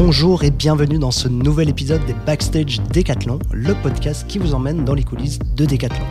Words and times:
Bonjour 0.00 0.44
et 0.44 0.52
bienvenue 0.52 1.00
dans 1.00 1.10
ce 1.10 1.26
nouvel 1.26 1.68
épisode 1.68 2.06
des 2.06 2.14
Backstage 2.24 2.80
Décathlon, 2.92 3.40
le 3.52 3.74
podcast 3.74 4.24
qui 4.28 4.38
vous 4.38 4.54
emmène 4.54 4.84
dans 4.84 4.94
les 4.94 5.02
coulisses 5.02 5.40
de 5.56 5.64
Décathlon. 5.64 6.04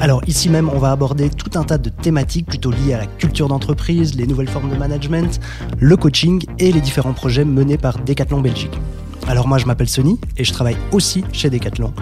Alors 0.00 0.22
ici 0.26 0.48
même, 0.48 0.70
on 0.70 0.78
va 0.78 0.90
aborder 0.90 1.28
tout 1.28 1.58
un 1.58 1.64
tas 1.64 1.76
de 1.76 1.90
thématiques 1.90 2.46
plutôt 2.46 2.70
liées 2.70 2.94
à 2.94 2.98
la 2.98 3.06
culture 3.06 3.48
d'entreprise, 3.48 4.14
les 4.14 4.26
nouvelles 4.26 4.48
formes 4.48 4.70
de 4.70 4.76
management, 4.76 5.40
le 5.78 5.94
coaching 5.98 6.42
et 6.58 6.72
les 6.72 6.80
différents 6.80 7.12
projets 7.12 7.44
menés 7.44 7.76
par 7.76 7.98
Décathlon 7.98 8.40
Belgique. 8.40 8.80
Alors 9.28 9.46
moi 9.46 9.58
je 9.58 9.66
m'appelle 9.66 9.90
Sony 9.90 10.18
et 10.38 10.44
je 10.44 10.52
travaille 10.54 10.78
aussi 10.90 11.22
chez 11.32 11.50
Decathlon. 11.50 11.92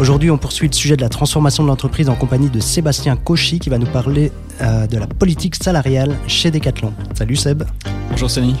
Aujourd'hui 0.00 0.32
on 0.32 0.36
poursuit 0.36 0.66
le 0.66 0.74
sujet 0.74 0.96
de 0.96 1.02
la 1.02 1.10
transformation 1.10 1.62
de 1.62 1.68
l'entreprise 1.68 2.08
en 2.08 2.16
compagnie 2.16 2.50
de 2.50 2.58
Sébastien 2.58 3.14
Cauchy 3.14 3.60
qui 3.60 3.70
va 3.70 3.78
nous 3.78 3.86
parler 3.86 4.32
euh, 4.62 4.88
de 4.88 4.98
la 4.98 5.06
politique 5.06 5.54
salariale 5.54 6.16
chez 6.26 6.50
Decathlon. 6.50 6.92
Salut 7.14 7.36
Seb. 7.36 7.62
Bonjour 8.10 8.28
Sony. 8.28 8.56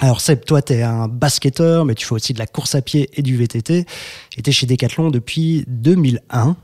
Alors 0.00 0.20
Seb, 0.20 0.44
toi, 0.44 0.62
tu 0.62 0.74
es 0.74 0.82
un 0.82 1.08
basketteur, 1.08 1.84
mais 1.84 1.96
tu 1.96 2.06
fais 2.06 2.12
aussi 2.12 2.32
de 2.32 2.38
la 2.38 2.46
course 2.46 2.76
à 2.76 2.82
pied 2.82 3.10
et 3.14 3.22
du 3.22 3.36
VTT. 3.36 3.84
Et 4.36 4.52
chez 4.52 4.66
Decathlon 4.66 5.10
depuis 5.10 5.64
2001. 5.66 6.56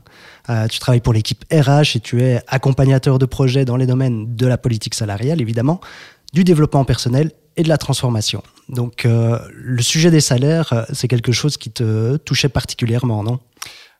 Euh, 0.49 0.67
tu 0.67 0.79
travailles 0.79 1.01
pour 1.01 1.11
l'équipe 1.11 1.43
RH 1.51 1.97
et 1.97 1.99
tu 1.99 2.21
es 2.21 2.41
accompagnateur 2.47 3.19
de 3.19 3.25
projets 3.25 3.65
dans 3.65 3.75
les 3.75 3.87
domaines 3.87 4.35
de 4.35 4.47
la 4.47 4.57
politique 4.57 4.93
salariale, 4.93 5.41
évidemment, 5.41 5.81
du 6.33 6.45
développement 6.45 6.85
personnel 6.85 7.31
et 7.57 7.63
de 7.63 7.69
la 7.69 7.77
transformation. 7.77 8.41
Donc 8.69 9.05
euh, 9.05 9.39
le 9.51 9.81
sujet 9.81 10.11
des 10.11 10.21
salaires, 10.21 10.71
euh, 10.71 10.83
c'est 10.93 11.07
quelque 11.07 11.31
chose 11.31 11.57
qui 11.57 11.71
te 11.71 12.17
touchait 12.17 12.49
particulièrement, 12.49 13.23
non? 13.23 13.39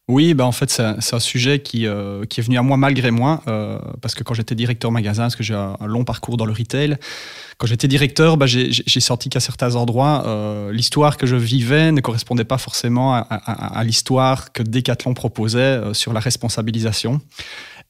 Oui, 0.07 0.35
bah 0.35 0.45
en 0.45 0.51
fait, 0.51 0.69
c'est 0.69 0.83
un, 0.83 1.19
sujet 1.19 1.59
qui, 1.59 1.87
qui 2.29 2.39
est 2.39 2.43
venu 2.43 2.57
à 2.57 2.61
moi 2.61 2.77
malgré 2.77 3.09
moi, 3.09 3.41
parce 4.01 4.13
que 4.13 4.23
quand 4.23 4.35
j'étais 4.35 4.53
directeur 4.53 4.91
magasin, 4.91 5.23
parce 5.23 5.35
que 5.35 5.43
j'ai 5.43 5.55
un, 5.55 5.77
long 5.87 6.03
parcours 6.03 6.37
dans 6.37 6.45
le 6.45 6.53
retail, 6.53 6.97
quand 7.57 7.67
j'étais 7.67 7.87
directeur, 7.87 8.35
bah, 8.35 8.47
j'ai 8.47 8.99
senti 8.99 9.29
qu'à 9.29 9.39
certains 9.39 9.75
endroits, 9.75 10.23
euh, 10.25 10.73
l'histoire 10.73 11.15
que 11.15 11.25
je 11.25 11.37
vivais 11.37 11.93
ne 11.93 12.01
correspondait 12.01 12.43
pas 12.43 12.57
forcément 12.57 13.13
à, 13.13 13.83
l'histoire 13.85 14.51
que 14.51 14.61
Decathlon 14.61 15.13
proposait 15.13 15.59
euh, 15.59 15.93
sur 15.93 16.11
la 16.11 16.19
responsabilisation. 16.19 17.21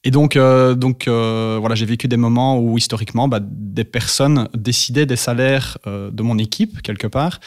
Et 0.04 0.12
donc, 0.12 0.36
euh, 0.36 0.74
donc 0.74 1.08
voilà, 1.08 1.74
j'ai 1.74 1.86
vécu 1.86 2.06
des 2.06 2.16
moments 2.16 2.60
où 2.60 2.78
historiquement, 2.78 3.26
bah, 3.26 3.40
des 3.42 3.84
personnes 3.84 4.48
décidaient 4.54 5.06
des 5.06 5.16
salaires 5.16 5.78
de 5.84 6.22
mon 6.22 6.38
équipe 6.38 6.80
quelque 6.82 7.08
part, 7.08 7.40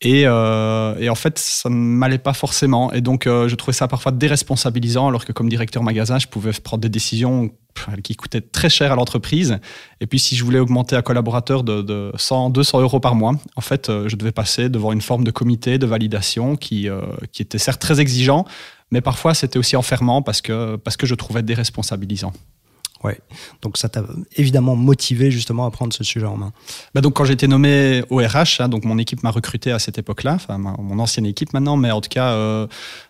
et, 0.00 0.22
et, 0.22 1.08
en 1.08 1.14
fait, 1.14 1.38
ça 1.38 1.68
ne 1.68 1.74
m'allait 1.74 2.18
pas 2.18 2.32
forcément. 2.32 2.92
Et 2.92 3.00
donc, 3.00 3.24
je 3.24 3.54
trouvais 3.56 3.72
ça 3.72 3.88
parfois 3.88 4.12
déresponsabilisant, 4.12 5.08
alors 5.08 5.24
que 5.24 5.32
comme 5.32 5.48
directeur 5.48 5.82
magasin, 5.82 6.18
je 6.18 6.26
pouvais 6.28 6.52
prendre 6.52 6.82
des 6.82 6.88
décisions 6.88 7.50
qui 8.02 8.16
coûtait 8.16 8.40
très 8.40 8.68
cher 8.68 8.92
à 8.92 8.96
l'entreprise. 8.96 9.58
Et 10.00 10.06
puis, 10.06 10.18
si 10.18 10.36
je 10.36 10.44
voulais 10.44 10.58
augmenter 10.58 10.96
un 10.96 11.02
collaborateur 11.02 11.64
de, 11.64 12.12
100, 12.16 12.50
200 12.50 12.80
euros 12.80 13.00
par 13.00 13.14
mois, 13.14 13.34
en 13.56 13.60
fait, 13.60 13.88
euh, 13.88 14.08
je 14.08 14.16
devais 14.16 14.32
passer 14.32 14.68
devant 14.68 14.92
une 14.92 15.00
forme 15.00 15.24
de 15.24 15.30
comité 15.30 15.78
de 15.78 15.86
validation 15.86 16.56
qui, 16.56 16.88
euh, 16.88 17.00
qui 17.32 17.42
était 17.42 17.58
certes 17.58 17.80
très 17.80 18.00
exigeant, 18.00 18.44
mais 18.90 19.00
parfois 19.00 19.34
c'était 19.34 19.58
aussi 19.58 19.76
enfermant 19.76 20.22
parce 20.22 20.40
que, 20.40 20.76
parce 20.76 20.96
que 20.96 21.06
je 21.06 21.14
trouvais 21.14 21.42
déresponsabilisant. 21.42 22.32
Donc 23.62 23.76
ça 23.76 23.88
t'a 23.88 24.02
évidemment 24.36 24.76
motivé 24.76 25.30
justement 25.30 25.66
à 25.66 25.70
prendre 25.70 25.92
ce 25.92 26.04
sujet 26.04 26.26
en 26.26 26.36
main. 26.36 26.52
Bah 26.94 27.00
donc 27.00 27.14
quand 27.14 27.24
j'ai 27.24 27.34
été 27.34 27.48
nommé 27.48 28.02
au 28.10 28.18
RH, 28.18 28.60
hein, 28.60 28.68
donc 28.68 28.84
mon 28.84 28.98
équipe 28.98 29.22
m'a 29.22 29.30
recruté 29.30 29.72
à 29.72 29.78
cette 29.78 29.98
époque-là, 29.98 30.34
enfin 30.34 30.58
mon 30.58 30.98
ancienne 30.98 31.26
équipe 31.26 31.52
maintenant, 31.52 31.76
mais 31.76 31.90
en 31.90 32.00
tout 32.00 32.10
cas, 32.10 32.32
euh, 32.32 32.66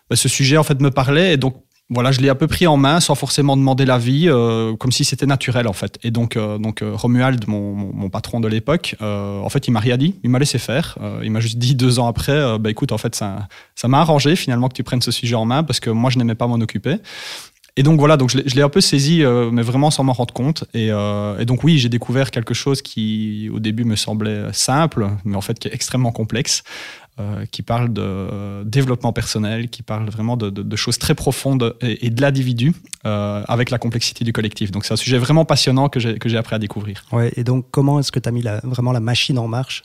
bah, 0.09 0.15
ce 0.15 0.29
sujet 0.29 0.57
en 0.57 0.63
fait 0.63 0.79
me 0.81 0.91
parlait 0.91 1.33
et 1.33 1.37
donc 1.37 1.55
voilà, 1.91 2.11
je 2.11 2.21
l'ai 2.21 2.29
un 2.29 2.35
peu 2.35 2.45
pris 2.45 2.67
en 2.67 2.77
main 2.77 2.99
sans 2.99 3.15
forcément 3.15 3.57
demander 3.57 3.83
l'avis, 3.83 4.29
euh, 4.29 4.75
comme 4.75 4.91
si 4.91 5.03
c'était 5.03 5.25
naturel 5.25 5.67
en 5.67 5.73
fait. 5.73 5.97
Et 6.03 6.11
donc, 6.11 6.37
euh, 6.37 6.59
donc 6.59 6.83
Romuald, 6.83 7.47
mon, 7.47 8.11
patron 8.11 8.39
de 8.39 8.47
l'époque, 8.47 8.95
en 9.01 9.49
fait, 9.49 9.67
il 9.67 9.71
m'a 9.71 9.79
rien 9.79 9.97
dit, 9.97 10.15
il 10.23 10.29
m'a 10.29 10.37
laissé 10.37 10.59
faire. 10.59 10.99
il 11.23 11.31
m'a 11.31 11.39
juste 11.39 11.57
dit 11.57 11.73
deux 11.73 11.97
ans 11.97 12.07
après, 12.07 12.59
bah 12.59 12.69
écoute, 12.69 12.91
en 12.91 12.99
fait, 12.99 13.15
ça, 13.15 13.47
ça 13.73 13.87
m'a 13.87 14.01
arrangé 14.01 14.35
finalement 14.35 14.67
que 14.67 14.73
tu 14.73 14.83
prennes 14.83 15.01
ce 15.01 15.09
sujet 15.09 15.35
en 15.35 15.45
main 15.45 15.63
parce 15.63 15.79
que 15.79 15.89
moi, 15.89 16.11
je 16.11 16.19
n'aimais 16.19 16.35
pas 16.35 16.45
m'en 16.45 16.55
occuper. 16.55 16.97
Et 17.77 17.83
donc 17.83 17.99
voilà, 17.99 18.17
donc 18.17 18.29
je 18.29 18.55
l'ai 18.55 18.61
un 18.61 18.69
peu 18.69 18.81
saisi, 18.81 19.23
mais 19.51 19.61
vraiment 19.61 19.91
sans 19.91 20.03
m'en 20.03 20.13
rendre 20.13 20.33
compte. 20.33 20.65
Et, 20.73 20.87
et 20.87 21.45
donc 21.45 21.63
oui, 21.63 21.77
j'ai 21.77 21.89
découvert 21.89 22.31
quelque 22.31 22.53
chose 22.53 22.81
qui 22.81 23.49
au 23.53 23.59
début 23.59 23.85
me 23.85 23.95
semblait 23.95 24.51
simple, 24.51 25.07
mais 25.23 25.35
en 25.35 25.41
fait 25.41 25.59
qui 25.59 25.67
est 25.67 25.73
extrêmement 25.73 26.11
complexe. 26.11 26.63
Euh, 27.19 27.45
qui 27.51 27.63
parle 27.63 27.91
de 27.91 28.63
développement 28.63 29.11
personnel, 29.11 29.67
qui 29.67 29.83
parle 29.83 30.09
vraiment 30.09 30.37
de, 30.37 30.75
choses 30.77 30.97
très 30.97 31.15
profondes 31.15 31.75
et, 31.81 32.09
de 32.09 32.21
l'individu 32.21 32.73
euh, 33.05 33.43
avec 33.45 33.71
la 33.71 33.77
complexité 33.77 34.23
du 34.23 34.31
collectif. 34.31 34.71
Donc 34.71 34.85
c'est 34.85 34.93
un 34.93 34.97
sujet 34.97 35.17
vraiment 35.17 35.43
passionnant 35.43 35.89
que 35.89 35.99
j'ai 35.99 36.37
appris 36.37 36.55
à 36.55 36.59
découvrir. 36.59 37.03
Ouais, 37.11 37.33
et 37.35 37.43
donc 37.43 37.65
comment 37.71 37.99
est-ce 37.99 38.13
que 38.13 38.19
tu 38.19 38.29
as 38.29 38.31
mis 38.31 38.43
vraiment 38.63 38.93
la 38.93 39.01
machine 39.01 39.37
en 39.37 39.49
marche? 39.49 39.83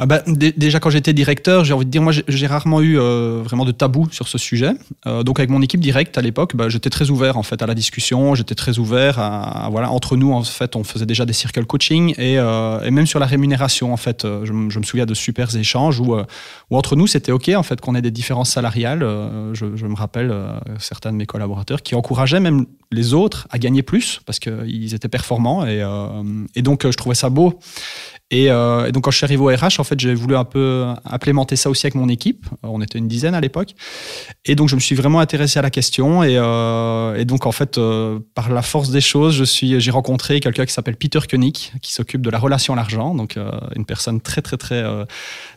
Ah 0.00 0.06
bah, 0.06 0.22
déjà 0.26 0.80
quand 0.80 0.90
j'étais 0.90 1.12
directeur, 1.12 1.64
j'ai 1.64 1.72
envie 1.72 1.84
de 1.84 1.90
dire, 1.90 2.02
moi 2.02 2.12
j'ai 2.12 2.46
rarement 2.48 2.80
eu 2.80 2.98
euh, 2.98 3.42
vraiment 3.44 3.64
de 3.64 3.70
tabou 3.70 4.08
sur 4.10 4.26
ce 4.26 4.38
sujet. 4.38 4.72
Euh, 5.06 5.22
donc 5.22 5.38
avec 5.38 5.50
mon 5.50 5.62
équipe 5.62 5.80
directe 5.80 6.18
à 6.18 6.20
l'époque, 6.20 6.56
bah, 6.56 6.68
j'étais 6.68 6.90
très 6.90 7.10
ouvert 7.10 7.38
en 7.38 7.44
fait 7.44 7.62
à 7.62 7.66
la 7.66 7.74
discussion, 7.74 8.34
j'étais 8.34 8.56
très 8.56 8.80
ouvert 8.80 9.20
à, 9.20 9.68
voilà 9.70 9.92
entre 9.92 10.16
nous 10.16 10.32
en 10.32 10.42
fait 10.42 10.74
on 10.74 10.82
faisait 10.82 11.06
déjà 11.06 11.24
des 11.24 11.32
circles 11.32 11.64
coaching 11.64 12.12
et, 12.18 12.40
euh, 12.40 12.80
et 12.82 12.90
même 12.90 13.06
sur 13.06 13.20
la 13.20 13.26
rémunération 13.26 13.92
en 13.92 13.96
fait, 13.96 14.26
je, 14.42 14.52
me 14.52 14.82
souviens 14.82 15.06
de 15.06 15.14
super 15.14 15.54
échanges 15.54 16.00
où, 16.00 16.16
entre 16.70 16.96
nous 16.96 17.06
c'était 17.06 17.30
ok 17.30 17.50
en 17.54 17.62
fait 17.62 17.80
qu'on 17.80 17.94
ait 17.94 18.02
des 18.02 18.10
différences 18.10 18.50
salariales. 18.50 19.00
Je, 19.52 19.86
me 19.86 19.94
rappelle 19.94 20.34
certains 20.80 21.12
de 21.12 21.16
mes 21.16 21.26
collaborateurs 21.26 21.82
qui 21.82 21.94
encourageaient 21.94 22.40
même 22.40 22.66
les 22.90 23.14
autres 23.14 23.46
à 23.50 23.58
gagner 23.58 23.82
plus 23.82 24.20
parce 24.26 24.40
qu'ils 24.40 24.94
étaient 24.94 25.08
performants 25.08 25.64
et 25.64 26.62
donc 26.62 26.82
je 26.84 26.96
trouvais 26.96 27.14
ça 27.14 27.30
beau. 27.30 27.60
Euh, 28.32 28.86
et, 28.86 28.92
donc 28.92 29.04
quand 29.04 29.10
je 29.10 29.18
suis 29.18 29.24
arrivé 29.24 29.42
au 29.42 29.46
RH, 29.46 29.78
en 29.78 29.84
fait, 29.84 29.98
j'ai 30.00 30.14
voulu 30.14 30.36
un 30.36 30.44
peu 30.44 30.86
implémenter 31.04 31.56
ça 31.56 31.70
aussi 31.70 31.86
avec 31.86 31.94
mon 31.94 32.08
équipe. 32.08 32.46
On 32.62 32.80
était 32.80 32.98
une 32.98 33.08
dizaine 33.08 33.34
à 33.34 33.40
l'époque. 33.40 33.74
Et 34.44 34.54
donc 34.54 34.68
je 34.68 34.74
me 34.74 34.80
suis 34.80 34.94
vraiment 34.94 35.20
intéressé 35.20 35.58
à 35.58 35.62
la 35.62 35.70
question. 35.70 36.22
Et, 36.22 36.36
euh, 36.38 37.22
donc 37.24 37.46
en 37.46 37.52
fait, 37.52 37.78
euh, 37.78 38.18
par 38.34 38.50
la 38.50 38.62
force 38.62 38.90
des 38.90 39.00
choses, 39.00 39.34
je 39.34 39.44
suis, 39.44 39.80
j'ai 39.80 39.90
rencontré 39.90 40.40
quelqu'un 40.40 40.64
qui 40.64 40.72
s'appelle 40.72 40.96
Peter 40.96 41.20
Koenig, 41.28 41.72
qui 41.82 41.92
s'occupe 41.92 42.22
de 42.22 42.30
la 42.30 42.38
relation 42.38 42.72
à 42.72 42.76
l'argent. 42.76 43.14
Donc 43.14 43.38
une 43.76 43.84
personne 43.84 44.20
très 44.20 44.42
très 44.42 44.56
très 44.56 44.84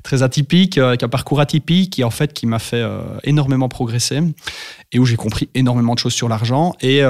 très 0.03 0.23
atypique, 0.23 0.77
avec 0.77 1.03
un 1.03 1.09
parcours 1.09 1.39
atypique, 1.39 1.93
qui 1.93 2.03
en 2.03 2.11
fait 2.11 2.33
qui 2.33 2.45
m'a 2.45 2.59
fait 2.59 2.83
énormément 3.23 3.69
progresser 3.69 4.19
et 4.91 4.99
où 4.99 5.05
j'ai 5.05 5.17
compris 5.17 5.49
énormément 5.53 5.93
de 5.93 5.99
choses 5.99 6.13
sur 6.13 6.29
l'argent. 6.29 6.73
Et, 6.81 7.01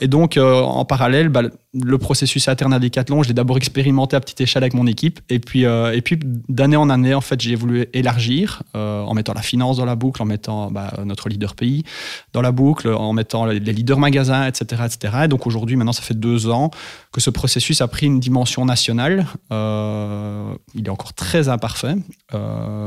et, 0.00 0.08
donc 0.08 0.36
en 0.38 0.84
parallèle, 0.84 1.28
bah, 1.28 1.42
le 1.84 1.98
processus 1.98 2.48
interne 2.48 2.72
à 2.72 2.78
Decathlon, 2.78 3.22
je 3.22 3.28
l'ai 3.28 3.34
d'abord 3.34 3.56
expérimenté 3.56 4.16
à 4.16 4.20
petite 4.20 4.40
échelle 4.40 4.62
avec 4.62 4.74
mon 4.74 4.86
équipe. 4.86 5.20
Et 5.28 5.38
puis, 5.38 5.64
euh, 5.64 5.92
et 5.92 6.00
puis 6.00 6.18
d'année 6.48 6.76
en 6.76 6.90
année, 6.90 7.14
en 7.14 7.20
fait, 7.20 7.40
j'ai 7.40 7.54
voulu 7.54 7.86
élargir 7.92 8.62
euh, 8.74 9.02
en 9.02 9.14
mettant 9.14 9.34
la 9.34 9.42
finance 9.42 9.76
dans 9.76 9.84
la 9.84 9.96
boucle, 9.96 10.22
en 10.22 10.26
mettant 10.26 10.70
bah, 10.70 10.92
notre 11.04 11.28
leader 11.28 11.54
pays 11.54 11.84
dans 12.32 12.42
la 12.42 12.52
boucle, 12.52 12.88
en 12.88 13.12
mettant 13.12 13.44
les 13.46 13.60
leaders 13.60 13.98
magasins, 13.98 14.46
etc. 14.46 14.82
etc. 14.86 15.14
Et 15.24 15.28
donc 15.28 15.46
aujourd'hui, 15.46 15.76
maintenant, 15.76 15.92
ça 15.92 16.02
fait 16.02 16.18
deux 16.18 16.48
ans 16.48 16.70
que 17.12 17.20
ce 17.20 17.30
processus 17.30 17.80
a 17.80 17.88
pris 17.88 18.06
une 18.06 18.20
dimension 18.20 18.64
nationale. 18.64 19.26
Euh, 19.52 20.52
il 20.74 20.86
est 20.86 20.90
encore 20.90 21.14
très 21.14 21.48
imparfait. 21.48 21.96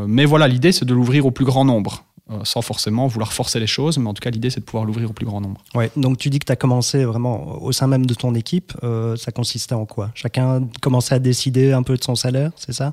mais 0.08 0.26
voilà, 0.26 0.48
l'idée, 0.48 0.72
c'est 0.72 0.86
de 0.86 0.94
l'ouvrir 0.94 1.26
au 1.26 1.32
plus 1.32 1.46
grand 1.46 1.66
nombre. 1.66 2.04
Euh, 2.32 2.42
sans 2.44 2.62
forcément 2.62 3.08
vouloir 3.08 3.34
forcer 3.34 3.60
les 3.60 3.66
choses, 3.66 3.98
mais 3.98 4.08
en 4.08 4.14
tout 4.14 4.22
cas 4.22 4.30
l'idée 4.30 4.52
c'est 4.52 4.60
de 4.60 4.66
pouvoir 4.66 4.86
l'ouvrir 4.86 5.10
au 5.10 5.14
plus 5.14 5.26
grand 5.26 5.42
nombre. 5.42 5.60
Ouais, 5.74 5.90
donc 5.96 6.20
tu 6.20 6.30
dis 6.30 6.38
que 6.38 6.46
tu 6.46 6.52
as 6.52 6.56
commencé 6.56 7.04
vraiment 7.04 7.60
au 7.60 7.72
sein 7.72 7.88
même 7.88 8.06
de 8.06 8.14
ton 8.14 8.36
équipe, 8.36 8.72
euh, 8.84 9.16
ça 9.16 9.32
consistait 9.32 9.74
en 9.74 9.88
quoi? 9.88 10.12
Chacun 10.14 10.68
commençait 10.80 11.16
à 11.16 11.20
décider 11.20 11.72
un 11.72 11.82
peu 11.82 11.98
de 11.98 12.04
son 12.04 12.14
salaire, 12.14 12.52
c'est 12.56 12.74
ça? 12.74 12.92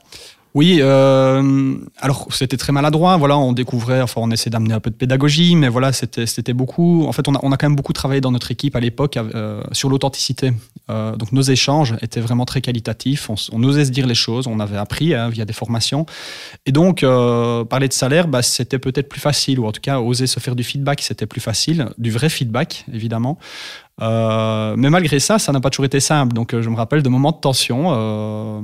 Oui, 0.56 0.78
euh, 0.80 1.74
alors 1.98 2.28
c'était 2.30 2.56
très 2.56 2.72
maladroit. 2.72 3.18
Voilà, 3.18 3.36
on 3.36 3.52
découvrait, 3.52 4.00
enfin, 4.00 4.22
on 4.24 4.30
essayait 4.30 4.50
d'amener 4.50 4.72
un 4.72 4.80
peu 4.80 4.88
de 4.88 4.94
pédagogie, 4.94 5.54
mais 5.54 5.68
voilà, 5.68 5.92
c'était 5.92 6.54
beaucoup. 6.54 7.04
En 7.06 7.12
fait, 7.12 7.28
on 7.28 7.34
a, 7.34 7.40
on 7.42 7.52
a 7.52 7.58
quand 7.58 7.68
même 7.68 7.76
beaucoup 7.76 7.92
travaillé 7.92 8.22
dans 8.22 8.30
notre 8.30 8.50
équipe 8.50 8.74
à 8.74 8.80
l'époque 8.80 9.18
euh, 9.18 9.62
sur 9.72 9.90
l'authenticité. 9.90 10.54
Euh, 10.88 11.14
donc 11.14 11.32
nos 11.32 11.42
échanges 11.42 11.94
étaient 12.00 12.22
vraiment 12.22 12.46
très 12.46 12.62
qualitatifs. 12.62 13.28
On, 13.52 13.62
osait 13.64 13.84
se 13.84 13.90
dire 13.90 14.06
les 14.06 14.14
choses. 14.14 14.46
On 14.46 14.58
avait 14.58 14.78
appris 14.78 15.12
hein, 15.12 15.28
via 15.28 15.44
des 15.44 15.52
formations. 15.52 16.06
Et 16.64 16.72
donc 16.72 17.04
parler 17.68 17.88
de 17.88 17.92
salaire, 17.92 18.26
bah, 18.26 18.40
c'était 18.40 18.78
peut-être 18.78 19.10
plus 19.10 19.20
facile, 19.20 19.60
ou 19.60 19.66
en 19.66 19.72
tout 19.72 19.82
cas 19.82 20.00
oser 20.00 20.26
se 20.26 20.40
faire 20.40 20.56
du 20.56 20.64
feedback, 20.64 21.02
c'était 21.02 21.26
plus 21.26 21.42
facile, 21.42 21.90
du 21.98 22.10
vrai 22.10 22.30
feedback 22.30 22.86
évidemment. 22.90 23.38
Euh, 24.02 24.74
mais 24.76 24.90
malgré 24.90 25.18
ça, 25.20 25.38
ça 25.38 25.52
n'a 25.52 25.60
pas 25.60 25.70
toujours 25.70 25.86
été 25.86 26.00
simple. 26.00 26.34
Donc, 26.34 26.52
euh, 26.52 26.60
je 26.60 26.68
me 26.68 26.76
rappelle 26.76 27.02
de 27.02 27.08
moments 27.08 27.32
de 27.32 27.38
tension. 27.38 27.92
Euh, 27.92 28.60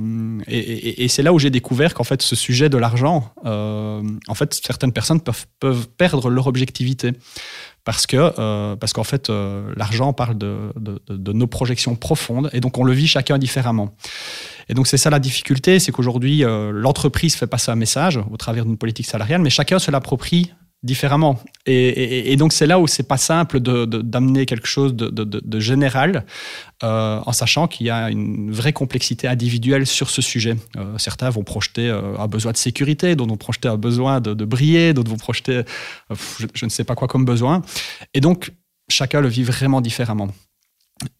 et, 0.47 1.07
c'est 1.07 1.23
là 1.23 1.33
où 1.33 1.39
j'ai 1.39 1.49
découvert 1.49 1.93
qu'en 1.93 2.03
fait, 2.03 2.21
ce 2.21 2.35
sujet 2.35 2.69
de 2.69 2.77
l'argent, 2.77 3.31
en 3.43 4.35
fait, 4.35 4.53
certaines 4.53 4.93
personnes 4.93 5.21
peuvent, 5.21 5.87
perdre 5.97 6.29
leur 6.29 6.47
objectivité 6.47 7.11
parce 7.85 8.07
que 8.07 8.75
parce 8.75 8.93
qu'en 8.93 9.03
fait 9.03 9.29
l'argent 9.75 10.13
parle 10.13 10.37
de, 10.37 10.71
de, 10.77 11.33
nos 11.33 11.47
projections 11.47 11.95
profondes 11.95 12.49
et 12.53 12.61
donc 12.61 12.77
on 12.77 12.83
le 12.83 12.93
vit 12.93 13.07
chacun 13.07 13.37
différemment. 13.37 13.93
Et 14.69 14.73
donc 14.73 14.87
c'est 14.87 14.97
ça 14.97 15.09
la 15.09 15.19
difficulté, 15.19 15.79
c'est 15.79 15.91
qu'aujourd'hui 15.91 16.43
l'entreprise 16.71 17.35
fait 17.35 17.47
passer 17.47 17.71
un 17.71 17.75
message 17.75 18.19
au 18.31 18.37
travers 18.37 18.65
d'une 18.65 18.77
politique 18.77 19.05
salariale, 19.05 19.41
mais 19.41 19.49
chacun 19.49 19.79
se 19.79 19.91
l'approprie 19.91 20.53
différemment. 20.83 21.39
Et, 21.65 22.35
donc 22.35 22.51
c'est 22.51 22.67
là 22.67 22.79
où 22.79 22.87
c'est 22.87 23.07
pas 23.07 23.17
simple 23.17 23.59
d'amener 23.61 24.45
quelque 24.45 24.67
chose 24.67 24.93
de, 24.93 25.59
général, 25.59 26.25
euh, 26.83 27.21
en 27.25 27.31
sachant 27.31 27.67
qu'il 27.67 27.87
y 27.87 27.89
a 27.89 28.09
une 28.09 28.51
vraie 28.51 28.73
complexité 28.73 29.27
individuelle 29.27 29.87
sur 29.87 30.09
ce 30.09 30.21
sujet. 30.21 30.57
Euh, 30.75 30.97
certains 30.97 31.29
vont 31.29 31.43
projeter 31.43 31.89
euh, 31.89 32.17
un 32.19 32.27
besoin 32.27 32.51
de 32.51 32.57
sécurité, 32.57 33.15
d'autres 33.15 33.29
vont 33.29 33.37
projeter 33.37 33.69
un 33.69 33.77
besoin 33.77 34.19
de, 34.19 34.45
briller, 34.45 34.93
d'autres 34.93 35.09
vont 35.09 35.17
projeter 35.17 35.63
je, 36.53 36.65
ne 36.65 36.69
sais 36.69 36.83
pas 36.83 36.95
quoi 36.95 37.07
comme 37.07 37.23
besoin. 37.23 37.61
Et 38.13 38.19
donc 38.19 38.51
chacun 38.89 39.21
le 39.21 39.29
vit 39.29 39.43
vraiment 39.43 39.79
différemment. 39.79 40.27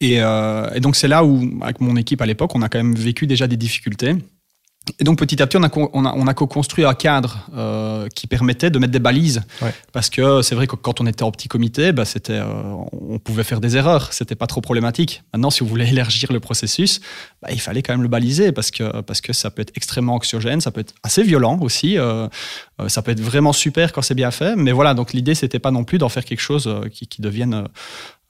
Et, 0.00 0.16
et 0.16 0.80
donc 0.80 0.94
c'est 0.96 1.08
là 1.08 1.24
où, 1.24 1.58
avec 1.62 1.80
mon 1.80 1.96
équipe 1.96 2.20
à 2.20 2.26
l'époque, 2.26 2.54
on 2.54 2.62
a 2.62 2.68
quand 2.68 2.78
même 2.78 2.94
vécu 2.94 3.26
déjà 3.26 3.46
des 3.46 3.56
difficultés. 3.56 4.14
Et 4.98 5.04
donc 5.04 5.18
petit 5.18 5.40
à 5.42 5.46
petit, 5.46 5.56
on 5.56 5.62
a, 5.62 5.70
on 5.74 6.04
a, 6.04 6.12
on 6.14 6.26
a 6.26 6.34
co-construit 6.34 6.84
un 6.84 6.92
cadre 6.92 7.48
euh, 7.56 8.06
qui 8.14 8.26
permettait 8.26 8.68
de 8.68 8.78
mettre 8.78 8.92
des 8.92 8.98
balises. 8.98 9.42
Parce 9.92 10.10
que 10.10 10.42
c'est 10.42 10.54
vrai 10.54 10.66
que 10.66 10.76
quand 10.76 11.00
on 11.00 11.06
était 11.06 11.22
en 11.22 11.30
petit 11.30 11.48
comité, 11.48 11.92
bah, 11.92 12.04
c'était, 12.04 12.34
euh, 12.34 12.44
on 12.92 13.18
pouvait 13.18 13.44
faire 13.44 13.60
des 13.60 13.76
erreurs. 13.78 14.12
C'était 14.12 14.34
pas 14.34 14.46
trop 14.46 14.60
problématique. 14.60 15.22
Maintenant, 15.32 15.50
si 15.50 15.60
vous 15.60 15.70
voulez 15.70 15.88
élargir 15.88 16.32
le 16.32 16.40
processus, 16.40 17.00
bah, 17.40 17.48
il 17.50 17.60
fallait 17.60 17.82
quand 17.82 17.94
même 17.94 18.02
le 18.02 18.08
baliser 18.08 18.52
parce 18.52 18.70
que, 18.70 19.00
parce 19.00 19.22
que 19.22 19.32
ça 19.32 19.50
peut 19.50 19.62
être 19.62 19.72
extrêmement 19.74 20.16
anxiogène, 20.16 20.60
ça 20.60 20.70
peut 20.70 20.80
être 20.80 20.94
assez 21.02 21.22
violent 21.22 21.58
aussi. 21.60 21.96
Euh, 21.96 22.28
ça 22.88 23.00
peut 23.00 23.12
être 23.12 23.20
vraiment 23.22 23.54
super 23.54 23.92
quand 23.92 24.02
c'est 24.02 24.14
bien 24.14 24.30
fait. 24.30 24.54
Mais 24.54 24.72
voilà, 24.72 24.92
donc 24.92 25.14
l'idée, 25.14 25.34
c'était 25.34 25.58
pas 25.58 25.70
non 25.70 25.84
plus 25.84 25.96
d'en 25.96 26.10
faire 26.10 26.26
quelque 26.26 26.40
chose 26.40 26.72
qui, 26.92 27.06
qui 27.06 27.22
devienne 27.22 27.68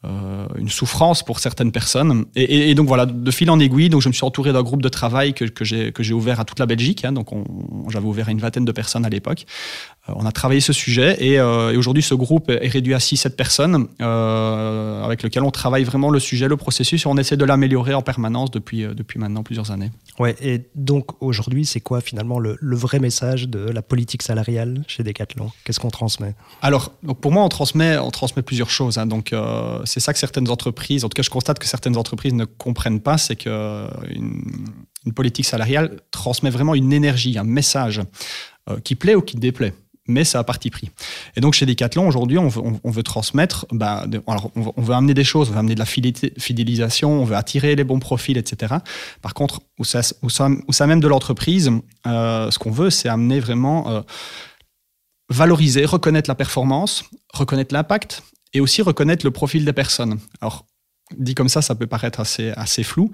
euh, 0.04 0.46
une 0.56 0.68
souffrance 0.68 1.22
pour 1.22 1.38
certaines 1.38 1.72
personnes. 1.72 2.26
Et, 2.36 2.74
donc 2.74 2.88
voilà, 2.88 3.06
de 3.06 3.30
fil 3.30 3.50
en 3.50 3.58
aiguille, 3.58 3.88
donc 3.88 4.02
je 4.02 4.08
me 4.08 4.12
suis 4.12 4.24
entouré 4.24 4.52
d'un 4.52 4.62
groupe 4.62 4.82
de 4.82 4.88
travail 4.88 5.34
que, 5.34 5.44
que 5.44 6.02
j'ai 6.02 6.14
ouvert 6.14 6.40
à 6.40 6.44
toute 6.44 6.58
la 6.58 6.66
Belgique. 6.66 7.04
Hein, 7.04 7.12
donc 7.12 7.28
j'avais 7.88 8.06
ouvert 8.06 8.28
à 8.28 8.32
une 8.32 8.38
vingtaine 8.38 8.64
de 8.64 8.72
personnes 8.72 9.04
à 9.04 9.08
l'époque. 9.08 9.46
Euh, 10.08 10.12
on 10.16 10.26
a 10.26 10.32
travaillé 10.32 10.60
ce 10.60 10.72
sujet 10.72 11.16
et, 11.24 11.38
euh, 11.38 11.72
et 11.72 11.76
aujourd'hui 11.76 12.02
ce 12.02 12.14
groupe 12.14 12.50
est 12.50 12.68
réduit 12.68 12.94
à 12.94 12.98
6-7 12.98 13.30
personnes 13.30 13.88
euh, 14.00 15.02
avec 15.02 15.22
lequel 15.22 15.42
on 15.42 15.50
travaille 15.50 15.84
vraiment 15.84 16.10
le 16.10 16.18
sujet, 16.18 16.48
le 16.48 16.56
processus 16.56 17.04
et 17.04 17.06
on 17.06 17.16
essaie 17.16 17.36
de 17.36 17.44
l'améliorer 17.44 17.94
en 17.94 18.02
permanence 18.02 18.50
depuis, 18.50 18.82
depuis 18.82 19.18
maintenant 19.18 19.42
plusieurs 19.42 19.70
années. 19.70 19.90
Ouais, 20.18 20.36
et 20.42 20.68
donc 20.74 21.22
aujourd'hui 21.22 21.64
c'est 21.64 21.80
quoi 21.80 22.00
finalement 22.00 22.38
le, 22.38 22.56
le, 22.60 22.76
vrai 22.76 22.98
message 22.98 23.48
de 23.48 23.58
la 23.58 23.82
politique 23.82 24.22
salariale 24.22 24.82
chez 24.86 25.02
Decathlon? 25.02 25.50
Qu'est-ce 25.64 25.80
qu'on 25.80 25.90
transmet? 25.90 26.34
Alors 26.60 26.92
donc 27.02 27.20
pour 27.20 27.32
moi 27.32 27.42
on 27.42 27.48
transmet, 27.48 27.96
on 27.98 28.10
transmet 28.10 28.42
plusieurs 28.42 28.70
choses. 28.70 28.98
Hein, 28.98 29.06
donc 29.06 29.34
c'est 29.84 30.00
ça 30.00 30.12
que 30.12 30.18
certaines 30.18 30.50
entreprises, 30.50 31.04
en 31.04 31.08
tout 31.08 31.14
cas 31.14 31.22
je 31.22 31.30
constate 31.30 31.58
que 31.58 31.66
certaines 31.66 31.96
entreprises 31.96 32.34
ne 32.34 32.44
comprennent 32.44 33.00
pas, 33.00 33.16
c'est 33.16 33.36
que 33.36 33.86
une, 34.10 34.42
une, 35.06 35.12
politique 35.12 35.46
salariale 35.46 36.00
transmet 36.10 36.50
vraiment 36.50 36.74
une 36.74 36.92
énergie, 36.92 37.38
un 37.38 37.44
message 37.44 38.02
qui 38.82 38.94
plaît 38.94 39.14
ou 39.14 39.22
qui 39.22 39.36
déplaît 39.36 39.74
mais 40.06 40.24
ça 40.24 40.38
a 40.38 40.44
parti 40.44 40.70
pris. 40.70 40.90
Et 41.36 41.40
donc 41.40 41.54
chez 41.54 41.66
Decathlon, 41.66 42.06
aujourd'hui, 42.06 42.38
on 42.38 42.48
veut, 42.48 43.02
transmettre, 43.02 43.66
bah, 43.70 44.04
alors 44.26 44.50
on 44.54 44.82
veut, 44.82 44.94
amener 44.94 45.14
des 45.14 45.24
choses, 45.24 45.48
on 45.48 45.52
veut 45.52 45.58
amener 45.58 45.74
de 45.74 45.80
la 45.80 45.86
fidélisation, 45.86 47.22
on 47.22 47.24
veut 47.24 47.36
attirer 47.36 47.74
les 47.74 47.84
bons 47.84 47.98
profils, 47.98 48.36
etc. 48.36 48.74
Par 49.22 49.34
contre, 49.34 49.60
au 49.78 49.84
sein, 49.84 50.02
au 50.22 50.86
même 50.86 51.00
de 51.00 51.08
l'entreprise, 51.08 51.70
euh, 52.06 52.50
ce 52.50 52.58
qu'on 52.58 52.70
veut, 52.70 52.90
c'est 52.90 53.08
amener 53.08 53.40
vraiment 53.40 53.88
euh, 53.90 54.02
valoriser, 55.30 55.84
reconnaître 55.84 56.28
la 56.28 56.34
performance, 56.34 57.04
reconnaître 57.32 57.74
l'impact 57.74 58.22
et 58.52 58.60
aussi 58.60 58.82
reconnaître 58.82 59.24
le 59.24 59.30
profil 59.30 59.64
des 59.64 59.72
personnes. 59.72 60.18
Alors, 60.40 60.66
dit 61.16 61.34
comme 61.34 61.48
ça, 61.48 61.62
ça 61.62 61.74
peut 61.74 61.86
paraître 61.86 62.20
assez 62.20 62.82
flou, 62.82 63.10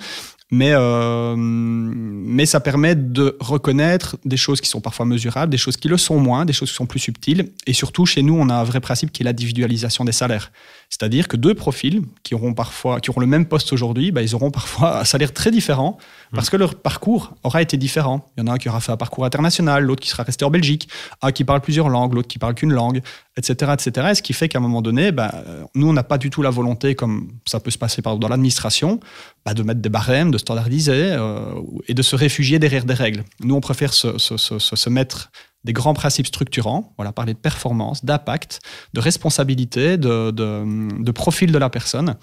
mais, 0.51 0.73
euh, 0.73 1.37
mais 1.37 2.45
ça 2.45 2.59
permet 2.59 2.97
de 2.97 3.37
reconnaître 3.41 4.17
des 4.25 4.37
choses 4.37 4.61
qui 4.61 4.69
sont 4.69 4.81
parfois 4.81 5.07
mesurables, 5.07 5.51
des 5.51 5.59
choses 5.59 5.77
qui 5.77 5.89
le 5.89 5.97
sont 5.97 6.19
moins, 6.19 6.45
des 6.45 6.53
choses 6.53 6.71
qui 6.71 6.75
sont 6.75 6.87
plus 6.87 6.99
subtiles. 6.99 7.53
Et 7.67 7.73
surtout, 7.73 8.05
chez 8.05 8.23
nous, 8.23 8.35
on 8.35 8.49
a 8.49 8.55
un 8.55 8.65
vrai 8.65 8.81
principe 8.81 9.13
qui 9.13 9.23
est 9.23 9.25
l'individualisation 9.25 10.05
des 10.05 10.13
salaires. 10.13 10.51
C'est-à-dire 10.89 11.29
que 11.29 11.37
deux 11.37 11.55
profils 11.55 12.03
qui 12.25 12.35
auront 12.35 12.53
parfois, 12.53 12.99
qui 12.99 13.11
auront 13.11 13.21
le 13.21 13.29
même 13.29 13.47
poste 13.47 13.73
aujourd'hui, 13.73 14.11
bah, 14.11 14.23
ils 14.23 14.35
auront 14.35 14.51
parfois 14.51 15.01
un 15.01 15.05
salaire 15.05 15.33
très 15.33 15.53
différent 15.53 15.99
parce 16.33 16.51
que 16.51 16.57
leur 16.57 16.75
parcours 16.75 17.35
aura 17.45 17.63
été 17.63 17.77
différent. 17.77 18.29
Il 18.37 18.41
y 18.41 18.43
en 18.43 18.49
a 18.49 18.55
un 18.55 18.59
qui 18.59 18.69
aura 18.69 18.81
fait 18.81 18.91
un 18.91 18.97
parcours 18.97 19.25
international, 19.25 19.85
l'autre 19.85 20.01
qui 20.01 20.09
sera 20.09 20.25
resté 20.25 20.45
en 20.45 20.51
Belgique, 20.51 20.89
un 21.23 21.31
qui 21.31 21.45
parle 21.45 21.61
plusieurs 21.61 21.89
langues, 21.89 22.15
l'autre 22.15 22.27
qui 22.27 22.39
parle 22.39 22.55
qu'une 22.55 22.73
langue, 22.73 23.03
etc., 23.37 23.73
etc. 23.73 24.09
Et 24.11 24.15
ce 24.17 24.23
qui 24.23 24.33
fait 24.33 24.49
qu'à 24.49 24.59
un 24.59 24.63
moment 24.63 24.83
donné, 24.83 25.13
bah, 25.13 25.45
nous, 25.77 25.89
on 25.89 25.93
n'a 25.93 26.03
pas 26.03 26.19
du 26.19 26.29
tout 26.29 26.43
la 26.43 26.51
volonté, 26.51 26.97
comme 26.97 27.29
ça 27.47 27.61
peut 27.61 27.71
se 27.71 27.79
passer 27.79 28.03
dans 28.03 28.29
l'administration, 28.29 28.99
bah, 29.45 29.55
de 29.55 29.63
mettre 29.63 29.81
des 29.81 29.89
barèmes, 29.89 30.31
de 30.31 30.39
standardiser 30.39 31.13
euh, 31.13 31.55
et 31.89 31.95
de 31.95 32.03
se 32.03 32.17
réfugier 32.17 32.59
derrière 32.59 32.85
des 32.85 32.95
règles. 32.95 33.25
Nous, 33.41 33.55
on 33.55 33.61
préfère 33.61 33.93
se, 33.95 34.19
se, 34.19 34.37
se, 34.37 34.59
se 34.59 34.91
mettre 34.91 35.31
des 35.65 35.73
grands 35.73 35.95
principes 35.95 36.27
structurants, 36.27 36.93
voilà, 36.97 37.13
parler 37.13 37.35
de 37.35 37.39
performance, 37.39 38.05
d'impact, 38.05 38.61
de 38.95 39.01
responsabilité, 39.01 39.99
de, 39.99 40.31
de, 40.31 41.03
de, 41.03 41.11
profil 41.11 41.53
de 41.53 41.59
la 41.59 41.69
personne, 41.69 42.17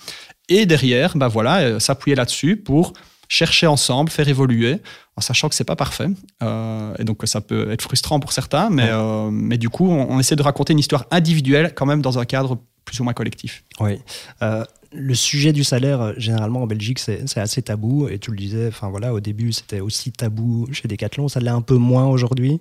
et 0.50 0.66
derrière, 0.66 1.16
bah 1.16 1.28
voilà, 1.28 1.60
euh, 1.60 1.80
s'appuyer 1.80 2.16
là-dessus 2.16 2.58
pour 2.58 2.94
chercher 3.28 3.68
ensemble, 3.68 4.10
faire 4.10 4.28
évoluer, 4.28 4.81
en 5.16 5.22
sachant 5.22 5.50
que 5.50 5.56
c'est 5.56 5.63
pas 5.63 5.75
parfait, 5.75 6.10
euh, 6.42 6.94
et 6.98 7.04
donc 7.04 7.18
que 7.18 7.28
ça 7.28 7.42
peut 7.42 7.72
être 7.72 7.81
frustrant 7.81 8.20
pour 8.20 8.31
certains, 8.31 8.70
mais, 8.70 8.90
euh, 8.90 9.30
mais 9.31 9.58
du 9.58 9.70
coup, 9.70 9.90
on, 9.90 10.20
essaie 10.20 10.36
de 10.36 10.44
raconter 10.44 10.74
une 10.74 10.80
histoire 10.80 11.06
individuelle 11.12 11.74
quand 11.75 11.86
même 11.86 12.02
dans 12.02 12.20
un 12.20 12.25
cadre 12.25 12.58
plus 12.86 13.00
ou 13.02 13.04
moins 13.04 13.13
collectif. 13.13 13.63
Oui. 13.80 14.00
Euh, 14.42 14.63
le 14.94 15.16
sujet 15.16 15.54
du 15.54 15.63
salaire, 15.63 16.13
généralement 16.18 16.63
en 16.63 16.68
Belgique, 16.68 17.00
c'est 17.00 17.38
assez 17.38 17.62
tabou, 17.62 18.07
et 18.07 18.19
tu 18.19 18.31
le 18.31 18.38
disais, 18.38 18.68
enfin 18.68 18.89
voilà, 18.89 19.13
au 19.13 19.19
début, 19.19 19.51
c'était 19.51 19.80
aussi 19.80 20.12
tabou 20.12 20.68
chez 20.72 20.88
Decathlon, 20.88 21.28
ça 21.28 21.39
l'est 21.39 21.50
un 21.50 21.62
peu 21.62 21.75
moins 21.75 22.07
aujourd'hui? 22.07 22.60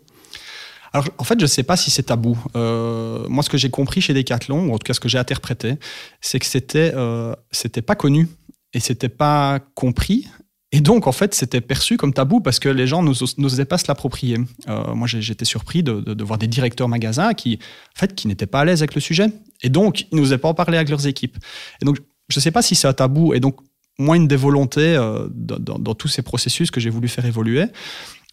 Alors, 0.93 1.08
en 1.19 1.25
fait, 1.25 1.38
je 1.38 1.44
ne 1.44 1.49
sais 1.49 1.62
pas 1.62 1.76
si 1.76 1.90
c'est 1.90 2.05
tabou. 2.05 2.38
Euh, 2.56 3.26
moi, 3.28 3.43
ce 3.43 3.50
que 3.50 3.58
j'ai 3.58 3.69
compris 3.70 4.00
chez 4.00 4.14
Decathlon, 4.14 4.69
ou 4.69 4.73
en 4.73 4.78
tout 4.78 4.84
cas 4.84 4.94
ce 4.94 5.00
que 5.00 5.08
j'ai 5.08 5.19
interprété, 5.19 5.75
c'est 6.20 6.38
que 6.38 6.46
c'était 6.46 6.93
euh, 6.94 7.34
c'était 7.50 7.82
pas 7.82 7.94
connu 7.94 8.28
et 8.73 8.81
c'était 8.81 9.11
pas 9.11 9.61
compris. 9.75 10.26
Et 10.73 10.81
donc, 10.81 11.06
en 11.06 11.12
fait, 11.12 11.34
c'était 11.34 11.61
perçu 11.61 11.96
comme 11.96 12.12
tabou 12.12 12.40
parce 12.40 12.58
que 12.58 12.69
les 12.69 12.87
gens 12.87 13.02
n'osaient 13.02 13.64
pas 13.67 13.78
se 13.78 13.84
l'approprier. 13.88 14.38
Euh, 14.69 14.94
moi, 14.94 15.06
j'étais 15.06 15.44
surpris 15.44 15.82
de, 15.82 16.00
de, 16.00 16.25
voir 16.25 16.38
des 16.38 16.49
directeurs 16.49 16.88
magasins 16.88 17.34
qui, 17.34 17.58
en 17.94 17.99
fait, 17.99 18.14
qui 18.14 18.26
n'étaient 18.26 18.46
pas 18.46 18.61
à 18.61 18.64
l'aise 18.64 18.81
avec 18.82 18.94
le 18.94 19.00
sujet. 19.00 19.26
Et 19.62 19.69
donc, 19.69 20.06
ils 20.11 20.17
n'osaient 20.19 20.38
pas 20.38 20.49
en 20.49 20.55
parler 20.55 20.76
avec 20.76 20.88
leurs 20.88 21.06
équipes. 21.06 21.37
Et 21.81 21.84
donc, 21.84 21.99
je 22.28 22.38
ne 22.38 22.43
sais 22.43 22.50
pas 22.50 22.62
si 22.62 22.75
c'est 22.75 22.88
un 22.88 22.93
tabou. 22.93 23.34
Et 23.34 23.40
donc, 23.40 23.56
moi, 23.99 24.17
une 24.17 24.28
des 24.28 24.37
volontés 24.37 24.96
euh, 24.96 25.26
dans, 25.30 25.95
tous 25.95 26.09
ces 26.09 26.23
processus 26.23 26.71
que 26.71 26.80
j'ai 26.80 26.90
voulu 26.90 27.09
faire 27.09 27.25
évoluer, 27.25 27.66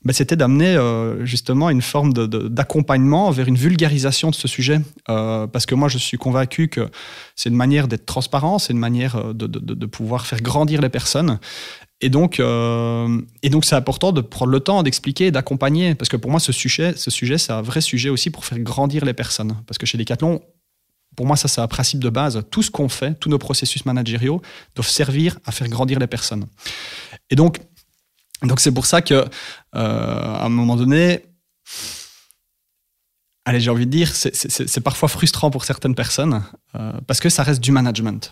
bah, 0.03 0.11
c'était 0.11 0.35
d'amener 0.35 0.75
euh, 0.75 1.25
justement 1.25 1.69
une 1.69 1.81
forme 1.81 2.11
d'accompagnement 2.13 3.31
vers 3.31 3.47
une 3.47 3.55
vulgarisation 3.55 4.29
de 4.29 4.35
ce 4.35 4.47
sujet. 4.47 4.81
Euh, 5.09 5.47
parce 5.47 5.65
que 5.65 5.75
moi, 5.75 5.87
je 5.87 5.97
suis 5.97 6.17
convaincu 6.17 6.67
que 6.67 6.89
c'est 7.35 7.49
une 7.49 7.55
manière 7.55 7.87
d'être 7.87 8.05
transparent, 8.05 8.59
c'est 8.59 8.73
une 8.73 8.79
manière 8.79 9.33
de, 9.33 9.85
pouvoir 9.85 10.25
faire 10.25 10.41
grandir 10.41 10.81
les 10.81 10.89
personnes. 10.89 11.39
Et 12.01 12.09
donc, 12.09 12.41
et 12.41 13.51
c'est 13.61 13.75
important 13.75 14.11
de 14.11 14.19
prendre 14.19 14.51
le 14.51 14.59
temps 14.59 14.83
d'expliquer, 14.83 15.31
d'accompagner, 15.31 15.95
parce 15.95 16.09
que 16.09 16.17
pour 16.17 16.31
moi, 16.31 16.41
ce 16.41 16.51
sujet, 16.51 16.93
ce 16.97 17.09
sujet, 17.09 17.37
c'est 17.37 17.53
un 17.53 17.61
vrai 17.61 17.79
sujet 17.79 18.09
aussi 18.09 18.29
pour 18.29 18.43
faire 18.43 18.59
grandir 18.59 19.05
les 19.05 19.13
personnes. 19.13 19.55
Parce 19.67 19.77
que 19.77 19.85
chez 19.85 19.97
Decathlon, 19.97 20.41
pour 21.15 21.25
moi, 21.25 21.35
ça, 21.35 21.47
c'est 21.47 21.61
un 21.61 21.67
principe 21.67 21.99
de 21.99 22.09
base. 22.09 22.41
Tout 22.49 22.63
ce 22.63 22.71
qu'on 22.71 22.89
fait, 22.89 23.13
tous 23.19 23.29
nos 23.29 23.37
processus 23.37 23.85
managériaux 23.85 24.41
doivent 24.75 24.89
servir 24.89 25.39
à 25.45 25.51
faire 25.51 25.67
grandir 25.67 25.99
les 25.99 26.07
personnes. 26.07 26.45
Et 27.29 27.35
donc, 27.35 27.59
donc 28.41 28.59
c'est 28.59 28.71
pour 28.71 28.85
ça 28.85 29.01
que, 29.01 29.13
euh, 29.13 29.25
à 29.73 30.45
un 30.45 30.49
moment 30.49 30.75
donné, 30.75 31.25
allez, 33.45 33.59
j'ai 33.59 33.69
envie 33.69 33.85
de 33.85 33.91
dire, 33.91 34.11
c'est 34.13 34.81
parfois 34.81 35.09
frustrant 35.09 35.51
pour 35.51 35.65
certaines 35.65 35.95
personnes 35.95 36.43
euh, 36.75 36.93
parce 37.07 37.19
que 37.19 37.29
ça 37.29 37.43
reste 37.43 37.61
du 37.61 37.71
management. 37.71 38.31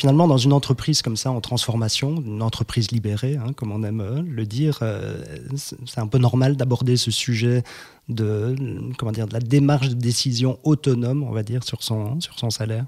Finalement, 0.00 0.26
dans 0.26 0.38
une 0.38 0.54
entreprise 0.54 1.02
comme 1.02 1.18
ça, 1.18 1.30
en 1.30 1.42
transformation, 1.42 2.22
une 2.24 2.40
entreprise 2.40 2.90
libérée, 2.90 3.36
hein, 3.36 3.52
comme 3.54 3.70
on 3.70 3.82
aime 3.82 4.00
euh, 4.00 4.22
le 4.26 4.46
dire, 4.46 4.78
euh, 4.80 5.22
c'est 5.54 5.98
un 5.98 6.06
peu 6.06 6.16
normal 6.16 6.56
d'aborder 6.56 6.96
ce 6.96 7.10
sujet 7.10 7.62
de, 8.08 8.56
comment 8.96 9.12
dire, 9.12 9.28
de 9.28 9.34
la 9.34 9.40
démarche 9.40 9.90
de 9.90 9.94
décision 9.94 10.58
autonome, 10.64 11.22
on 11.22 11.32
va 11.32 11.42
dire, 11.42 11.62
sur 11.64 11.82
son, 11.82 12.18
sur 12.18 12.38
son 12.38 12.48
salaire. 12.48 12.86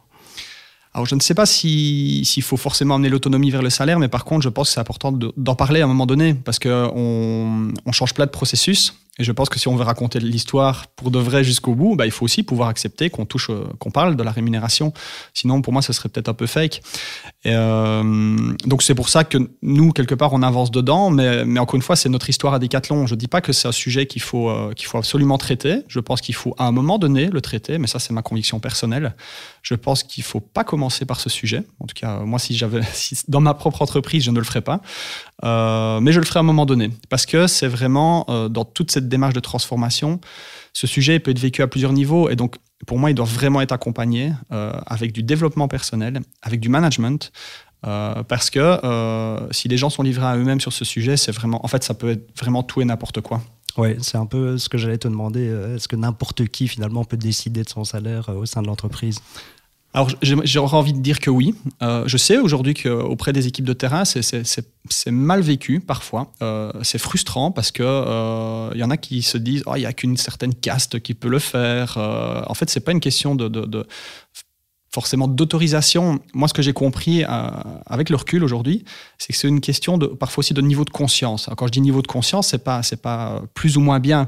Alors, 0.94 1.04
je 1.04 1.14
ne 1.14 1.20
sais 1.20 1.34
pas 1.34 1.44
s'il 1.44 2.42
faut 2.42 2.56
forcément 2.56 2.94
amener 2.94 3.10
l'autonomie 3.10 3.50
vers 3.50 3.62
le 3.62 3.70
salaire, 3.70 3.98
mais 3.98 4.08
par 4.08 4.24
contre, 4.24 4.42
je 4.42 4.48
pense 4.48 4.68
que 4.68 4.74
c'est 4.74 4.80
important 4.80 5.12
d'en 5.12 5.54
parler 5.54 5.82
à 5.82 5.84
un 5.84 5.88
moment 5.88 6.06
donné, 6.06 6.32
parce 6.32 6.58
qu'on 6.58 7.72
on 7.84 7.92
change 7.92 8.14
plein 8.14 8.24
de 8.24 8.30
processus. 8.30 8.94
Et 9.18 9.24
je 9.24 9.32
pense 9.32 9.50
que 9.50 9.58
si 9.58 9.68
on 9.68 9.76
veut 9.76 9.84
raconter 9.84 10.20
l'histoire 10.20 10.86
pour 10.86 11.10
de 11.10 11.18
vrai 11.18 11.44
jusqu'au 11.44 11.74
bout, 11.74 11.96
bah, 11.96 12.06
il 12.06 12.10
faut 12.10 12.24
aussi 12.24 12.42
pouvoir 12.42 12.70
accepter 12.70 13.10
qu'on 13.10 13.26
touche, 13.26 13.50
euh, 13.50 13.66
qu'on 13.78 13.90
parle 13.90 14.16
de 14.16 14.22
la 14.22 14.30
rémunération. 14.30 14.94
Sinon, 15.34 15.60
pour 15.60 15.74
moi, 15.74 15.82
ce 15.82 15.92
serait 15.92 16.08
peut-être 16.08 16.30
un 16.30 16.34
peu 16.34 16.46
fake. 16.46 16.80
Euh, 17.44 18.54
donc 18.64 18.82
c'est 18.82 18.94
pour 18.94 19.10
ça 19.10 19.24
que 19.24 19.36
nous, 19.60 19.92
quelque 19.92 20.14
part, 20.14 20.32
on 20.32 20.42
avance 20.42 20.70
dedans. 20.70 21.10
Mais, 21.10 21.58
encore 21.58 21.74
une 21.74 21.82
fois, 21.82 21.94
c'est 21.94 22.08
notre 22.08 22.30
histoire 22.30 22.54
à 22.54 22.58
Decathlon. 22.58 23.06
Je 23.06 23.14
dis 23.14 23.28
pas 23.28 23.42
que 23.42 23.52
c'est 23.52 23.68
un 23.68 23.72
sujet 23.72 24.06
qu'il 24.06 24.22
faut, 24.22 24.48
euh, 24.48 24.72
qu'il 24.72 24.86
faut 24.86 24.96
absolument 24.96 25.36
traiter. 25.36 25.82
Je 25.88 26.00
pense 26.00 26.22
qu'il 26.22 26.34
faut 26.34 26.54
à 26.56 26.64
un 26.64 26.72
moment 26.72 26.98
donné 26.98 27.26
le 27.26 27.42
traiter. 27.42 27.76
Mais 27.76 27.88
ça, 27.88 27.98
c'est 27.98 28.14
ma 28.14 28.22
conviction 28.22 28.60
personnelle. 28.60 29.14
Je 29.60 29.74
pense 29.74 30.04
qu'il 30.04 30.24
faut 30.24 30.40
pas 30.40 30.64
commencer 30.64 31.04
par 31.04 31.20
ce 31.20 31.28
sujet. 31.28 31.64
En 31.80 31.86
tout 31.86 31.94
cas, 31.94 32.20
moi, 32.20 32.38
si 32.38 32.56
j'avais, 32.56 32.80
dans 33.28 33.42
ma 33.42 33.52
propre 33.52 33.82
entreprise, 33.82 34.24
je 34.24 34.30
ne 34.30 34.38
le 34.38 34.44
ferais 34.44 34.62
pas. 34.62 34.80
Mais 35.42 36.12
je 36.12 36.18
le 36.18 36.24
ferai 36.24 36.38
à 36.38 36.40
un 36.40 36.44
moment 36.44 36.66
donné, 36.66 36.90
parce 37.10 37.26
que 37.26 37.48
c'est 37.48 37.66
vraiment 37.66 38.26
dans 38.48 38.64
toute 38.64 38.92
cette 39.02 39.08
démarche 39.08 39.34
de 39.34 39.40
transformation, 39.40 40.20
ce 40.72 40.86
sujet 40.86 41.18
peut 41.18 41.30
être 41.32 41.38
vécu 41.38 41.62
à 41.62 41.66
plusieurs 41.66 41.92
niveaux, 41.92 42.30
et 42.30 42.36
donc 42.36 42.56
pour 42.86 42.98
moi, 42.98 43.10
il 43.10 43.14
doit 43.14 43.26
vraiment 43.26 43.60
être 43.60 43.72
accompagné 43.72 44.32
euh, 44.52 44.72
avec 44.86 45.12
du 45.12 45.22
développement 45.22 45.68
personnel, 45.68 46.20
avec 46.42 46.60
du 46.60 46.68
management, 46.68 47.32
parce 47.82 48.48
que 48.48 49.48
si 49.50 49.66
les 49.66 49.76
gens 49.76 49.90
sont 49.90 50.04
livrés 50.04 50.26
à 50.26 50.36
eux-mêmes 50.36 50.60
sur 50.60 50.72
ce 50.72 50.84
sujet, 50.84 51.16
c'est 51.16 51.32
vraiment, 51.32 51.64
en 51.64 51.68
fait, 51.68 51.82
ça 51.82 51.94
peut 51.94 52.10
être 52.10 52.38
vraiment 52.38 52.62
tout 52.62 52.80
et 52.80 52.84
n'importe 52.84 53.20
quoi. 53.20 53.42
Oui, 53.76 53.96
c'est 54.00 54.18
un 54.18 54.26
peu 54.26 54.56
ce 54.56 54.68
que 54.68 54.78
j'allais 54.78 54.98
te 54.98 55.08
demander. 55.08 55.46
Est-ce 55.74 55.88
que 55.88 55.96
n'importe 55.96 56.46
qui 56.46 56.68
finalement 56.68 57.04
peut 57.04 57.16
décider 57.16 57.64
de 57.64 57.68
son 57.68 57.84
salaire 57.84 58.28
au 58.28 58.46
sein 58.46 58.62
de 58.62 58.68
l'entreprise? 58.68 59.18
Alors, 59.94 60.08
j'aurais 60.22 60.76
envie 60.76 60.94
de 60.94 61.00
dire 61.00 61.20
que 61.20 61.28
oui. 61.28 61.54
Euh, 61.82 62.04
je 62.06 62.16
sais 62.16 62.38
aujourd'hui 62.38 62.72
qu'auprès 62.72 63.34
des 63.34 63.46
équipes 63.46 63.66
de 63.66 63.74
terrain, 63.74 64.04
c'est 64.06 65.10
mal 65.10 65.42
vécu 65.42 65.80
parfois. 65.80 66.32
Euh, 66.40 66.72
c'est 66.82 66.98
frustrant 66.98 67.50
parce 67.50 67.70
que 67.70 67.82
il 67.82 67.86
euh, 67.86 68.70
y 68.74 68.82
en 68.82 68.90
a 68.90 68.96
qui 68.96 69.20
se 69.20 69.36
disent, 69.36 69.62
oh, 69.66 69.74
il 69.76 69.80
n'y 69.80 69.86
a 69.86 69.92
qu'une 69.92 70.16
certaine 70.16 70.54
caste 70.54 71.00
qui 71.00 71.12
peut 71.12 71.28
le 71.28 71.38
faire. 71.38 71.98
en 71.98 72.54
fait, 72.54 72.70
c'est 72.70 72.80
pas 72.80 72.92
une 72.92 73.00
question 73.00 73.34
de, 73.34 73.86
forcément 74.90 75.28
d'autorisation. 75.28 76.20
Moi, 76.32 76.48
ce 76.48 76.54
que 76.54 76.62
j'ai 76.62 76.72
compris 76.72 77.24
avec 77.24 78.08
le 78.08 78.16
recul 78.16 78.44
aujourd'hui, 78.44 78.86
c'est 79.18 79.34
que 79.34 79.38
c'est 79.38 79.48
une 79.48 79.60
question 79.60 79.98
de 79.98 80.06
parfois 80.06 80.40
aussi 80.40 80.54
de 80.54 80.62
niveau 80.62 80.86
de 80.86 80.90
conscience. 80.90 81.50
quand 81.54 81.66
je 81.66 81.72
dis 81.72 81.82
niveau 81.82 82.00
de 82.00 82.06
conscience, 82.06 82.48
c'est 82.48 82.64
pas 82.64 82.80
pas 83.02 83.42
plus 83.52 83.76
ou 83.76 83.80
moins 83.82 84.00
bien, 84.00 84.26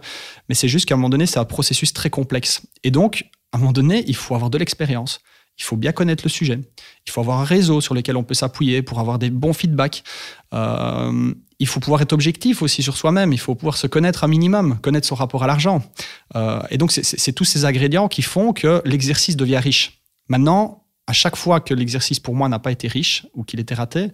mais 0.51 0.55
c'est 0.55 0.69
juste 0.69 0.87
qu'à 0.87 0.95
un 0.95 0.99
moment 0.99 1.09
donné, 1.09 1.25
c'est 1.25 1.39
un 1.39 1.47
processus 1.47 1.95
très 1.95 2.11
complexe. 2.11 2.61
Et 2.83 2.91
donc, 2.91 3.25
à 3.53 3.57
un 3.57 3.61
moment 3.61 3.73
donné, 3.73 4.05
il 4.07 4.17
faut 4.17 4.35
avoir 4.35 4.51
de 4.51 4.59
l'expérience 4.59 5.21
il 5.59 5.65
faut 5.65 5.77
bien 5.77 5.93
connaître 5.93 6.25
le 6.25 6.31
sujet. 6.31 6.59
Il 7.07 7.11
faut 7.13 7.21
avoir 7.21 7.41
un 7.41 7.45
réseau 7.45 7.81
sur 7.81 7.95
lequel 7.95 8.17
on 8.17 8.25
peut 8.25 8.35
s'appuyer 8.35 8.83
pour 8.83 9.01
avoir 9.01 9.19
des 9.19 9.31
bons 9.31 9.53
feedbacks. 9.53 10.03
Euh, 10.53 11.33
il 11.59 11.67
faut 11.67 11.81
pouvoir 11.81 12.03
être 12.03 12.13
objectif 12.13 12.63
aussi 12.63 12.83
sur 12.83 12.97
soi-même. 12.97 13.33
Il 13.33 13.39
faut 13.39 13.55
pouvoir 13.55 13.77
se 13.77 13.87
connaître 13.87 14.25
un 14.25 14.29
minimum, 14.29 14.79
connaître 14.81 15.07
son 15.07 15.15
rapport 15.15 15.45
à 15.45 15.47
l'argent. 15.47 15.83
Euh, 16.35 16.61
et 16.71 16.79
donc, 16.79 16.91
c'est 16.91 17.33
tous 17.33 17.45
ces 17.45 17.65
ingrédients 17.65 18.09
qui 18.09 18.23
font 18.23 18.53
que 18.53 18.83
l'exercice 18.85 19.37
devient 19.37 19.59
riche. 19.59 20.03
Maintenant, 20.29 20.84
à 21.07 21.13
chaque 21.13 21.37
fois 21.37 21.61
que 21.61 21.75
l'exercice 21.75 22.19
pour 22.19 22.35
moi 22.35 22.49
n'a 22.49 22.59
pas 22.59 22.73
été 22.73 22.89
riche 22.89 23.27
ou 23.35 23.45
qu'il 23.45 23.61
était 23.61 23.75
raté, 23.75 24.11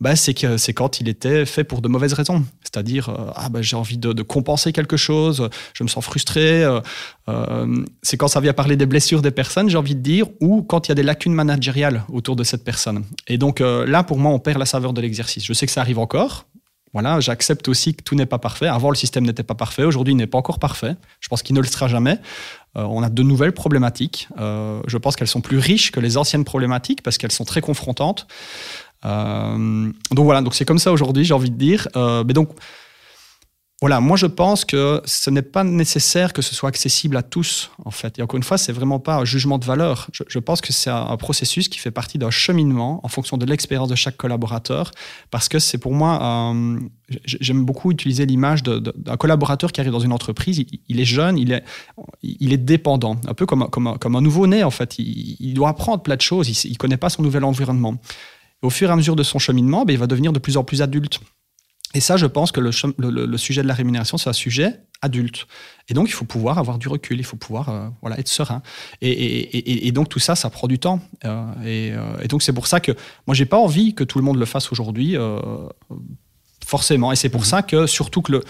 bah 0.00 0.16
c'est 0.16 0.34
quand 0.74 1.00
il 1.00 1.08
était 1.08 1.46
fait 1.46 1.62
pour 1.62 1.80
de 1.82 1.88
mauvaises 1.88 2.14
raisons. 2.14 2.44
C'est-à-dire 2.62 3.10
euh, 3.10 3.30
ah 3.36 3.48
bah 3.48 3.62
j'ai 3.62 3.76
envie 3.76 3.98
de, 3.98 4.22
compenser 4.22 4.72
quelque 4.72 4.96
chose, 4.96 5.48
je 5.74 5.84
me 5.84 5.88
sens 5.88 6.04
frustré. 6.04 6.64
Euh, 6.64 6.80
euh, 7.28 7.84
c'est 8.02 8.16
quand 8.16 8.28
ça 8.28 8.40
vient 8.40 8.52
parler 8.52 8.76
des 8.76 8.86
blessures 8.86 9.22
des 9.22 9.30
personnes, 9.30 9.68
j'ai 9.68 9.78
envie 9.78 9.94
de 9.94 10.00
dire, 10.00 10.26
ou 10.40 10.62
quand 10.62 10.88
il 10.88 10.90
y 10.90 10.92
a 10.92 10.96
des 10.96 11.04
lacunes 11.04 11.34
managériales 11.34 12.04
autour 12.08 12.34
de 12.34 12.42
cette 12.42 12.64
personne. 12.64 13.04
Et 13.28 13.38
donc 13.38 13.60
là 13.60 14.02
pour 14.02 14.18
moi 14.18 14.32
on 14.32 14.40
perd 14.40 14.58
la 14.58 14.66
saveur 14.66 14.92
de 14.92 15.00
l'exercice. 15.00 15.44
Je 15.44 15.52
sais 15.52 15.66
que 15.66 15.72
ça 15.72 15.80
arrive 15.80 16.00
encore, 16.00 16.46
voilà, 16.92 17.20
j'accepte 17.20 17.68
aussi 17.68 17.94
que 17.94 18.02
tout 18.02 18.14
n'est 18.14 18.26
pas 18.26 18.38
parfait. 18.38 18.66
Avant, 18.66 18.90
le 18.90 18.96
système 18.96 19.24
n'était 19.24 19.42
pas 19.42 19.54
parfait. 19.54 19.84
Aujourd'hui, 19.84 20.12
il 20.12 20.16
n'est 20.16 20.26
pas 20.26 20.36
encore 20.36 20.58
parfait. 20.58 20.94
Je 21.20 21.28
pense 21.28 21.42
qu'il 21.42 21.56
ne 21.56 21.60
le 21.60 21.66
sera 21.66 21.88
jamais. 21.88 22.18
Euh, 22.76 22.82
on 22.84 23.02
a 23.02 23.08
de 23.08 23.22
nouvelles 23.22 23.52
problématiques. 23.52 24.28
Euh, 24.38 24.80
je 24.86 24.98
pense 24.98 25.16
qu'elles 25.16 25.28
sont 25.28 25.40
plus 25.40 25.58
riches 25.58 25.90
que 25.90 26.00
les 26.00 26.18
anciennes 26.18 26.44
problématiques 26.44 27.02
parce 27.02 27.16
qu'elles 27.16 27.32
sont 27.32 27.46
très 27.46 27.62
confrontantes. 27.62 28.26
Euh, 29.06 29.90
donc 30.10 30.24
voilà, 30.24 30.42
donc 30.42 30.54
c'est 30.54 30.66
comme 30.66 30.78
ça 30.78 30.92
aujourd'hui, 30.92 31.24
j'ai 31.24 31.34
envie 31.34 31.50
de 31.50 31.56
dire. 31.56 31.88
mais 31.96 32.34
donc, 32.34 32.50
voilà, 33.82 33.98
moi 33.98 34.16
je 34.16 34.26
pense 34.26 34.64
que 34.64 35.02
ce 35.04 35.28
n'est 35.28 35.42
pas 35.42 35.64
nécessaire 35.64 36.32
que 36.32 36.40
ce 36.40 36.54
soit 36.54 36.68
accessible 36.68 37.16
à 37.16 37.24
tous, 37.24 37.72
en 37.84 37.90
fait. 37.90 38.16
Et 38.16 38.22
encore 38.22 38.36
une 38.36 38.44
fois, 38.44 38.56
c'est 38.56 38.70
vraiment 38.70 39.00
pas 39.00 39.16
un 39.16 39.24
jugement 39.24 39.58
de 39.58 39.64
valeur. 39.64 40.06
Je, 40.12 40.38
pense 40.38 40.60
que 40.60 40.72
c'est 40.72 40.88
un, 40.88 41.16
processus 41.16 41.68
qui 41.68 41.80
fait 41.80 41.90
partie 41.90 42.16
d'un 42.16 42.30
cheminement 42.30 43.00
en 43.02 43.08
fonction 43.08 43.36
de 43.36 43.44
l'expérience 43.44 43.88
de 43.88 43.96
chaque 43.96 44.16
collaborateur, 44.16 44.92
parce 45.32 45.48
que 45.48 45.58
c'est 45.58 45.78
pour 45.78 45.94
moi, 45.94 46.54
j'aime 47.24 47.64
beaucoup 47.64 47.90
utiliser 47.90 48.24
l'image 48.24 48.62
d'un 48.62 49.16
collaborateur 49.16 49.72
qui 49.72 49.80
arrive 49.80 49.90
dans 49.90 49.98
une 49.98 50.12
entreprise. 50.12 50.64
Il, 50.88 51.00
est 51.00 51.04
jeune, 51.04 51.36
il 51.36 51.50
est, 51.50 51.64
il 52.22 52.52
est 52.52 52.64
dépendant, 52.64 53.16
un 53.26 53.34
peu 53.34 53.46
comme, 53.46 53.68
comme, 53.68 53.98
comme 53.98 54.14
un 54.14 54.20
nouveau-né, 54.20 54.62
en 54.62 54.70
fait. 54.70 54.96
Il, 55.00 55.54
doit 55.54 55.70
apprendre 55.70 56.04
plein 56.04 56.14
de 56.14 56.20
choses. 56.20 56.64
Il, 56.64 56.70
ne 56.70 56.76
connaît 56.76 56.96
pas 56.98 57.10
son 57.10 57.22
nouvel 57.22 57.42
environnement. 57.42 57.96
au 58.62 58.70
fur 58.70 58.90
et 58.90 58.92
à 58.92 58.96
mesure 58.96 59.16
de 59.16 59.24
son 59.24 59.40
cheminement, 59.40 59.84
ben, 59.84 59.92
il 59.92 59.98
va 59.98 60.06
devenir 60.06 60.32
de 60.32 60.38
plus 60.38 60.56
en 60.56 60.62
plus 60.62 60.82
adulte. 60.82 61.18
Et 61.94 62.00
ça, 62.00 62.16
je 62.16 62.26
pense 62.26 62.52
que 62.52 62.60
le, 62.60 62.70
le, 62.98 63.38
sujet 63.38 63.62
de 63.62 63.68
la 63.68 63.74
rémunération, 63.74 64.16
c'est 64.16 64.30
un 64.30 64.34
sujet 64.34 64.80
adulte. 65.02 65.46
Et 65.88 65.94
donc, 65.94 66.08
il 66.08 66.12
faut 66.12 66.24
pouvoir 66.24 66.58
avoir 66.58 66.78
du 66.78 66.88
recul, 66.88 67.18
il 67.18 67.24
faut 67.24 67.36
pouvoir 67.36 67.68
euh, 67.68 67.88
voilà, 68.00 68.18
être 68.18 68.28
serein. 68.28 68.62
Et, 69.02 69.10
et, 69.10 69.86
et, 69.86 69.92
donc, 69.92 70.08
tout 70.08 70.18
ça, 70.18 70.34
ça 70.34 70.48
prend 70.48 70.68
du 70.68 70.78
temps. 70.78 71.00
Euh, 71.24 71.44
euh, 71.64 72.22
et, 72.22 72.28
donc, 72.28 72.42
c'est 72.42 72.52
pour 72.52 72.66
ça 72.66 72.80
que 72.80 72.92
moi, 73.26 73.34
j'ai 73.34 73.44
pas 73.44 73.58
envie 73.58 73.94
que 73.94 74.04
tout 74.04 74.18
le 74.18 74.24
monde 74.24 74.38
le 74.38 74.46
fasse 74.46 74.72
aujourd'hui, 74.72 75.16
forcément. 76.64 77.12
Et 77.12 77.16
c'est 77.16 77.28
pour 77.28 77.42
mmh. 77.42 77.44
ça 77.44 77.62
que, 77.62 77.86
surtout 77.86 78.22
que 78.22 78.32
le, 78.32 78.44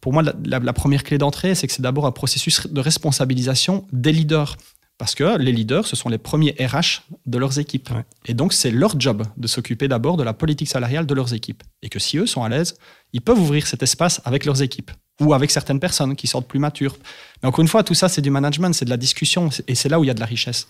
pour 0.00 0.12
moi, 0.12 0.22
la, 0.22 0.58
la 0.58 0.72
première 0.72 1.02
clé 1.02 1.16
d'entrée, 1.16 1.54
c'est 1.54 1.66
que 1.66 1.72
c'est 1.72 1.82
d'abord 1.82 2.06
un 2.06 2.12
processus 2.12 2.66
de 2.66 2.80
responsabilisation 2.80 3.86
des 3.92 4.12
leaders. 4.12 4.56
Parce 4.98 5.14
que 5.14 5.36
les 5.36 5.52
leaders, 5.52 5.86
ce 5.86 5.94
sont 5.94 6.08
les 6.08 6.18
premiers 6.18 6.56
RH 6.58 7.02
de 7.26 7.38
leurs 7.38 7.58
équipes. 7.58 7.90
Et 8.24 8.32
donc, 8.32 8.54
c'est 8.54 8.70
leur 8.70 8.98
job 8.98 9.24
de 9.36 9.46
s'occuper 9.46 9.88
d'abord 9.88 10.16
de 10.16 10.22
la 10.22 10.32
politique 10.32 10.68
salariale 10.68 11.04
de 11.04 11.14
leurs 11.14 11.34
équipes. 11.34 11.62
Et 11.82 11.90
que 11.90 11.98
si 11.98 12.16
eux 12.16 12.26
sont 12.26 12.42
à 12.42 12.48
l'aise, 12.48 12.76
ils 13.12 13.20
peuvent 13.20 13.38
ouvrir 13.38 13.66
cet 13.66 13.82
espace 13.82 14.22
avec 14.24 14.46
leurs 14.46 14.62
équipes 14.62 14.90
ou 15.20 15.34
avec 15.34 15.50
certaines 15.50 15.80
personnes 15.80 16.16
qui 16.16 16.26
sortent 16.26 16.48
plus 16.48 16.58
matures. 16.58 16.96
Mais 17.42 17.48
encore 17.48 17.62
une 17.62 17.68
fois, 17.68 17.82
tout 17.82 17.94
ça, 17.94 18.08
c'est 18.08 18.22
du 18.22 18.30
management, 18.30 18.74
c'est 18.74 18.84
de 18.84 18.90
la 18.90 18.96
discussion, 18.96 19.50
et 19.66 19.74
c'est 19.74 19.88
là 19.88 19.98
où 19.98 20.04
il 20.04 20.06
y 20.06 20.10
a 20.10 20.14
de 20.14 20.20
la 20.20 20.26
richesse. 20.26 20.68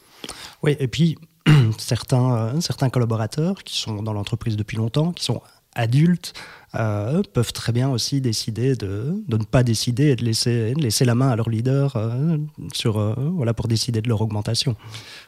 Oui, 0.62 0.76
et 0.78 0.88
puis, 0.88 1.18
certains, 1.78 2.34
euh, 2.34 2.60
certains 2.60 2.88
collaborateurs 2.88 3.62
qui 3.64 3.76
sont 3.78 4.02
dans 4.02 4.12
l'entreprise 4.12 4.56
depuis 4.56 4.76
longtemps, 4.76 5.12
qui 5.12 5.24
sont 5.24 5.42
adultes, 5.74 6.32
euh, 6.78 7.22
peuvent 7.32 7.52
très 7.52 7.72
bien 7.72 7.88
aussi 7.88 8.20
décider 8.20 8.74
de, 8.74 9.22
ne 9.28 9.36
pas 9.36 9.62
décider 9.62 10.08
et 10.08 10.16
de 10.16 10.24
laisser, 10.24 11.04
la 11.04 11.14
main 11.14 11.28
à 11.28 11.36
leur 11.36 11.48
leader 11.48 11.94
euh, 11.96 12.38
sur, 12.72 12.98
euh, 12.98 13.14
voilà, 13.34 13.54
pour 13.54 13.68
décider 13.68 14.00
de 14.00 14.08
leur 14.08 14.20
augmentation. 14.20 14.76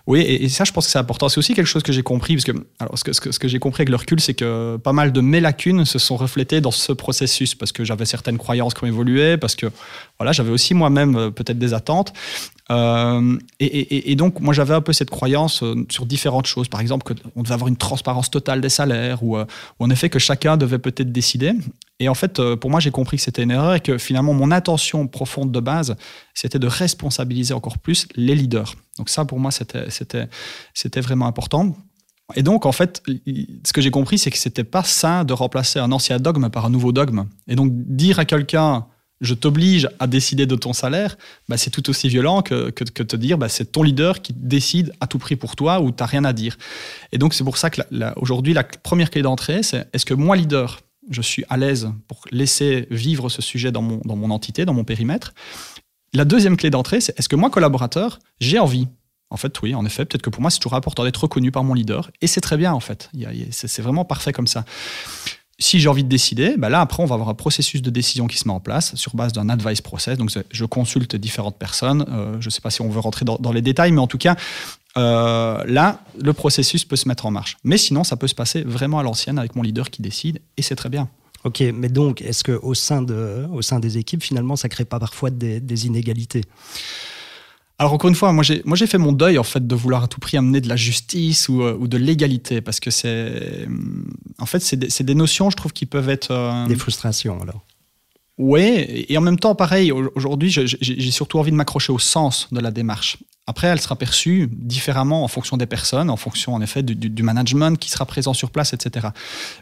Oui, 0.07 0.21
et, 0.21 0.49
ça, 0.49 0.65
je 0.65 0.73
pense 0.73 0.87
que 0.87 0.93
c'est 0.93 0.99
important. 0.99 1.29
C'est 1.29 1.39
aussi 1.39 1.55
quelque 1.55 1.67
chose 1.67 1.83
que 1.83 1.93
j'ai 1.93 2.03
compris, 2.03 2.35
parce 2.35 2.45
que, 2.45 2.53
alors, 2.79 2.99
ce 2.99 3.39
que, 3.39 3.49
j'ai 3.49 3.59
compris 3.59 3.83
avec 3.83 3.91
le 3.91 3.97
recul, 3.97 4.21
c'est 4.21 4.35
que 4.35 4.77
pas 4.77 4.93
mal 4.93 5.13
de 5.13 5.21
mes 5.21 5.41
lacunes 5.41 5.85
se 5.85 5.99
sont 5.99 6.17
reflétées 6.17 6.61
dans 6.61 6.71
ce 6.71 6.93
processus, 6.93 7.55
parce 7.55 7.73
que 7.73 7.85
j'avais 7.85 8.07
certaines 8.07 8.39
croyances 8.39 8.75
qui 8.75 8.85
ont 8.85 8.89
évolué, 8.89 9.37
parce 9.37 9.55
que 9.55 9.67
voilà, 10.19 10.33
j'avais 10.33 10.51
aussi 10.51 10.75
moi-même 10.75 11.31
peut-être 11.33 11.59
des 11.59 11.75
attentes. 11.75 12.13
Euh, 12.71 13.39
et, 13.61 14.15
donc, 14.17 14.41
moi, 14.41 14.53
j'avais 14.53 14.75
un 14.75 14.81
peu 14.81 14.93
cette 14.93 15.11
croyance 15.11 15.63
euh, 15.63 15.87
sur 15.89 16.05
différentes 16.05 16.47
choses. 16.47 16.69
Par 16.69 16.81
exemple, 16.81 17.15
qu'on 17.15 17.43
devait 17.43 17.55
avoir 17.55 17.69
une 17.69 17.77
transparence 17.77 18.31
totale 18.31 18.61
des 18.61 18.69
salaires, 18.69 19.23
ou, 19.23 19.37
euh, 19.37 19.47
en 19.79 19.91
effet 19.91 20.11
que 20.11 20.19
chacun 20.19 20.57
devait 20.57 20.79
peut-être 20.79 21.11
décider. 21.11 21.38
Et 22.01 22.09
en 22.09 22.15
fait, 22.15 22.41
pour 22.57 22.71
moi, 22.71 22.79
j'ai 22.79 22.91
compris 22.93 23.17
que 23.17 23.23
c'était 23.23 23.43
une 23.43 23.51
erreur 23.51 23.75
et 23.75 23.81
que 23.81 23.99
finalement, 23.99 24.33
mon 24.33 24.53
intention 24.53 25.09
profonde 25.09 25.51
de 25.51 25.61
base, 25.61 25.97
c'était 26.33 26.61
de 26.61 26.69
responsabiliser 26.69 27.55
encore 27.55 27.79
plus 27.79 28.07
les 28.15 28.37
leaders. 28.37 28.75
Donc 28.99 29.09
ça, 29.09 29.25
pour 29.25 29.41
moi, 29.41 29.51
c'était 29.51 31.01
vraiment 31.01 31.27
important. 31.27 31.77
Et 32.37 32.43
donc, 32.43 32.67
en 32.67 32.73
fait, 32.73 33.03
ce 33.65 33.73
que 33.73 33.81
j'ai 33.81 33.91
compris, 33.91 34.19
c'est 34.19 34.31
que 34.31 34.39
c'était 34.39 34.65
pas 34.65 34.85
sain 34.85 35.25
de 35.25 35.33
remplacer 35.33 35.79
un 35.79 35.91
ancien 35.93 36.19
dogme 36.19 36.51
par 36.51 36.67
un 36.67 36.71
nouveau 36.71 36.93
dogme. 36.93 37.25
Et 37.49 37.57
donc, 37.57 37.73
dire 37.73 38.19
à 38.19 38.25
quelqu'un, 38.27 38.87
je 39.21 39.35
t'oblige 39.35 39.89
à 39.99 40.07
décider 40.07 40.47
de 40.47 40.55
ton 40.55 40.73
salaire, 40.73 41.17
bah, 41.49 41.57
c'est 41.57 41.71
tout 41.71 41.89
aussi 41.91 42.09
violent 42.09 42.43
que, 42.43 42.71
te 42.71 43.17
dire 43.17 43.39
bah, 43.39 43.49
c'est 43.49 43.73
ton 43.73 43.83
leader 43.83 44.23
qui 44.23 44.33
décide 44.33 44.93
à 45.01 45.07
tout 45.07 45.19
prix 45.19 45.37
pour 45.37 45.57
toi 45.57 45.81
ou 45.81 45.91
tu 45.91 46.03
n'as 46.03 46.07
rien 46.07 46.25
à 46.25 46.33
dire. 46.33 46.57
Et 47.13 47.19
donc 47.19 47.35
c'est 47.35 47.45
pour 47.45 47.57
ça 47.57 47.71
que 47.71 47.81
aujourd'hui 48.17 48.55
la 48.55 48.63
première 48.63 49.11
clé 49.11 49.23
d'entrée, 49.23 49.63
c'est 49.63 49.89
est-ce 49.93 50.07
que 50.07 50.15
moi 50.15 50.37
leader, 50.37 50.81
je 51.11 51.23
suis 51.23 51.45
à 51.49 51.57
l'aise 51.57 51.91
pour 52.07 52.25
laisser 52.31 52.87
vivre 52.91 53.29
ce 53.29 53.43
sujet 53.43 53.73
dans 53.73 53.83
mon, 53.83 54.01
dans 54.05 54.17
mon 54.17 54.31
entité, 54.31 54.65
dans 54.65 54.75
mon 54.75 54.85
périmètre 54.85 55.35
La 56.13 56.25
deuxième 56.25 56.57
clé 56.57 56.71
d'entrée, 56.71 57.01
c'est 57.01 57.19
est-ce 57.19 57.29
que 57.29 57.37
moi 57.37 57.51
collaborateur, 57.51 58.19
j'ai 58.41 58.59
envie? 58.59 58.89
En 59.31 59.37
fait, 59.37 59.61
oui, 59.61 59.75
en 59.75 59.85
effet, 59.85 60.07
peut-être 60.07 60.23
que 60.23 60.31
pour 60.31 60.41
moi, 60.41 60.51
c'est 60.51 60.59
toujours 60.59 60.77
important 60.77 61.05
d'être 61.05 61.19
reconnu 61.19 61.53
par 61.53 61.63
mon 61.63 61.75
leader. 61.75 62.11
Et 62.23 62.27
c'est 62.27 62.41
très 62.41 62.57
bien, 62.57 62.73
en 62.73 62.81
fait. 62.81 63.11
C'est 63.51 63.83
vraiment 63.83 64.07
parfait 64.07 64.33
comme 64.33 64.47
ça 64.47 64.65
si 65.61 65.81
j'ai 65.81 65.89
envie 65.89 66.05
de 66.05 66.09
décider, 66.09 66.55
bah 66.57 66.69
là, 66.69 66.81
après, 66.81 67.03
on 67.03 67.07
va 67.07 67.15
avoir 67.15 67.29
un 67.29 67.35
processus 67.35 67.83
de 67.83 67.91
décision 67.91 68.29
qui 68.29 68.39
se 68.39 68.47
met 68.47 68.55
en 68.55 68.61
place 68.61 68.95
sur 68.95 69.17
base 69.17 69.33
d'un 69.33 69.49
advice 69.49 69.81
process. 69.81 70.17
Donc, 70.17 70.31
je 70.51 70.65
consulte 70.65 71.17
différentes 71.17 71.59
personnes. 71.59 72.07
Euh, 72.09 72.37
je 72.41 72.47
ne 72.47 72.51
sais 72.51 72.61
pas 72.61 72.71
si 72.71 72.81
on 72.81 72.89
veut 72.89 73.01
rentrer 73.01 73.25
dans, 73.25 73.53
les 73.53 73.63
détails, 73.63 73.91
mais 73.91 74.01
en 74.01 74.07
tout 74.07 74.19
cas, 74.19 74.37
euh, 74.97 75.63
là, 75.67 76.01
le 76.21 76.33
processus 76.33 76.85
peut 76.85 76.97
se 76.97 77.09
mettre 77.09 77.27
en 77.27 77.31
marche. 77.31 77.57
Mais 77.65 77.79
sinon, 77.79 78.05
ça 78.05 78.17
peut 78.17 78.29
se 78.29 78.35
passer 78.35 78.63
vraiment 78.63 78.99
à 78.99 79.03
l'ancienne 79.03 79.39
avec 79.39 79.55
mon 79.55 79.63
leader 79.63 79.91
qui 79.91 80.03
décide, 80.03 80.41
et 80.57 80.63
c'est 80.63 80.77
très 80.77 80.89
bien. 80.89 81.09
Ok, 81.45 81.63
mais 81.73 81.89
donc, 81.89 82.21
est-ce 82.23 82.43
qu'au 82.43 82.75
sein, 82.75 83.03
de, 83.03 83.47
au 83.53 83.63
sein 83.63 83.79
des 83.79 83.99
équipes, 83.99 84.23
finalement, 84.23 84.57
ça 84.57 84.69
ne 84.69 84.71
crée 84.71 84.85
pas 84.85 84.99
parfois 84.99 85.31
des, 85.31 85.87
inégalités? 85.87 86.43
Alors 87.81 87.93
encore 87.93 88.09
une 88.09 88.17
fois, 88.17 88.33
moi 88.33 88.43
j'ai 88.43 88.61
moi 88.65 88.77
j'ai 88.77 88.89
fait 88.89 88.99
mon 88.99 89.13
deuil 89.13 89.39
en 89.39 89.45
fait 89.45 89.65
de 89.65 89.75
vouloir 89.77 90.03
à 90.03 90.09
tout 90.09 90.19
prix 90.19 90.37
amener 90.37 90.61
de 90.61 90.69
la 90.69 90.75
justice 90.75 91.49
ou, 91.49 91.63
euh, 91.63 91.79
de 91.87 91.97
l'égalité 91.97 92.61
parce 92.61 92.81
que 92.81 92.91
c'est 92.91 93.69
en 94.41 94.47
fait 94.47 94.59
c'est 94.59 94.77
des, 94.77 94.89
des, 94.89 95.15
notions 95.15 95.49
je 95.49 95.57
trouve 95.57 95.73
qui 95.73 95.87
peuvent 95.87 96.09
être 96.09 96.33
euh, 96.33 96.67
des 96.67 96.75
frustrations 96.75 97.41
alors. 97.41 97.63
Oui, 98.39 99.05
et 99.09 99.19
en 99.19 99.21
même 99.21 99.39
temps, 99.39 99.57
pareil, 99.57 99.91
aujourd'hui, 99.91 100.51
j'ai 100.51 101.11
surtout 101.11 101.41
envie 101.41 101.51
de 101.51 101.57
m'accrocher 101.57 101.93
au 101.93 101.99
sens 101.99 102.47
de 102.53 102.61
la 102.61 102.71
démarche. 102.71 103.19
Après, 103.49 103.67
elle 103.67 103.81
sera 103.81 103.97
perçue 103.97 104.49
différemment 104.53 105.25
en 105.25 105.29
fonction 105.29 105.57
des 105.57 105.67
personnes, 105.67 106.09
en 106.09 106.17
fonction 106.17 106.55
en 106.55 106.61
effet 106.61 106.83
du, 106.83 107.23
management 107.23 107.79
qui 107.79 107.91
sera 107.91 108.07
présent 108.07 108.35
sur 108.35 108.51
place, 108.51 108.75
etc. 108.75 109.09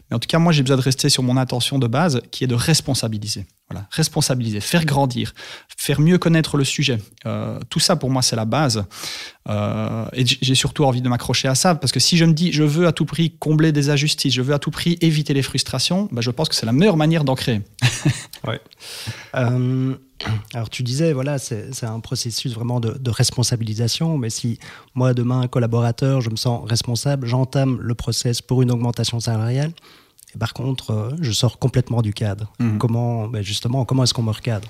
Mais 0.09 0.15
en 0.15 0.19
tout 0.19 0.27
cas, 0.27 0.37
moi, 0.37 0.53
j'ai 0.53 0.61
besoin 0.61 0.77
de 0.77 0.81
rester 0.81 1.09
sur 1.09 1.23
mon 1.23 1.37
intention 1.37 1.79
de 1.79 1.87
base, 1.87 2.21
qui 2.29 2.43
est 2.43 2.47
de 2.47 2.55
responsabiliser. 2.55 3.45
Voilà, 3.69 3.85
responsabiliser, 3.91 4.61
faire 4.61 4.85
grandir, 4.85 5.33
faire 5.75 5.99
mieux 5.99 6.17
connaître 6.17 6.55
le 6.55 6.63
sujet. 6.63 6.99
Euh, 7.25 7.59
tout 7.69 7.81
ça, 7.81 7.97
pour 7.97 8.09
moi, 8.09 8.21
c'est 8.21 8.37
la 8.37 8.45
base. 8.45 8.85
Euh, 9.49 10.05
et 10.13 10.25
j'ai 10.25 10.55
surtout 10.55 10.85
envie 10.85 11.01
de 11.01 11.09
m'accrocher 11.09 11.49
à 11.49 11.55
ça, 11.55 11.75
parce 11.75 11.91
que 11.91 11.99
si 11.99 12.15
je 12.15 12.23
me 12.23 12.31
dis, 12.31 12.53
je 12.53 12.63
veux 12.63 12.87
à 12.87 12.93
tout 12.93 13.05
prix 13.05 13.35
combler 13.37 13.73
des 13.73 13.89
injustices, 13.89 14.33
je 14.33 14.41
veux 14.41 14.53
à 14.53 14.59
tout 14.59 14.71
prix 14.71 14.97
éviter 15.01 15.33
les 15.33 15.41
frustrations, 15.41 16.07
bah, 16.13 16.21
je 16.21 16.31
pense 16.31 16.47
que 16.47 16.55
c'est 16.55 16.65
la 16.65 16.71
meilleure 16.71 16.95
manière 16.95 17.25
d'en 17.25 17.35
créer. 17.35 17.61
ouais. 18.47 18.61
Euh, 19.35 19.95
alors 20.53 20.69
tu 20.69 20.81
disais, 20.83 21.11
voilà, 21.11 21.37
c'est 21.37 21.83
un 21.83 21.99
processus 21.99 22.53
vraiment 22.53 22.79
de, 22.79 22.97
de, 22.97 23.11
responsabilisation, 23.11 24.17
mais 24.17 24.29
si 24.29 24.59
moi, 24.95 25.13
demain, 25.13 25.41
un 25.41 25.47
collaborateur, 25.47 26.21
je 26.21 26.29
me 26.29 26.37
sens 26.37 26.67
responsable, 26.67 27.27
j'entame 27.27 27.79
le 27.81 27.95
process 27.95 28.41
pour 28.41 28.61
une 28.61 28.71
augmentation 28.71 29.19
salariale, 29.19 29.73
par 30.39 30.53
contre, 30.53 30.91
euh, 30.91 31.11
je 31.21 31.31
sors 31.31 31.57
complètement 31.59 32.01
du 32.01 32.13
cadre. 32.13 32.51
Mhm. 32.59 32.77
Comment, 32.77 33.27
ben, 33.27 33.41
justement, 33.41 33.85
comment 33.85 34.03
est-ce 34.03 34.13
qu'on 34.13 34.23
me 34.23 34.31
recadre? 34.31 34.67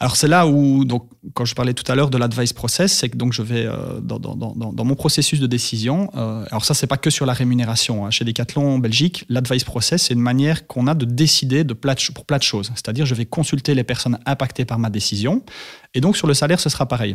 Alors 0.00 0.16
c'est 0.16 0.26
là 0.26 0.48
où, 0.48 0.84
donc, 0.84 1.08
quand 1.32 1.44
je 1.44 1.54
parlais 1.54 1.74
tout 1.74 1.90
à 1.90 1.94
l'heure 1.94 2.10
de 2.10 2.18
l'advice 2.18 2.52
process, 2.52 2.92
c'est 2.92 3.08
que 3.08 3.16
donc 3.16 3.32
je 3.32 3.40
vais 3.42 3.66
euh, 3.66 4.00
dans, 4.00 4.18
dans, 4.18 4.34
dans, 4.34 4.72
dans, 4.72 4.84
mon 4.84 4.96
processus 4.96 5.38
de 5.38 5.46
décision. 5.46 6.10
Euh, 6.16 6.44
alors 6.50 6.64
ça, 6.64 6.74
c'est 6.74 6.88
pas 6.88 6.96
que 6.96 7.08
sur 7.08 7.24
la 7.24 7.32
rémunération. 7.32 8.04
Hein. 8.04 8.10
Chez 8.10 8.24
Decathlon 8.24 8.74
en 8.74 8.78
Belgique, 8.80 9.24
l'advice 9.28 9.62
process, 9.62 10.02
c'est 10.04 10.14
une 10.14 10.20
manière 10.20 10.66
qu'on 10.66 10.88
a 10.88 10.94
de 10.94 11.04
décider 11.04 11.62
de 11.62 11.72
plat, 11.72 11.94
pour 12.14 12.24
plein 12.24 12.38
de 12.38 12.42
choses. 12.42 12.72
C'est-à-dire, 12.74 13.06
je 13.06 13.14
vais 13.14 13.26
consulter 13.26 13.76
les 13.76 13.84
personnes 13.84 14.18
impactées 14.26 14.64
par 14.64 14.80
ma 14.80 14.90
décision. 14.90 15.44
Et 15.94 16.00
donc 16.00 16.16
sur 16.16 16.26
le 16.26 16.34
salaire, 16.34 16.58
ce 16.58 16.68
sera 16.68 16.86
pareil. 16.86 17.14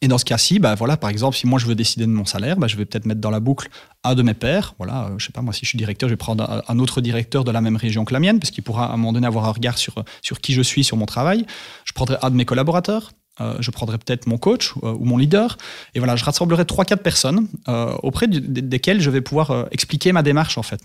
Et 0.00 0.08
dans 0.08 0.18
ce 0.18 0.24
cas-ci, 0.24 0.58
bah 0.58 0.74
voilà, 0.74 0.96
par 0.96 1.10
exemple, 1.10 1.36
si 1.36 1.46
moi 1.46 1.58
je 1.58 1.66
veux 1.66 1.74
décider 1.74 2.06
de 2.06 2.10
mon 2.10 2.24
salaire, 2.24 2.56
bah, 2.56 2.66
je 2.66 2.76
vais 2.76 2.84
peut-être 2.84 3.06
mettre 3.06 3.20
dans 3.20 3.30
la 3.30 3.40
boucle 3.40 3.68
un 4.04 4.14
de 4.14 4.22
mes 4.22 4.34
pairs. 4.34 4.74
Voilà, 4.78 5.06
euh, 5.06 5.14
je 5.18 5.26
sais 5.26 5.32
pas, 5.32 5.42
moi 5.42 5.52
si 5.52 5.64
je 5.64 5.68
suis 5.68 5.78
directeur, 5.78 6.08
je 6.08 6.14
vais 6.14 6.18
prendre 6.18 6.62
un 6.66 6.78
autre 6.78 7.00
directeur 7.00 7.44
de 7.44 7.50
la 7.50 7.60
même 7.60 7.76
région 7.76 8.04
que 8.04 8.12
la 8.12 8.20
mienne, 8.20 8.38
parce 8.38 8.50
qu'il 8.50 8.64
pourra 8.64 8.86
à 8.86 8.92
un 8.94 8.96
moment 8.96 9.12
donné 9.12 9.26
avoir 9.26 9.46
un 9.46 9.52
regard 9.52 9.78
sur, 9.78 9.94
sur 10.22 10.40
qui 10.40 10.52
je 10.52 10.62
suis, 10.62 10.84
sur 10.84 10.96
mon 10.96 11.06
travail. 11.06 11.46
Je 11.84 11.92
prendrai 11.92 12.16
un 12.22 12.30
de 12.30 12.36
mes 12.36 12.44
collaborateurs. 12.44 13.12
Euh, 13.40 13.56
je 13.60 13.70
prendrai 13.70 13.98
peut-être 13.98 14.26
mon 14.26 14.36
coach 14.36 14.72
euh, 14.82 14.92
ou 14.94 15.04
mon 15.04 15.16
leader. 15.16 15.58
Et 15.94 16.00
voilà, 16.00 16.16
je 16.16 16.24
rassemblerai 16.24 16.64
trois, 16.64 16.84
quatre 16.84 17.04
personnes 17.04 17.46
auprès 18.02 18.26
desquelles 18.26 19.00
je 19.00 19.10
vais 19.10 19.20
pouvoir 19.20 19.68
expliquer 19.70 20.10
ma 20.12 20.22
démarche, 20.22 20.58
en 20.58 20.64
fait. 20.64 20.80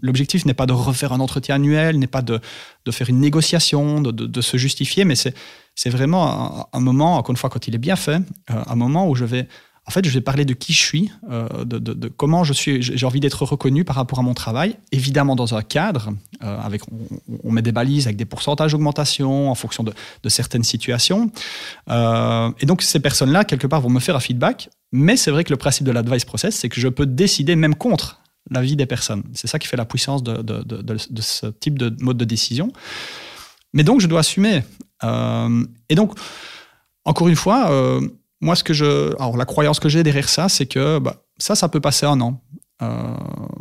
L'objectif 0.00 0.46
n'est 0.46 0.54
pas 0.54 0.66
de 0.66 0.72
refaire 0.72 1.12
un 1.12 1.20
entretien 1.20 1.56
annuel, 1.56 1.98
n'est 1.98 2.06
pas 2.06 2.22
de, 2.22 2.40
de, 2.86 2.90
faire 2.90 3.10
une 3.10 3.20
négociation, 3.20 4.00
de, 4.00 4.10
de 4.10 4.40
se 4.40 4.56
justifier, 4.56 5.04
mais 5.04 5.16
c'est 5.16 5.34
c'est 5.78 5.90
vraiment 5.90 6.68
un, 6.72 6.80
moment, 6.80 7.18
encore 7.18 7.30
une 7.30 7.36
fois, 7.36 7.50
quand 7.50 7.68
il 7.68 7.74
est 7.76 7.78
bien 7.78 7.94
fait, 7.94 8.20
euh, 8.50 8.62
un 8.66 8.74
moment 8.74 9.08
où 9.08 9.14
je 9.14 9.24
vais, 9.24 9.46
en 9.86 9.92
fait, 9.92 10.04
je 10.04 10.10
vais 10.10 10.20
parler 10.20 10.44
de 10.44 10.52
qui 10.52 10.72
je 10.72 10.82
suis, 10.82 11.12
euh, 11.30 11.64
de, 11.64 12.08
comment 12.08 12.42
je 12.42 12.52
suis. 12.52 12.82
J'ai 12.82 13.06
envie 13.06 13.20
d'être 13.20 13.44
reconnu 13.44 13.84
par 13.84 13.94
rapport 13.94 14.18
à 14.18 14.22
mon 14.22 14.34
travail, 14.34 14.76
évidemment 14.90 15.36
dans 15.36 15.54
un 15.54 15.62
cadre, 15.62 16.14
euh, 16.42 16.58
avec, 16.60 16.82
on, 17.44 17.52
met 17.52 17.62
des 17.62 17.70
balises 17.70 18.08
avec 18.08 18.16
des 18.16 18.24
pourcentages 18.24 18.72
d'augmentation 18.72 19.52
en 19.52 19.54
fonction 19.54 19.84
de, 19.84 19.92
certaines 20.28 20.64
situations. 20.64 21.30
et 21.88 22.66
donc, 22.66 22.82
ces 22.82 22.98
personnes-là, 22.98 23.44
quelque 23.44 23.68
part, 23.68 23.80
vont 23.80 23.88
me 23.88 24.00
faire 24.00 24.16
un 24.16 24.20
feedback. 24.20 24.70
Mais 24.90 25.16
c'est 25.16 25.30
vrai 25.30 25.44
que 25.44 25.50
le 25.50 25.58
principe 25.58 25.86
de 25.86 25.92
l'advice 25.92 26.24
process, 26.24 26.56
c'est 26.56 26.68
que 26.68 26.80
je 26.80 26.88
peux 26.88 27.06
décider 27.06 27.54
même 27.54 27.76
contre 27.76 28.20
la 28.50 28.62
vie 28.62 28.74
des 28.74 28.86
personnes. 28.86 29.22
C'est 29.32 29.46
ça 29.46 29.60
qui 29.60 29.68
fait 29.68 29.76
la 29.76 29.84
puissance 29.84 30.24
de, 30.24 30.42
de, 30.42 30.96
ce 31.20 31.46
type 31.46 31.78
de 31.78 31.94
mode 32.02 32.16
de 32.16 32.24
décision. 32.24 32.72
Mais 33.72 33.84
donc, 33.84 34.00
je 34.00 34.06
dois 34.06 34.20
assumer. 34.20 34.62
Euh, 35.04 35.64
et 35.88 35.94
donc, 35.94 36.18
encore 37.04 37.28
une 37.28 37.36
fois, 37.36 37.70
euh, 37.70 38.00
moi, 38.40 38.56
ce 38.56 38.64
que 38.64 38.74
je, 38.74 39.14
alors 39.16 39.36
la 39.36 39.44
croyance 39.44 39.80
que 39.80 39.88
j'ai 39.88 40.02
derrière 40.02 40.28
ça, 40.28 40.48
c'est 40.48 40.66
que 40.66 40.98
bah, 40.98 41.24
ça, 41.38 41.54
ça 41.54 41.68
peut 41.68 41.80
passer 41.80 42.06
un 42.06 42.20
an. 42.20 42.40
Euh, 42.80 43.14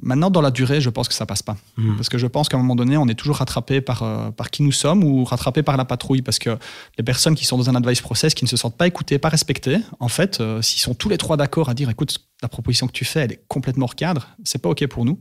maintenant, 0.03 0.29
dans 0.29 0.41
la 0.41 0.51
durée, 0.51 0.79
je 0.79 0.91
pense 0.91 1.08
que 1.08 1.15
ça 1.15 1.25
passe 1.25 1.41
pas. 1.41 1.58
Mmh. 1.75 1.95
Parce 1.95 2.08
que 2.08 2.19
je 2.19 2.27
pense 2.27 2.49
qu'à 2.49 2.58
un 2.58 2.60
moment 2.60 2.75
donné, 2.75 2.97
on 2.97 3.08
est 3.08 3.15
toujours 3.15 3.38
rattrapé 3.38 3.82
par, 3.82 4.32
par 4.34 4.51
qui 4.51 4.62
nous 4.62 4.71
sommes 4.71 5.03
ou 5.03 5.23
rattrapé 5.23 5.63
par 5.63 5.75
la 5.75 5.86
patrouille. 5.86 6.21
Parce 6.21 6.38
que 6.38 6.58
les 6.97 7.03
personnes 7.03 7.34
qui 7.34 7.43
sont 7.43 7.58
dans 7.58 7.69
un 7.69 7.75
advice 7.75 8.01
process, 8.01 8.36
qui 8.36 8.45
ne 8.45 8.49
se 8.49 8.58
sentent 8.58 8.77
pas 8.77 8.86
écoutées, 8.86 9.17
pas 9.17 9.29
respectées, 9.29 9.79
en 9.99 10.08
fait, 10.08 10.41
s'ils 10.62 10.82
sont 10.82 10.93
tous 10.93 11.10
les 11.10 11.17
trois 11.17 11.36
d'accord 11.36 11.69
à 11.69 11.73
dire 11.73 11.89
écoute, 11.89 12.19
la 12.43 12.47
proposition 12.47 12.86
que 12.86 12.91
tu 12.91 13.05
fais, 13.05 13.21
elle 13.21 13.32
est 13.32 13.43
complètement 13.47 13.86
hors 13.86 13.95
cadre, 13.95 14.27
c'est 14.43 14.62
pas 14.62 14.69
OK 14.69 14.86
pour 14.86 15.03
nous, 15.03 15.19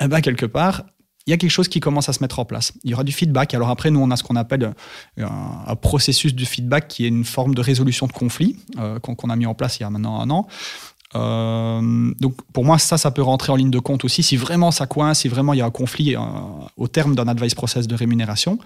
eh 0.00 0.06
ben, 0.06 0.20
quelque 0.20 0.46
part, 0.46 0.84
il 1.26 1.30
y 1.30 1.32
a 1.32 1.36
quelque 1.36 1.50
chose 1.50 1.68
qui 1.68 1.80
commence 1.80 2.08
à 2.08 2.12
se 2.12 2.22
mettre 2.22 2.38
en 2.38 2.44
place. 2.44 2.72
Il 2.84 2.90
y 2.90 2.94
aura 2.94 3.02
du 3.02 3.12
feedback. 3.12 3.52
Alors 3.54 3.68
après, 3.68 3.90
nous, 3.90 4.00
on 4.00 4.10
a 4.10 4.16
ce 4.16 4.22
qu'on 4.22 4.36
appelle 4.36 4.74
euh, 5.18 5.26
un, 5.66 5.76
processus 5.76 6.34
de 6.34 6.44
feedback 6.44 6.86
qui 6.86 7.04
est 7.04 7.08
une 7.08 7.24
forme 7.24 7.54
de 7.54 7.60
résolution 7.60 8.06
de 8.06 8.12
conflit 8.12 8.56
euh, 8.78 9.00
qu'on 9.00 9.30
a 9.30 9.36
mis 9.36 9.46
en 9.46 9.54
place 9.54 9.78
il 9.78 9.82
y 9.82 9.86
a 9.86 9.90
maintenant 9.90 10.20
un 10.20 10.30
an. 10.30 10.46
Euh, 11.16 12.12
donc 12.20 12.36
pour 12.52 12.64
moi, 12.64 12.78
ça, 12.78 12.96
ça 12.96 13.10
peut 13.10 13.22
rentrer 13.22 13.50
en 13.50 13.56
ligne 13.56 13.70
de 13.70 13.78
compte 13.80 14.04
aussi 14.04 14.22
si 14.22 14.36
vraiment 14.36 14.70
ça 14.70 14.86
coince, 14.86 15.20
si 15.20 15.28
vraiment 15.28 15.52
il 15.52 15.58
y 15.58 15.62
a 15.62 15.66
un 15.66 15.70
conflit 15.70 16.14
au 16.76 16.88
terme 16.88 17.16
d'un 17.16 17.26
advice 17.26 17.54
process 17.54 17.88
de 17.88 17.94
rémunération. 17.96 18.58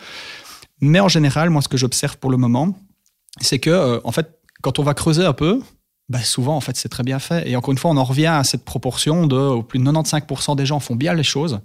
Mais 0.83 1.01
en 1.01 1.09
général, 1.09 1.49
moi, 1.49 1.63
ce 1.63 1.69
que 1.69 1.79
j'observe 1.79 2.19
pour 2.19 2.31
le 2.31 2.37
moment, 2.37 2.79
c'est 3.41 3.59
que, 3.59 4.01
en 4.05 4.13
fait, 4.13 4.39
quand 4.63 4.79
on 4.79 4.83
va 4.83 4.93
creuser 4.95 5.25
un 5.25 5.33
peu, 5.33 5.61
bah, 6.11 6.21
souvent, 6.21 6.57
en 6.57 6.61
fait, 6.61 6.77
c'est 6.77 6.89
très 6.89 7.05
bien 7.05 7.19
fait. 7.19 7.49
Et 7.49 7.57
encore 7.57 7.73
une 7.73 7.79
fois, 7.79 7.91
on 7.91 7.97
en 7.97 8.05
revient 8.05 8.27
à 8.27 8.45
cette 8.45 8.65
proportion 8.65 9.27
de 9.27 9.37
au 9.37 9.63
plus 9.63 9.79
de 9.79 9.85
95% 9.85 10.57
des 10.57 10.67
gens 10.67 10.81
font 10.81 10.97
bien 10.97 11.15
les 11.15 11.23
choses. 11.23 11.61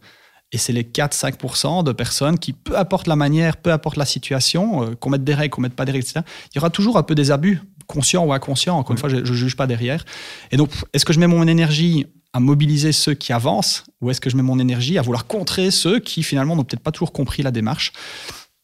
Et 0.51 0.57
c'est 0.57 0.73
les 0.73 0.83
4-5% 0.83 1.83
de 1.83 1.91
personnes 1.91 2.39
qui, 2.39 2.53
peu 2.53 2.77
importe 2.77 3.07
la 3.07 3.15
manière, 3.15 3.57
peu 3.57 3.71
importe 3.71 3.97
la 3.97 4.05
situation, 4.05 4.83
euh, 4.83 4.95
qu'on 4.95 5.09
mette 5.09 5.23
des 5.23 5.33
règles, 5.33 5.49
qu'on 5.49 5.61
mette 5.61 5.73
pas 5.75 5.85
des 5.85 5.91
règles, 5.91 6.05
etc., 6.05 6.21
il 6.53 6.57
y 6.57 6.59
aura 6.59 6.69
toujours 6.69 6.97
un 6.97 7.03
peu 7.03 7.15
des 7.15 7.31
abus, 7.31 7.61
conscients 7.87 8.25
ou 8.25 8.33
inconscients. 8.33 8.77
Encore 8.77 8.91
une 8.93 8.97
fois, 8.97 9.09
je 9.09 9.17
ne 9.17 9.25
juge 9.25 9.55
pas 9.55 9.67
derrière. 9.67 10.05
Et 10.51 10.57
donc, 10.57 10.71
est-ce 10.93 11.05
que 11.05 11.13
je 11.13 11.19
mets 11.19 11.27
mon 11.27 11.47
énergie 11.47 12.05
à 12.33 12.39
mobiliser 12.39 12.91
ceux 12.91 13.13
qui 13.13 13.31
avancent 13.31 13.85
ou 14.01 14.11
est-ce 14.11 14.19
que 14.19 14.29
je 14.29 14.35
mets 14.35 14.43
mon 14.43 14.59
énergie 14.59 14.97
à 14.97 15.01
vouloir 15.01 15.25
contrer 15.25 15.71
ceux 15.71 15.99
qui, 15.99 16.21
finalement, 16.21 16.55
n'ont 16.55 16.63
peut-être 16.63 16.83
pas 16.83 16.91
toujours 16.91 17.13
compris 17.13 17.43
la 17.43 17.51
démarche? 17.51 17.93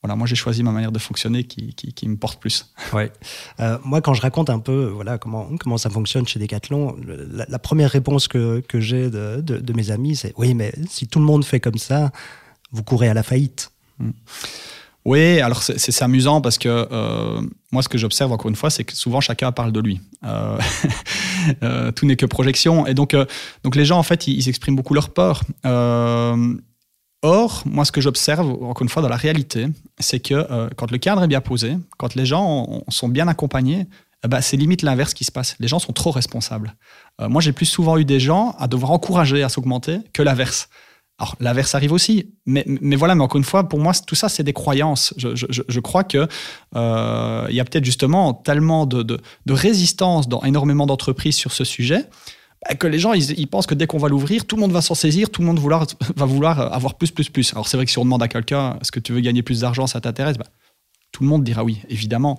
Voilà, 0.01 0.15
moi 0.15 0.25
j'ai 0.25 0.35
choisi 0.35 0.63
ma 0.63 0.71
manière 0.71 0.91
de 0.91 0.97
fonctionner 0.97 1.43
qui, 1.43 1.73
qui, 1.75 2.07
me 2.07 2.17
porte 2.17 2.39
plus. 2.39 2.73
Ouais. 2.93 3.11
Euh, 3.59 3.77
moi, 3.83 4.01
quand 4.01 4.13
je 4.13 4.21
raconte 4.21 4.49
un 4.49 4.59
peu 4.59 4.85
voilà, 4.85 5.17
comment, 5.17 5.49
comment 5.59 5.77
ça 5.77 5.89
fonctionne 5.89 6.25
chez 6.25 6.39
Decathlon, 6.39 6.95
la, 7.31 7.59
première 7.59 7.91
réponse 7.91 8.27
que, 8.27 8.61
que 8.61 8.79
j'ai 8.79 9.09
de, 9.09 9.41
de, 9.41 9.73
mes 9.73 9.91
amis, 9.91 10.15
c'est 10.15 10.33
oui, 10.37 10.53
mais 10.55 10.73
si 10.89 11.07
tout 11.07 11.19
le 11.19 11.25
monde 11.25 11.45
fait 11.45 11.59
comme 11.59 11.77
ça, 11.77 12.11
vous 12.71 12.81
courez 12.81 13.09
à 13.09 13.13
la 13.13 13.23
faillite. 13.23 13.71
Hmm. 13.99 14.11
Oui, 15.05 15.39
alors 15.41 15.61
c'est 15.61 16.01
amusant 16.01 16.41
parce 16.41 16.57
que 16.57 16.87
euh, 16.91 17.41
moi, 17.71 17.83
ce 17.83 17.89
que 17.89 17.97
j'observe 17.97 18.31
encore 18.31 18.49
une 18.49 18.55
fois, 18.55 18.69
c'est 18.69 18.83
que 18.83 18.95
souvent 18.95 19.21
chacun 19.21 19.51
parle 19.51 19.71
de 19.71 19.79
lui. 19.79 19.99
Euh, 20.23 21.91
tout 21.95 22.05
n'est 22.05 22.15
que 22.15 22.25
projection. 22.25 22.87
Et 22.87 22.93
donc, 22.93 23.15
donc 23.63 23.75
les 23.75 23.85
gens, 23.85 23.99
en 23.99 24.03
fait, 24.03 24.27
ils, 24.27 24.37
ils 24.37 24.49
expriment 24.49 24.75
beaucoup 24.75 24.93
leur 24.93 25.09
peur. 25.09 25.43
Or, 27.23 27.63
moi, 27.65 27.85
ce 27.85 27.91
que 27.91 28.01
j'observe, 28.01 28.49
encore 28.49 28.81
une 28.81 28.89
fois, 28.89 29.01
dans 29.01 29.09
la 29.09 29.15
réalité, 29.15 29.67
c'est 29.99 30.19
que 30.19 30.33
euh, 30.33 30.69
quand 30.75 30.89
le 30.89 30.97
cadre 30.97 31.23
est 31.23 31.27
bien 31.27 31.41
posé, 31.41 31.77
quand 31.97 32.15
les 32.15 32.25
gens 32.25 32.83
sont 32.89 33.09
bien 33.09 33.27
accompagnés, 33.27 33.87
eh 34.23 34.27
ben, 34.27 34.41
c'est 34.41 34.57
limite 34.57 34.81
l'inverse 34.81 35.13
qui 35.13 35.23
se 35.23 35.31
passe. 35.31 35.55
Les 35.59 35.67
gens 35.67 35.79
sont 35.79 35.93
trop 35.93 36.11
responsables. 36.11 36.75
Euh, 37.19 37.29
moi, 37.29 37.41
j'ai 37.41 37.53
plus 37.53 37.65
souvent 37.65 37.97
eu 37.97 38.05
des 38.05 38.19
gens 38.19 38.55
à 38.59 38.67
devoir 38.67 38.91
encourager 38.91 39.43
à 39.43 39.49
s'augmenter 39.49 39.99
que 40.13 40.21
l'inverse. 40.21 40.69
Alors, 41.17 41.35
l'inverse 41.39 41.75
arrive 41.75 41.91
aussi, 41.91 42.33
mais, 42.47 42.63
mais, 42.65 42.95
voilà, 42.95 43.13
mais 43.13 43.23
encore 43.23 43.37
une 43.37 43.43
fois, 43.43 43.69
pour 43.69 43.79
moi, 43.79 43.93
tout 44.07 44.15
ça, 44.15 44.27
c'est 44.27 44.43
des 44.43 44.53
croyances. 44.53 45.13
Je, 45.17 45.35
je, 45.35 45.45
je 45.67 45.79
crois 45.79 46.03
qu'il 46.03 46.27
euh, 46.75 47.47
y 47.49 47.59
a 47.59 47.63
peut-être 47.63 47.85
justement 47.85 48.33
tellement 48.33 48.87
de, 48.87 49.03
de, 49.03 49.19
résistance 49.53 50.27
dans 50.27 50.41
énormément 50.41 50.87
d'entreprises 50.87 51.35
sur 51.35 51.51
ce 51.51 51.63
sujet 51.63 52.09
que 52.77 52.87
les 52.87 52.99
gens 52.99 53.13
ils, 53.13 53.47
pensent 53.47 53.65
que 53.65 53.75
dès 53.75 53.87
qu'on 53.87 53.97
va 53.97 54.07
l'ouvrir, 54.07 54.45
tout 54.45 54.55
le 54.55 54.61
monde 54.61 54.71
va 54.71 54.81
s'en 54.81 54.95
saisir, 54.95 55.29
tout 55.29 55.41
le 55.41 55.47
monde 55.47 55.59
vouloir, 55.59 55.85
va 56.15 56.25
vouloir 56.25 56.73
avoir 56.73 56.95
plus, 56.95 57.11
plus, 57.11 57.29
plus. 57.29 57.53
Alors 57.53 57.67
c'est 57.67 57.77
vrai 57.77 57.85
que 57.85 57.91
si 57.91 57.97
on 57.97 58.03
demande 58.03 58.23
à 58.23 58.27
quelqu'un 58.27 58.77
est-ce 58.81 58.91
que 58.91 58.99
tu 58.99 59.13
veux 59.13 59.21
gagner 59.21 59.43
plus 59.43 59.61
d'argent, 59.61 59.87
ça 59.87 59.99
t'intéresse? 60.01 60.37
Bah, 60.37 60.47
Tout 61.11 61.23
le 61.23 61.29
monde 61.29 61.43
dira 61.43 61.63
oui, 61.63 61.81
évidemment. 61.89 62.37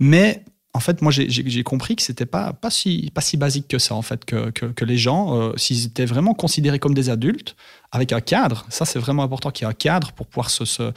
Mais 0.00 0.44
en 0.74 0.80
fait, 0.80 1.02
moi 1.02 1.12
j'ai 1.12 1.62
compris 1.62 1.94
que 1.94 2.02
c'était 2.02 2.26
pas, 2.26 2.52
pas, 2.52 2.70
si, 2.70 3.10
pas 3.14 3.20
si 3.20 3.36
basique 3.36 3.68
que 3.68 3.78
ça, 3.78 3.94
en 3.94 4.02
fait, 4.02 4.24
que, 4.24 4.50
que, 4.50 4.84
les 4.84 4.98
gens, 4.98 5.40
euh, 5.40 5.52
s'ils 5.56 5.86
étaient 5.86 6.04
vraiment 6.04 6.34
considérés 6.34 6.80
comme 6.80 6.94
des 6.94 7.10
adultes, 7.10 7.54
avec 7.92 8.12
un 8.12 8.20
cadre, 8.20 8.66
ça 8.70 8.84
c'est 8.84 8.98
vraiment 8.98 9.22
important 9.22 9.52
qu'il 9.52 9.64
y 9.64 9.68
ait 9.68 9.70
un 9.70 9.74
cadre 9.74 10.10
pour 10.10 10.26
pouvoir 10.26 10.50
se, 10.50 10.64
se, 10.64 10.92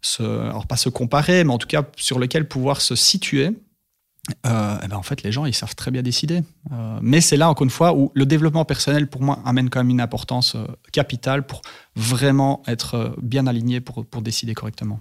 se, 0.00 0.22
alors 0.22 0.66
pas 0.66 0.78
se 0.78 0.88
comparer, 0.88 1.44
mais 1.44 1.52
en 1.52 1.58
tout 1.58 1.66
cas 1.66 1.84
sur 1.96 2.18
lequel 2.18 2.48
pouvoir 2.48 2.80
se 2.80 2.94
situer 2.94 3.50
euh, 4.46 4.78
eh 4.82 4.88
ben 4.88 4.96
en 4.96 5.02
fait, 5.02 5.22
les 5.22 5.32
gens, 5.32 5.44
ils 5.44 5.54
savent 5.54 5.74
très 5.74 5.90
bien 5.90 6.02
décider. 6.02 6.42
Euh, 6.72 6.98
mais 7.02 7.20
c'est 7.20 7.36
là, 7.36 7.50
encore 7.50 7.64
une 7.64 7.70
fois, 7.70 7.94
où 7.94 8.10
le 8.14 8.24
développement 8.24 8.64
personnel, 8.64 9.06
pour 9.06 9.22
moi, 9.22 9.38
amène 9.44 9.68
quand 9.68 9.80
même 9.80 9.90
une 9.90 10.00
importance 10.00 10.54
euh, 10.54 10.66
capitale 10.92 11.46
pour 11.46 11.60
vraiment 11.94 12.62
être 12.66 13.14
bien 13.20 13.46
aligné 13.46 13.80
pour, 13.80 14.04
pour 14.06 14.22
décider 14.22 14.54
correctement. 14.54 14.98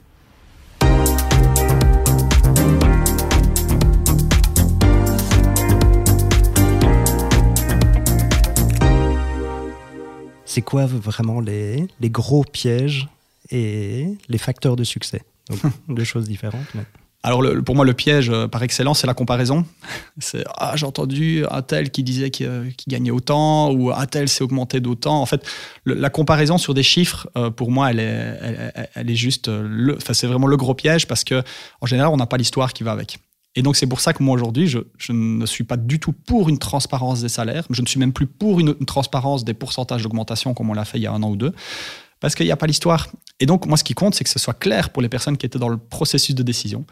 C'est 10.46 10.62
quoi 10.62 10.86
vraiment 10.86 11.40
les, 11.40 11.88
les, 12.00 12.10
gros 12.12 12.44
pièges 12.44 13.10
et 13.50 14.16
les 14.28 14.38
facteurs 14.38 14.76
de 14.76 14.84
succès? 14.84 15.24
Donc, 15.50 15.62
deux 15.88 16.04
choses 16.04 16.28
différentes. 16.28 16.68
Mais... 16.76 16.84
Alors 17.26 17.42
pour 17.66 17.76
moi, 17.76 17.86
le 17.86 17.94
piège 17.94 18.30
euh, 18.30 18.50
par 18.50 18.64
excellence, 18.64 19.00
c'est 19.00 19.08
la 19.08 19.14
comparaison. 19.14 19.66
C'est 20.20 20.44
ah 20.58 20.74
j'ai 20.76 20.86
entendu 20.86 21.46
un 21.50 21.62
tel 21.62 21.90
qui 21.90 22.04
disait 22.04 22.30
qu'il 22.30 22.74
gagnait 22.88 23.12
autant 23.12 23.72
ou 23.72 23.92
un 23.92 24.06
tel 24.06 24.28
s'est 24.28 24.44
augmenté 24.44 24.82
d'autant. 24.82 25.22
En 25.22 25.26
fait, 25.26 25.44
la 25.86 26.10
comparaison 26.10 26.58
sur 26.58 26.74
des 26.74 26.84
chiffres, 26.84 27.30
euh, 27.38 27.50
pour 27.50 27.72
moi, 27.72 27.92
elle 27.92 28.00
est, 28.00 28.90
elle, 28.94 29.10
est 29.10 29.16
juste 29.16 29.48
euh, 29.48 29.98
c'est 30.12 30.28
vraiment 30.28 30.48
le 30.48 30.58
gros 30.58 30.76
piège 30.76 31.08
parce 31.08 31.24
que 31.24 31.42
en 31.80 31.86
général, 31.86 32.12
on 32.14 32.18
n'a 32.18 32.28
pas 32.28 32.38
l'histoire 32.38 32.74
qui 32.74 32.84
va 32.84 32.92
avec. 32.92 33.18
Et 33.56 33.62
donc 33.62 33.76
c'est 33.76 33.88
pour 33.88 34.02
ça 34.02 34.14
que 34.14 34.22
moi 34.22 34.36
aujourd'hui, 34.36 34.68
je, 34.68 34.80
ne 35.12 35.46
suis 35.46 35.64
pas 35.64 35.78
du 35.78 36.00
tout 36.00 36.12
pour 36.12 36.50
une 36.50 36.58
transparence 36.58 37.22
des 37.22 37.30
salaires. 37.30 37.66
Je 37.70 37.82
ne 37.82 37.88
suis 37.88 38.00
même 38.00 38.12
plus 38.12 38.28
pour 38.28 38.60
une 38.60 38.74
transparence 38.86 39.46
des 39.46 39.54
pourcentages 39.54 40.04
d'augmentation 40.04 40.54
comme 40.54 40.70
on 40.70 40.74
l'a 40.74 40.86
fait 40.86 40.98
il 40.98 41.04
y 41.04 41.08
a 41.08 41.12
un 41.12 41.24
an 41.24 41.30
ou 41.30 41.36
deux 41.38 41.54
parce 42.24 42.36
qu'il 42.36 42.46
n'y 42.46 42.54
a 42.54 42.56
pas 42.56 42.68
l'histoire. 42.68 43.10
Et 43.42 43.46
donc, 43.46 43.66
moi, 43.66 43.76
ce 43.76 43.84
qui 43.84 43.96
compte, 43.96 44.16
c'est 44.16 44.24
que 44.24 44.30
ce 44.30 44.40
soit 44.40 44.54
clair 44.54 44.92
pour 44.92 45.02
les 45.02 45.10
personnes 45.10 45.36
qui 45.36 45.46
étaient 45.46 45.60
dans 45.60 45.68
le 45.68 45.76
processus 45.76 46.34
de 46.34 46.42
décision. 46.42 46.86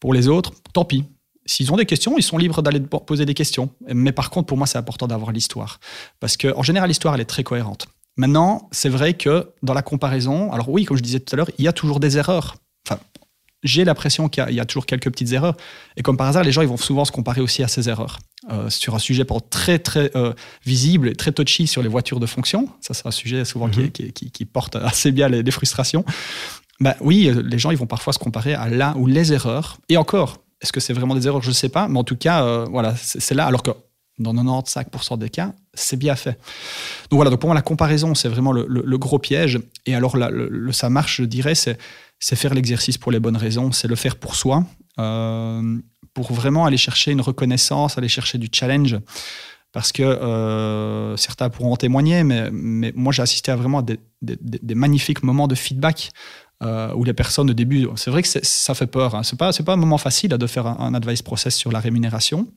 Pour 0.00 0.14
les 0.14 0.28
autres, 0.28 0.54
tant 0.72 0.86
pis. 0.86 1.04
S'ils 1.44 1.70
ont 1.70 1.76
des 1.76 1.84
questions, 1.84 2.16
ils 2.16 2.22
sont 2.22 2.38
libres 2.38 2.62
d'aller 2.62 2.80
poser 2.80 3.26
des 3.26 3.34
questions. 3.34 3.68
Mais 3.86 4.12
par 4.12 4.30
contre, 4.30 4.46
pour 4.46 4.56
moi, 4.56 4.66
c'est 4.66 4.78
important 4.78 5.06
d'avoir 5.06 5.30
l'histoire. 5.32 5.78
Parce 6.20 6.38
qu'en 6.38 6.62
général, 6.62 6.88
l'histoire, 6.88 7.14
elle 7.14 7.20
est 7.20 7.26
très 7.26 7.44
cohérente. 7.44 7.86
Maintenant, 8.16 8.66
c'est 8.72 8.88
vrai 8.88 9.12
que 9.12 9.50
dans 9.62 9.74
la 9.74 9.82
comparaison, 9.82 10.52
alors 10.52 10.70
oui, 10.70 10.86
comme 10.86 10.96
je 10.96 11.02
disais 11.02 11.20
tout 11.20 11.34
à 11.34 11.36
l'heure, 11.36 11.50
il 11.58 11.66
y 11.66 11.68
a 11.68 11.74
toujours 11.74 12.00
des 12.00 12.16
erreurs. 12.16 12.56
Enfin, 12.88 12.98
j'ai 13.62 13.84
l'impression 13.84 14.30
qu'il 14.30 14.54
y, 14.54 14.60
a 14.60 14.64
toujours 14.64 14.86
quelques 14.86 15.10
petites 15.10 15.32
erreurs. 15.32 15.58
Et 15.98 16.02
comme 16.02 16.16
par 16.16 16.28
hasard, 16.28 16.44
les 16.44 16.52
gens 16.52 16.62
ils 16.62 16.68
vont 16.68 16.78
souvent 16.78 17.04
se 17.04 17.12
comparer 17.12 17.42
aussi 17.42 17.62
à 17.62 17.68
ces 17.68 17.90
erreurs. 17.90 18.20
Euh, 18.50 18.70
sur 18.70 18.94
un 18.94 18.98
sujet 18.98 19.26
très 19.50 19.78
très 19.78 20.10
euh, 20.16 20.32
visible 20.64 21.08
et 21.08 21.14
très 21.14 21.32
touchy 21.32 21.66
sur 21.66 21.82
les 21.82 21.88
voitures 21.88 22.18
de 22.18 22.24
fonction, 22.24 22.66
ça 22.80 22.94
c'est 22.94 23.06
un 23.06 23.10
sujet 23.10 23.44
souvent 23.44 23.68
qui, 23.68 23.80
mhm. 23.80 23.90
qui, 23.90 24.44
porte 24.46 24.76
assez 24.76 25.12
bien 25.12 25.28
les, 25.28 25.50
frustrations. 25.50 26.02
Bah, 26.80 26.96
oui, 27.02 27.30
les 27.44 27.58
gens 27.58 27.70
ils 27.70 27.76
vont 27.76 27.86
parfois 27.86 28.14
se 28.14 28.18
comparer 28.18 28.54
à 28.54 28.70
là 28.70 28.94
ou 28.96 29.06
les 29.06 29.34
erreurs. 29.34 29.76
Et 29.90 29.98
encore, 29.98 30.38
est-ce 30.62 30.72
que 30.72 30.80
c'est 30.80 30.94
vraiment 30.94 31.14
des 31.14 31.26
erreurs? 31.26 31.42
Je 31.42 31.50
ne 31.50 31.54
sais 31.54 31.68
pas, 31.68 31.88
mais 31.88 31.98
en 31.98 32.04
tout 32.04 32.16
cas, 32.16 32.42
euh, 32.42 32.64
voilà, 32.70 32.94
c'est 32.96 33.34
là. 33.34 33.44
Alors 33.44 33.62
que 33.62 33.70
dans 34.18 34.32
95% 34.32 35.18
des 35.18 35.28
cas, 35.28 35.52
c'est 35.74 35.98
bien 35.98 36.16
fait. 36.16 36.38
Donc 37.10 37.18
voilà, 37.18 37.30
donc 37.30 37.40
pour 37.40 37.48
moi, 37.48 37.54
la 37.54 37.62
comparaison, 37.62 38.14
c'est 38.14 38.28
vraiment 38.28 38.52
le, 38.52 38.98
gros 38.98 39.18
piège. 39.18 39.60
Et 39.84 39.94
alors, 39.94 40.16
le, 40.16 40.72
ça 40.72 40.88
marche, 40.88 41.18
je 41.18 41.24
dirais, 41.24 41.54
c'est 41.54 41.78
c'est 42.18 42.34
faire 42.34 42.54
l'exercice 42.54 42.98
pour 42.98 43.12
les 43.12 43.20
bonnes 43.20 43.36
raisons, 43.36 43.70
c'est 43.72 43.88
le 43.88 43.94
faire 43.94 44.16
pour 44.16 44.34
soi, 44.34 44.64
euh, 44.98 45.78
pour 46.14 46.32
vraiment 46.32 46.64
aller 46.64 46.76
chercher 46.76 47.12
une 47.12 47.20
reconnaissance, 47.20 47.98
aller 47.98 48.08
chercher 48.08 48.38
du 48.38 48.48
challenge. 48.52 48.98
Parce 49.72 49.92
que 49.92 50.02
euh, 50.02 51.16
certains 51.16 51.50
pourront 51.50 51.72
en 51.72 51.76
témoigner, 51.76 52.24
mais, 52.24 52.50
mais 52.50 52.92
moi 52.96 53.12
j'ai 53.12 53.22
assisté 53.22 53.50
à 53.50 53.56
vraiment 53.56 53.82
des, 53.82 54.00
des, 54.22 54.74
magnifiques 54.74 55.22
moments 55.22 55.46
de 55.46 55.54
feedback 55.54 56.10
euh, 56.62 56.92
où 56.94 57.04
les 57.04 57.12
personnes 57.12 57.50
au 57.50 57.54
début, 57.54 57.86
c'est 57.96 58.10
vrai 58.10 58.22
que 58.22 58.28
ça 58.28 58.74
fait 58.74 58.86
peur, 58.86 59.14
hein. 59.14 59.22
c'est 59.22 59.36
pas 59.36 59.52
pas 59.52 59.72
un 59.74 59.76
moment 59.76 59.98
facile 59.98 60.30
de 60.30 60.46
faire 60.46 60.66
un 60.66 60.94
advice 60.94 61.20
process 61.20 61.54
sur 61.54 61.70
la 61.70 61.80
rémunération, 61.80 62.48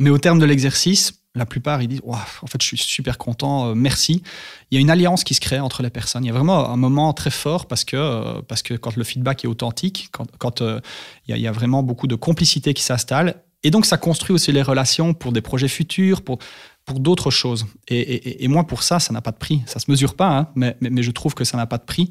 mais 0.00 0.10
au 0.10 0.18
terme 0.18 0.40
de 0.40 0.44
l'exercice, 0.44 1.23
la 1.34 1.46
plupart, 1.46 1.82
ils 1.82 1.88
disent 1.88 2.02
En 2.04 2.46
fait, 2.46 2.62
je 2.62 2.66
suis 2.66 2.76
super 2.76 3.18
content, 3.18 3.68
euh, 3.68 3.74
merci. 3.74 4.22
Il 4.70 4.76
y 4.76 4.78
a 4.78 4.80
une 4.80 4.90
alliance 4.90 5.24
qui 5.24 5.34
se 5.34 5.40
crée 5.40 5.58
entre 5.58 5.82
les 5.82 5.90
personnes. 5.90 6.24
Il 6.24 6.28
y 6.28 6.30
a 6.30 6.32
vraiment 6.32 6.70
un 6.70 6.76
moment 6.76 7.12
très 7.12 7.30
fort 7.30 7.66
parce 7.66 7.84
que, 7.84 7.96
euh, 7.96 8.40
parce 8.46 8.62
que 8.62 8.74
quand 8.74 8.96
le 8.96 9.04
feedback 9.04 9.44
est 9.44 9.48
authentique, 9.48 10.10
quand, 10.12 10.62
euh, 10.62 10.80
il, 11.26 11.36
y 11.36 11.46
a, 11.46 11.52
vraiment 11.52 11.82
beaucoup 11.82 12.06
de 12.06 12.14
complicité 12.14 12.72
qui 12.72 12.82
s'installe, 12.82 13.42
et 13.64 13.70
donc 13.70 13.86
ça 13.86 13.96
construit 13.96 14.34
aussi 14.34 14.52
les 14.52 14.62
relations 14.62 15.14
pour 15.14 15.32
des 15.32 15.40
projets 15.40 15.68
futurs, 15.68 16.22
pour, 16.22 16.38
pour 16.84 17.00
d'autres 17.00 17.30
choses. 17.30 17.66
Et, 17.88 18.46
moi, 18.46 18.64
pour 18.64 18.82
ça, 18.82 19.00
ça 19.00 19.12
n'a 19.12 19.22
pas 19.22 19.30
de 19.30 19.38
prix. 19.38 19.62
Ça 19.64 19.80
se 19.80 19.90
mesure 19.90 20.14
pas, 20.14 20.28
hein, 20.28 20.48
mais, 20.54 20.76
mais, 20.80 21.02
je 21.02 21.10
trouve 21.10 21.34
que 21.34 21.44
ça 21.44 21.56
n'a 21.56 21.66
pas 21.66 21.78
de 21.78 21.84
prix 21.84 22.10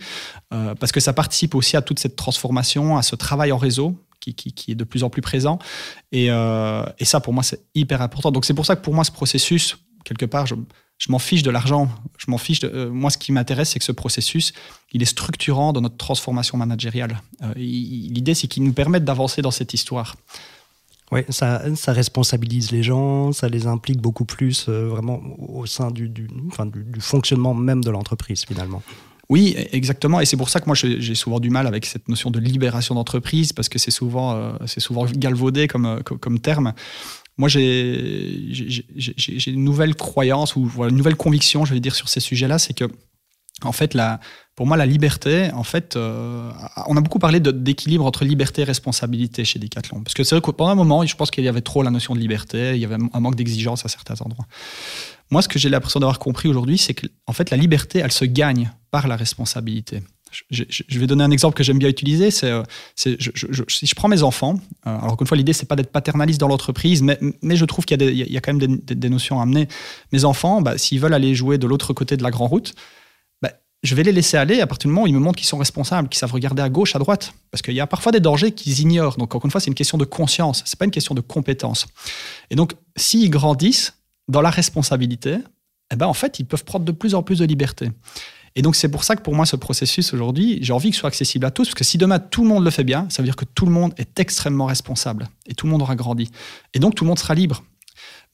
parce 0.49 0.91
que 0.91 0.99
ça 0.99 1.13
participe 1.13 1.53
aussi 1.53 1.77
à 1.77 1.83
toute 1.83 1.99
cette 1.99 2.15
transformation, 2.15 2.97
à 2.97 3.03
ce 3.03 3.15
travail 3.15 3.51
en 3.51 3.57
réseau 3.57 4.03
qui, 4.31 4.71
est 4.71 4.75
de 4.75 4.83
plus 4.83 5.03
en 5.03 5.09
plus 5.09 5.21
présent. 5.21 5.59
Euh, 6.13 6.85
et, 6.99 7.05
ça, 7.05 7.19
pour 7.19 7.33
moi, 7.33 7.43
c'est 7.43 7.61
hyper 7.75 8.01
important. 8.01 8.31
Donc, 8.31 8.45
c'est 8.45 8.53
pour 8.53 8.65
ça 8.65 8.75
que 8.75 8.81
pour 8.81 8.93
moi, 8.93 9.03
ce 9.03 9.11
processus, 9.11 9.77
quelque 10.05 10.25
part, 10.25 10.45
je, 10.45 10.55
m'en 11.09 11.19
fiche 11.19 11.43
de 11.43 11.51
l'argent. 11.51 11.89
Je 12.17 12.31
m'en 12.31 12.37
fiche. 12.37 12.61
De, 12.61 12.69
euh, 12.69 12.89
moi, 12.89 13.09
ce 13.09 13.17
qui 13.17 13.31
m'intéresse, 13.31 13.71
c'est 13.71 13.79
que 13.79 13.85
ce 13.85 13.91
processus, 13.91 14.53
il 14.93 15.01
est 15.01 15.05
structurant 15.05 15.73
dans 15.73 15.81
notre 15.81 15.97
transformation 15.97 16.57
managériale. 16.57 17.21
Euh, 17.41 17.53
l'idée, 17.55 18.33
c'est 18.33 18.47
qu'il 18.47 18.63
nous 18.63 18.73
permette 18.73 19.03
d'avancer 19.03 19.41
dans 19.41 19.51
cette 19.51 19.73
histoire. 19.73 20.15
Oui, 21.11 21.21
ça, 21.29 21.61
ça, 21.75 21.91
responsabilise 21.91 22.71
les 22.71 22.81
gens, 22.81 23.33
ça 23.33 23.47
les 23.47 23.67
implique 23.67 24.01
beaucoup 24.01 24.25
plus 24.25 24.67
vraiment 24.67 25.21
au 25.37 25.65
sein 25.67 25.91
du, 25.91 26.09
du, 26.09 26.27
du 26.27 27.01
fonctionnement 27.01 27.53
même 27.53 27.83
de 27.83 27.91
l'entreprise 27.91 28.45
finalement. 28.45 28.81
Oui, 29.29 29.55
exactement. 29.71 30.19
Et 30.19 30.25
c'est 30.25 30.37
pour 30.37 30.49
ça 30.49 30.59
que 30.59 30.65
moi, 30.65 30.75
j'ai 30.75 31.15
souvent 31.15 31.39
du 31.39 31.49
mal 31.49 31.65
avec 31.65 31.85
cette 31.85 32.09
notion 32.09 32.29
de 32.29 32.39
libération 32.39 32.95
d'entreprise, 32.95 33.53
parce 33.53 33.69
que 33.69 33.79
c'est 33.79 33.91
souvent, 33.91 34.35
euh, 34.35 34.67
souvent 34.77 35.05
galvaudé 35.05 35.67
comme, 35.67 35.85
euh, 35.85 35.99
comme, 36.01 36.39
terme. 36.39 36.73
Moi, 37.37 37.47
j'ai 37.49 38.51
une 39.47 39.63
nouvelle 39.63 39.95
croyance 39.95 40.55
ou 40.55 40.69
une 40.83 40.95
nouvelle 40.95 41.15
conviction, 41.15 41.65
je 41.65 41.73
vais 41.73 41.79
dire, 41.79 41.95
sur 41.95 42.09
ces 42.09 42.19
sujets-là, 42.19 42.59
c'est 42.59 42.73
que, 42.73 42.85
en 43.63 43.71
fait, 43.71 43.93
la, 43.93 44.19
pour 44.55 44.67
moi, 44.67 44.77
la 44.77 44.85
liberté, 44.85 45.49
en 45.53 45.63
fait, 45.63 45.95
euh, 45.95 46.51
on 46.87 46.95
a 46.95 47.01
beaucoup 47.01 47.17
parlé 47.17 47.39
d'équilibre 47.39 48.05
entre 48.05 48.25
liberté 48.25 48.61
et 48.61 48.65
responsabilité 48.65 49.45
chez 49.45 49.57
Decathlon. 49.57 50.03
Parce 50.03 50.13
que 50.13 50.23
c'est 50.23 50.35
vrai 50.35 50.41
que 50.41 50.51
pendant 50.51 50.71
un 50.71 50.75
moment, 50.75 51.03
je 51.05 51.15
pense 51.15 51.31
qu'il 51.31 51.43
y 51.43 51.47
avait 51.47 51.61
trop 51.61 51.81
la 51.81 51.89
notion 51.89 52.13
de 52.13 52.19
liberté, 52.19 52.73
il 52.75 52.81
y 52.81 52.85
avait 52.85 52.97
un 53.13 53.19
manque 53.19 53.35
d'exigence 53.35 53.83
à 53.85 53.87
certains 53.89 54.21
endroits. 54.21 54.45
Moi, 55.33 55.41
ce 55.41 55.47
que 55.47 55.57
j'ai 55.57 55.69
l'impression 55.69 55.99
d'avoir 55.99 56.19
compris 56.19 56.47
aujourd'hui, 56.47 56.77
c'est 56.77 56.93
que 56.93 57.07
en 57.25 57.33
fait, 57.33 57.49
la 57.49 57.57
liberté, 57.57 57.97
elle 57.97 58.11
se 58.11 58.23
gagne 58.23 58.71
par 58.91 59.07
la 59.07 59.15
responsabilité. 59.15 60.03
Je, 60.51 60.99
vais 60.99 61.07
donner 61.07 61.23
un 61.23 61.31
exemple 61.31 61.55
que 61.55 61.63
j'aime 61.63 61.79
bien 61.79 61.89
utiliser. 61.89 62.29
C'est, 62.29 62.51
euh, 62.51 62.61
si 62.95 63.17
je 63.17 63.95
prends 63.95 64.09
mes 64.09 64.21
enfants, 64.21 64.59
euh, 64.85 64.95
alors 64.95 65.17
qu'une 65.17 65.25
fois 65.25 65.35
l'idée 65.35 65.53
c'est 65.53 65.65
pas 65.65 65.75
d'être 65.75 65.91
paternaliste 65.91 66.39
dans 66.39 66.47
l'entreprise, 66.47 67.01
mais, 67.01 67.17
je 67.55 67.65
trouve 67.65 67.83
qu'il 67.85 67.99
y 67.99 68.05
a, 68.05 68.09
il 68.11 68.31
y 68.31 68.37
a 68.37 68.41
quand 68.41 68.53
même 68.53 68.77
des, 68.77 69.09
notions 69.09 69.39
à 69.39 69.43
amener. 69.43 69.67
Mes 70.11 70.23
enfants, 70.23 70.61
bah, 70.61 70.77
s'ils 70.77 70.99
veulent 70.99 71.15
aller 71.15 71.33
jouer 71.33 71.57
de 71.57 71.65
l'autre 71.65 71.93
côté 71.93 72.15
de 72.15 72.21
la 72.21 72.29
grande 72.29 72.49
route, 72.49 72.75
bah, 73.41 73.53
je 73.81 73.95
vais 73.95 74.03
les 74.03 74.11
laisser 74.11 74.37
aller 74.37 74.61
à 74.61 74.67
partir 74.67 74.87
du 74.87 74.93
moment 74.93 75.05
où 75.05 75.07
ils 75.07 75.15
me 75.15 75.19
montrent 75.19 75.39
qu'ils 75.39 75.47
sont 75.47 75.57
responsables, 75.57 76.09
qu'ils 76.09 76.19
savent 76.19 76.33
regarder 76.33 76.61
à 76.61 76.69
gauche, 76.69 76.95
à 76.95 76.99
droite, 76.99 77.33
parce 77.49 77.63
qu'il 77.63 77.73
y 77.73 77.79
a 77.79 77.87
parfois 77.87 78.11
des 78.11 78.19
dangers 78.19 78.51
qu'ils 78.51 78.81
ignorent. 78.81 79.17
Donc 79.17 79.33
encore 79.33 79.45
une 79.45 79.51
fois, 79.51 79.61
c'est 79.61 79.71
une 79.71 79.75
question 79.75 79.97
de 79.97 80.05
conscience, 80.05 80.61
c'est 80.67 80.77
pas 80.77 80.85
une 80.85 80.91
question 80.91 81.15
de 81.15 81.21
compétence. 81.21 81.87
Et 82.51 82.55
donc, 82.55 82.73
s'ils 82.95 83.31
grandissent, 83.31 83.93
dans 84.27 84.41
la 84.41 84.49
responsabilité, 84.49 85.37
eh 85.91 85.95
ben, 85.95 86.07
en 86.07 86.13
fait, 86.13 86.39
ils 86.39 86.45
peuvent 86.45 86.63
prendre 86.63 86.85
de 86.85 86.91
plus 86.91 87.15
en 87.15 87.23
plus 87.23 87.39
de 87.39 87.45
liberté. 87.45 87.91
Et 88.55 88.61
donc, 88.61 88.75
c'est 88.75 88.89
pour 88.89 89.03
ça 89.03 89.15
que 89.15 89.21
pour 89.21 89.35
moi, 89.35 89.45
ce 89.45 89.55
processus 89.55 90.13
aujourd'hui, 90.13 90.59
j'ai 90.61 90.73
envie 90.73 90.89
qu'il 90.89 90.97
soit 90.97 91.07
accessible 91.07 91.45
à 91.45 91.51
tous, 91.51 91.65
parce 91.65 91.75
que 91.75 91.83
si 91.83 91.97
demain 91.97 92.19
tout 92.19 92.43
le 92.43 92.49
monde 92.49 92.63
le 92.63 92.69
fait 92.69 92.83
bien, 92.83 93.07
ça 93.09 93.21
veut 93.21 93.25
dire 93.27 93.35
que 93.35 93.45
tout 93.45 93.65
le 93.65 93.71
monde 93.71 93.93
est 93.97 94.19
extrêmement 94.19 94.65
responsable 94.65 95.27
et 95.47 95.55
tout 95.55 95.65
le 95.65 95.71
monde 95.71 95.81
aura 95.81 95.95
grandi. 95.95 96.29
Et 96.73 96.79
donc, 96.79 96.95
tout 96.95 97.03
le 97.03 97.09
monde 97.09 97.19
sera 97.19 97.33
libre. 97.33 97.63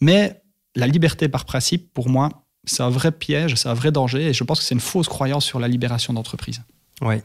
Mais 0.02 0.42
la 0.76 0.88
liberté 0.88 1.30
par 1.30 1.46
principe, 1.46 1.94
pour 1.94 2.10
moi, 2.10 2.30
c'est 2.66 2.84
un 2.84 2.90
vrai 2.90 3.12
piège, 3.12 3.56
c'est 3.56 3.70
un 3.70 3.74
vrai 3.74 3.92
danger, 3.92 4.28
et 4.28 4.34
je 4.34 4.44
pense 4.44 4.60
que 4.60 4.66
c'est 4.66 4.76
une 4.76 4.82
fausse 4.82 5.08
croyance 5.08 5.46
sur 5.46 5.60
la 5.60 5.68
libération 5.68 6.14
d'entreprise. 6.14 6.62
Oui. 7.02 7.16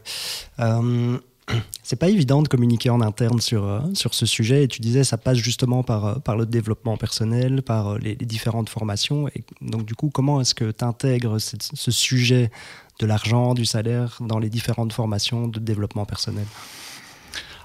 Euh, 0.61 1.19
c'est 1.83 1.97
pas 1.97 2.09
évident 2.09 2.43
de 2.43 2.49
communiquer 2.49 2.91
en 2.91 3.01
interne 3.01 3.41
sur, 3.41 3.65
euh, 3.65 3.81
sur 3.95 4.15
ce 4.15 4.27
sujet. 4.27 4.65
Et 4.65 4.69
tu 4.69 4.81
disais, 4.81 5.05
ça 5.05 5.19
passe 5.19 5.39
justement 5.39 5.83
par, 5.83 6.05
euh, 6.07 6.15
par 6.17 6.37
le 6.37 6.47
développement 6.47 6.97
personnel, 6.97 7.63
par 7.63 7.95
euh, 7.95 7.99
les, 7.99 8.17
différentes 8.17 8.69
formations. 8.69 9.29
Et 9.29 9.45
donc, 9.61 9.85
du 9.85 9.95
coup, 9.95 10.11
comment 10.11 10.41
est-ce 10.41 10.55
que 10.55 10.71
tu 10.71 10.85
intègres 10.85 11.39
ce 11.41 11.91
sujet 11.91 12.51
de 13.01 13.07
l'argent, 13.07 13.55
du 13.55 13.65
salaire 13.65 14.19
dans 14.21 14.39
les 14.39 14.49
différentes 14.49 14.93
formations 14.93 15.49
de 15.49 15.59
développement 15.59 16.05
personnel? 16.05 16.47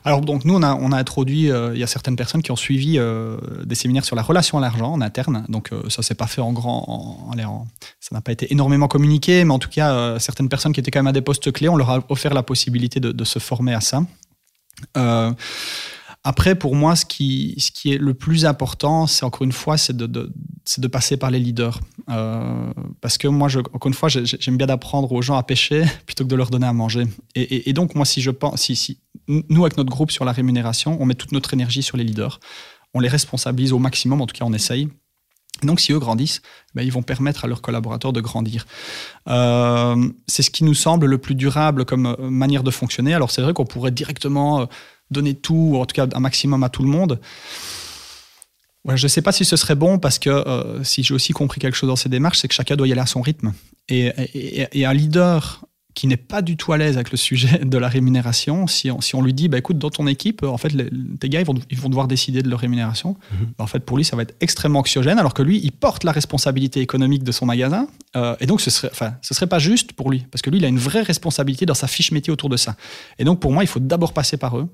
Alors 0.09 0.21
donc 0.21 0.43
nous 0.43 0.55
on 0.55 0.63
a, 0.63 0.97
introduit, 0.97 1.51
euh, 1.51 1.71
il 1.75 1.79
y 1.79 1.83
a 1.83 1.87
certaines 1.87 2.15
personnes 2.15 2.41
qui 2.41 2.51
ont 2.51 2.55
suivi 2.55 2.97
euh, 2.97 3.37
des 3.63 3.75
séminaires 3.75 4.05
sur 4.05 4.15
la 4.15 4.23
relation 4.23 4.57
à 4.57 4.61
l'argent 4.61 4.91
en 4.91 5.01
interne. 5.01 5.45
Donc 5.49 5.71
euh, 5.71 5.87
ça 5.87 6.01
s'est 6.01 6.15
pas 6.15 6.25
fait 6.25 6.41
en 6.41 6.51
grand, 6.51 6.83
en, 6.89 7.67
ça 7.99 8.15
n'a 8.15 8.21
pas 8.21 8.31
été 8.31 8.51
énormément 8.51 8.87
communiqué, 8.87 9.43
mais 9.45 9.53
en 9.53 9.59
tout 9.59 9.69
cas 9.69 10.17
certaines 10.17 10.49
personnes 10.49 10.73
qui 10.73 10.79
étaient 10.79 10.89
quand 10.89 10.99
même 10.99 11.07
à 11.07 11.11
des 11.11 11.21
postes 11.21 11.51
clés, 11.51 11.69
on 11.69 11.77
leur 11.77 11.91
a 11.91 12.03
offert 12.09 12.33
la 12.33 12.41
possibilité 12.41 12.99
de 12.99 13.23
se 13.23 13.37
former 13.37 13.73
à 13.75 13.81
ça. 13.81 14.03
Après 16.23 16.55
pour 16.55 16.75
moi 16.75 16.95
ce 16.95 17.05
qui, 17.05 17.55
est 17.85 17.97
le 17.97 18.13
plus 18.13 18.45
important, 18.45 19.07
c'est 19.07 19.23
encore 19.23 19.43
une 19.43 19.53
fois, 19.53 19.77
c'est 19.77 19.95
de, 19.95 20.87
passer 20.91 21.17
par 21.17 21.31
les 21.31 21.39
leaders. 21.39 21.79
Euh, 22.09 22.73
parce 23.01 23.17
que 23.17 23.27
moi, 23.27 23.47
encore 23.73 23.87
une 23.87 23.93
fois, 23.93 24.09
j'aime 24.09 24.57
bien 24.57 24.67
d'apprendre 24.67 25.11
aux 25.11 25.21
gens 25.21 25.37
à 25.37 25.43
pêcher 25.43 25.85
plutôt 26.05 26.25
que 26.25 26.29
de 26.29 26.35
leur 26.35 26.49
donner 26.49 26.67
à 26.67 26.73
manger. 26.73 27.05
Et, 27.35 27.71
donc, 27.73 27.95
moi, 27.95 28.05
si 28.05 28.21
je 28.21 28.31
pense, 28.31 28.61
si, 28.61 28.99
nous, 29.27 29.63
avec 29.63 29.77
notre 29.77 29.89
groupe 29.89 30.11
sur 30.11 30.25
la 30.25 30.31
rémunération, 30.31 30.97
on 30.99 31.05
met 31.05 31.15
toute 31.15 31.31
notre 31.31 31.53
énergie 31.53 31.83
sur 31.83 31.95
les 31.95 32.03
leaders. 32.03 32.39
On 32.93 32.99
les 32.99 33.09
responsabilise 33.09 33.71
au 33.71 33.79
maximum, 33.79 34.19
en 34.19 34.25
tout 34.25 34.35
cas, 34.35 34.45
on 34.45 34.53
essaye. 34.53 34.89
Donc, 35.63 35.79
si 35.79 35.91
eux 35.93 35.99
grandissent, 35.99 36.41
ben, 36.73 36.83
ils 36.83 36.91
vont 36.91 37.01
permettre 37.01 37.45
à 37.45 37.47
leurs 37.47 37.61
collaborateurs 37.61 38.13
de 38.13 38.21
grandir. 38.21 38.65
Euh, 39.27 40.09
c'est 40.27 40.41
ce 40.41 40.49
qui 40.49 40.63
nous 40.63 40.73
semble 40.73 41.05
le 41.05 41.17
plus 41.17 41.35
durable 41.35 41.85
comme 41.85 42.07
euh, 42.07 42.29
manière 42.29 42.63
de 42.63 42.71
fonctionner. 42.71 43.13
Alors, 43.13 43.31
c'est 43.31 43.41
vrai 43.41 43.53
qu'on 43.53 43.65
pourrait 43.65 43.91
directement 43.91 44.67
donner 45.11 45.33
tout, 45.33 45.71
ou 45.73 45.77
en 45.77 45.85
tout 45.85 45.93
cas 45.93 46.07
un 46.13 46.19
maximum 46.19 46.63
à 46.63 46.69
tout 46.69 46.83
le 46.83 46.89
monde 46.89 47.19
je 48.95 49.05
ne 49.05 49.09
sais 49.09 49.21
pas 49.21 49.31
si 49.31 49.45
ce 49.45 49.55
serait 49.55 49.75
bon 49.75 49.99
parce 49.99 50.19
que 50.19 50.29
euh, 50.29 50.83
si 50.83 51.03
j'ai 51.03 51.13
aussi 51.13 51.33
compris 51.33 51.59
quelque 51.59 51.75
chose 51.75 51.89
dans 51.89 51.95
ces 51.95 52.09
démarches, 52.09 52.39
c'est 52.39 52.47
que 52.47 52.53
chacun 52.53 52.75
doit 52.75 52.87
y 52.87 52.91
aller 52.91 53.01
à 53.01 53.05
son 53.05 53.21
rythme. 53.21 53.53
Et, 53.89 54.85
un 54.85 54.93
leader 54.93 55.65
qui 55.95 56.07
n'est 56.07 56.17
pas 56.17 56.41
du 56.41 56.55
tout 56.55 56.71
à 56.71 56.77
l'aise 56.77 56.95
avec 56.95 57.11
le 57.11 57.17
sujet 57.17 57.59
de 57.65 57.77
la 57.77 57.89
rémunération, 57.89 58.67
si 58.67 58.89
on, 58.89 59.01
si 59.01 59.15
on 59.15 59.21
lui 59.21 59.33
dit, 59.33 59.49
bah, 59.49 59.57
écoute, 59.57 59.77
dans 59.77 59.89
ton 59.89 60.07
équipe, 60.07 60.43
en 60.43 60.57
fait, 60.57 60.71
tes 61.19 61.27
gars, 61.27 61.41
ils 61.41 61.45
vont, 61.45 61.55
ils 61.69 61.77
vont 61.77 61.89
devoir 61.89 62.07
décider 62.07 62.41
de 62.41 62.49
leur 62.49 62.59
rémunération, 62.59 63.17
mhm. 63.31 63.47
bah, 63.57 63.63
en 63.63 63.67
fait, 63.67 63.79
pour 63.79 63.97
lui, 63.97 64.05
ça 64.05 64.15
va 64.15 64.21
être 64.21 64.35
extrêmement 64.39 64.79
anxiogène, 64.79 65.19
alors 65.19 65.33
que 65.33 65.41
lui, 65.41 65.59
il 65.61 65.71
porte 65.71 66.03
la 66.03 66.11
responsabilité 66.11 66.79
économique 66.79 67.23
de 67.23 67.31
son 67.31 67.45
magasin. 67.45 67.87
Euh, 68.15 68.35
et 68.39 68.45
donc, 68.45 68.61
ce 68.61 68.69
serait, 68.69 68.89
enfin, 68.91 69.15
ce 69.21 69.33
serait 69.33 69.47
pas 69.47 69.59
juste 69.59 69.93
pour 69.93 70.09
lui, 70.09 70.25
parce 70.31 70.41
que 70.41 70.49
lui, 70.49 70.59
il 70.59 70.65
a 70.65 70.69
une 70.69 70.79
vraie 70.79 71.01
responsabilité 71.01 71.65
dans 71.65 71.73
sa 71.73 71.87
fiche 71.87 72.11
métier 72.11 72.31
autour 72.31 72.49
de 72.49 72.57
ça. 72.57 72.75
Et 73.17 73.25
donc, 73.25 73.39
pour 73.39 73.51
moi, 73.51 73.63
il 73.63 73.67
faut 73.67 73.79
d'abord 73.79 74.13
passer 74.13 74.37
par 74.37 74.57
eux, 74.57 74.69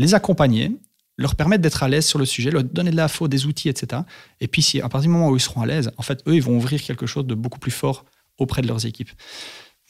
les 0.00 0.14
accompagner 0.14 0.72
leur 1.18 1.34
permettre 1.34 1.60
d'être 1.60 1.82
à 1.82 1.88
l'aise 1.88 2.06
sur 2.06 2.18
le 2.18 2.24
sujet, 2.24 2.50
leur 2.50 2.64
donner 2.64 2.90
de 2.90 2.96
la 2.96 3.06
faute, 3.06 3.30
des 3.30 3.44
outils, 3.44 3.68
etc. 3.68 4.02
Et 4.40 4.48
puis, 4.48 4.62
si 4.62 4.80
à 4.80 4.88
partir 4.88 5.02
du 5.02 5.08
moment 5.08 5.28
où 5.28 5.36
ils 5.36 5.40
seront 5.40 5.60
à 5.60 5.66
l'aise, 5.66 5.90
en 5.98 6.02
fait, 6.02 6.22
eux, 6.26 6.34
ils 6.34 6.42
vont 6.42 6.56
ouvrir 6.56 6.82
quelque 6.82 7.04
chose 7.04 7.26
de 7.26 7.34
beaucoup 7.34 7.58
plus 7.58 7.70
fort 7.70 8.06
auprès 8.38 8.62
de 8.62 8.66
leurs 8.68 8.86
équipes. 8.86 9.10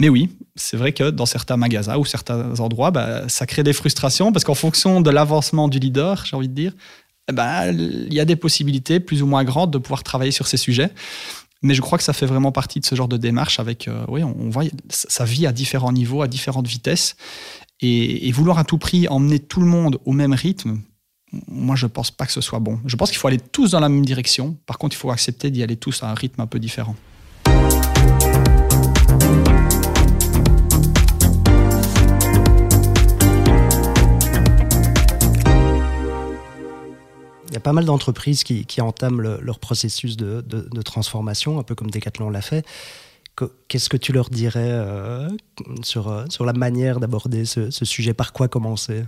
Mais 0.00 0.08
oui, 0.08 0.36
c'est 0.56 0.76
vrai 0.76 0.92
que 0.92 1.10
dans 1.10 1.26
certains 1.26 1.56
magasins 1.56 1.96
ou 1.98 2.04
certains 2.04 2.58
endroits, 2.58 2.90
bah, 2.90 3.28
ça 3.28 3.46
crée 3.46 3.62
des 3.62 3.72
frustrations 3.72 4.32
parce 4.32 4.44
qu'en 4.44 4.54
fonction 4.54 5.00
de 5.00 5.10
l'avancement 5.10 5.68
du 5.68 5.78
leader, 5.78 6.24
j'ai 6.24 6.34
envie 6.34 6.48
de 6.48 6.54
dire, 6.54 6.72
eh 7.28 7.32
ben, 7.32 7.70
il 7.70 8.12
y 8.12 8.18
a 8.18 8.24
des 8.24 8.34
possibilités 8.34 8.98
plus 8.98 9.22
ou 9.22 9.26
moins 9.26 9.44
grandes 9.44 9.70
de 9.70 9.78
pouvoir 9.78 10.02
travailler 10.02 10.32
sur 10.32 10.48
ces 10.48 10.56
sujets. 10.56 10.90
Mais 11.62 11.74
je 11.74 11.82
crois 11.82 11.98
que 11.98 12.04
ça 12.04 12.14
fait 12.14 12.26
vraiment 12.26 12.52
partie 12.52 12.80
de 12.80 12.86
ce 12.86 12.94
genre 12.94 13.08
de 13.08 13.18
démarche 13.18 13.60
avec, 13.60 13.86
euh, 13.86 14.04
oui, 14.08 14.22
on, 14.24 14.48
voit, 14.48 14.64
ça 14.88 15.24
vit 15.24 15.46
à 15.46 15.52
différents 15.52 15.92
niveaux, 15.92 16.22
à 16.22 16.28
différentes 16.28 16.66
vitesses. 16.66 17.16
Et, 17.82 18.30
vouloir 18.32 18.58
à 18.58 18.64
tout 18.64 18.76
prix 18.76 19.08
emmener 19.08 19.38
tout 19.38 19.60
le 19.60 19.66
monde 19.66 20.00
au 20.04 20.12
même 20.12 20.34
rythme, 20.34 20.80
moi, 21.48 21.76
je 21.76 21.86
pense 21.86 22.10
pas 22.10 22.26
que 22.26 22.32
ce 22.32 22.42
soit 22.42 22.58
bon. 22.58 22.78
Je 22.84 22.94
pense 22.96 23.08
qu'il 23.08 23.18
faut 23.18 23.28
aller 23.28 23.40
tous 23.40 23.70
dans 23.70 23.80
la 23.80 23.88
même 23.88 24.04
direction. 24.04 24.58
Par 24.66 24.76
contre, 24.76 24.96
il 24.96 24.98
faut 24.98 25.10
accepter 25.10 25.50
d'y 25.50 25.62
aller 25.62 25.76
tous 25.76 26.02
à 26.02 26.10
un 26.10 26.14
rythme 26.14 26.42
un 26.42 26.46
peu 26.46 26.58
différent. 26.58 26.94
Il 37.48 37.54
y 37.54 37.56
a 37.56 37.60
pas 37.60 37.72
mal 37.72 37.86
d'entreprises 37.86 38.44
qui, 38.44 38.80
entament 38.82 39.22
leur 39.22 39.58
processus 39.58 40.18
de, 40.18 40.82
transformation, 40.82 41.58
un 41.58 41.62
peu 41.62 41.74
comme 41.74 41.90
Decathlon 41.90 42.28
l'a 42.28 42.42
fait. 42.42 42.66
Qu'est-ce 43.68 43.88
que 43.88 43.96
tu 43.96 44.12
leur 44.12 44.28
dirais 44.30 44.70
euh, 44.70 45.28
sur, 45.82 46.08
euh, 46.08 46.24
sur 46.28 46.44
la 46.44 46.52
manière 46.52 47.00
d'aborder 47.00 47.44
ce, 47.44 47.70
sujet? 47.70 48.12
Par 48.14 48.32
quoi 48.32 48.48
commencer? 48.48 49.04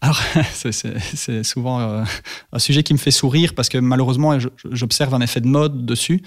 Alors, 0.00 0.20
c'est 0.52 1.44
souvent 1.44 1.80
euh, 1.80 2.04
un 2.52 2.58
sujet 2.58 2.82
qui 2.82 2.92
me 2.92 2.98
fait 2.98 3.10
sourire 3.10 3.54
parce 3.54 3.68
que 3.68 3.78
malheureusement, 3.78 4.38
j'observe 4.70 5.14
un 5.14 5.20
effet 5.20 5.40
de 5.40 5.46
mode 5.46 5.86
dessus. 5.86 6.22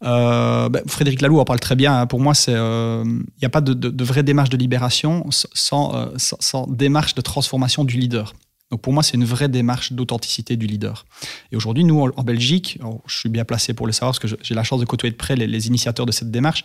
Ben, 0.00 0.82
Frédéric 0.88 1.20
Laloux 1.20 1.38
en 1.38 1.44
parle 1.44 1.60
très 1.60 1.76
bien. 1.76 2.00
Hein. 2.00 2.06
Pour 2.06 2.18
moi, 2.18 2.32
il 2.48 2.52
n'y 2.52 3.44
a 3.44 3.50
pas 3.50 3.60
de, 3.60 4.04
vraie 4.04 4.24
démarche 4.24 4.50
de 4.50 4.56
libération 4.56 5.24
sans, 5.30 6.10
sans, 6.16 6.66
démarche 6.66 7.14
de 7.14 7.20
transformation 7.20 7.84
du 7.84 7.98
leader. 7.98 8.34
Donc 8.72 8.80
pour 8.80 8.94
moi, 8.94 9.02
c'est 9.02 9.18
une 9.18 9.24
vraie 9.26 9.50
démarche 9.50 9.92
d'authenticité 9.92 10.56
du 10.56 10.66
leader. 10.66 11.04
Et 11.52 11.56
aujourd'hui, 11.56 11.84
nous, 11.84 12.00
en, 12.00 12.22
Belgique, 12.22 12.78
je 13.06 13.18
suis 13.18 13.28
bien 13.28 13.44
placé 13.44 13.74
pour 13.74 13.86
le 13.86 13.92
savoir 13.92 14.18
parce 14.18 14.32
que 14.32 14.38
j'ai 14.42 14.54
la 14.54 14.64
chance 14.64 14.80
de 14.80 14.86
côtoyer 14.86 15.12
de 15.12 15.16
près 15.16 15.36
les, 15.36 15.66
initiateurs 15.66 16.06
de 16.06 16.12
cette 16.12 16.30
démarche. 16.30 16.64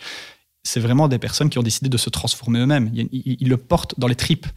C'est 0.64 0.80
vraiment 0.80 1.10
des 1.10 1.20
personnes 1.20 1.50
qui 1.50 1.60
ont 1.60 1.64
décidé 1.64 1.90
de 1.90 1.98
se 1.98 2.10
transformer 2.10 2.60
eux-mêmes. 2.60 2.90
ils, 2.94 3.50
le 3.50 3.58
portent 3.58 4.00
dans 4.00 4.08
les 4.08 4.16
tripes. 4.16 4.48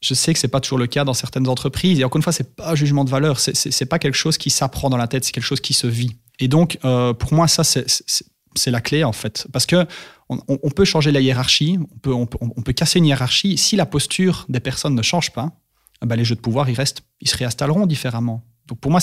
Je 0.00 0.14
sais 0.14 0.32
que 0.32 0.40
c'est 0.40 0.48
pas 0.48 0.60
toujours 0.60 0.78
le 0.78 0.88
cas 0.88 1.04
dans 1.04 1.14
certaines 1.14 1.46
entreprises. 1.46 2.00
Et 2.00 2.04
encore 2.04 2.16
une 2.16 2.24
fois, 2.24 2.32
c'est 2.32 2.56
pas 2.56 2.72
un 2.72 2.74
jugement 2.74 3.04
de 3.04 3.10
valeur. 3.10 3.38
C'est 3.38 3.86
pas 3.86 4.00
quelque 4.00 4.16
chose 4.16 4.36
qui 4.36 4.50
s'apprend 4.50 4.90
dans 4.90 4.96
la 4.96 5.06
tête. 5.06 5.24
C'est 5.24 5.32
quelque 5.32 5.44
chose 5.44 5.60
qui 5.60 5.74
se 5.74 5.86
vit. 5.86 6.16
Et 6.40 6.48
donc, 6.48 6.78
euh, 6.84 7.14
pour 7.14 7.34
moi, 7.34 7.46
ça, 7.46 7.62
c'est 7.62 8.70
la 8.70 8.80
clé 8.80 9.04
en 9.04 9.12
fait, 9.12 9.46
parce 9.52 9.66
que 9.66 9.86
on, 10.28 10.70
peut 10.70 10.84
changer 10.84 11.12
la 11.12 11.20
hiérarchie, 11.20 11.78
on 12.04 12.26
peut, 12.26 12.72
casser 12.72 12.98
une 12.98 13.06
hiérarchie. 13.06 13.56
Si 13.58 13.76
la 13.76 13.86
posture 13.86 14.46
des 14.48 14.60
personnes 14.60 14.94
ne 14.94 15.02
change 15.02 15.32
pas, 15.32 15.52
ben 16.06 16.16
les 16.16 16.24
jeux 16.24 16.34
de 16.34 16.40
pouvoir, 16.40 16.68
ils 16.68 16.74
restent, 16.74 17.02
ils 17.20 17.28
se 17.28 17.36
réinstalleront 17.36 17.86
différemment. 17.86 18.42
Donc 18.66 18.80
pour 18.80 18.90
moi, 18.90 19.00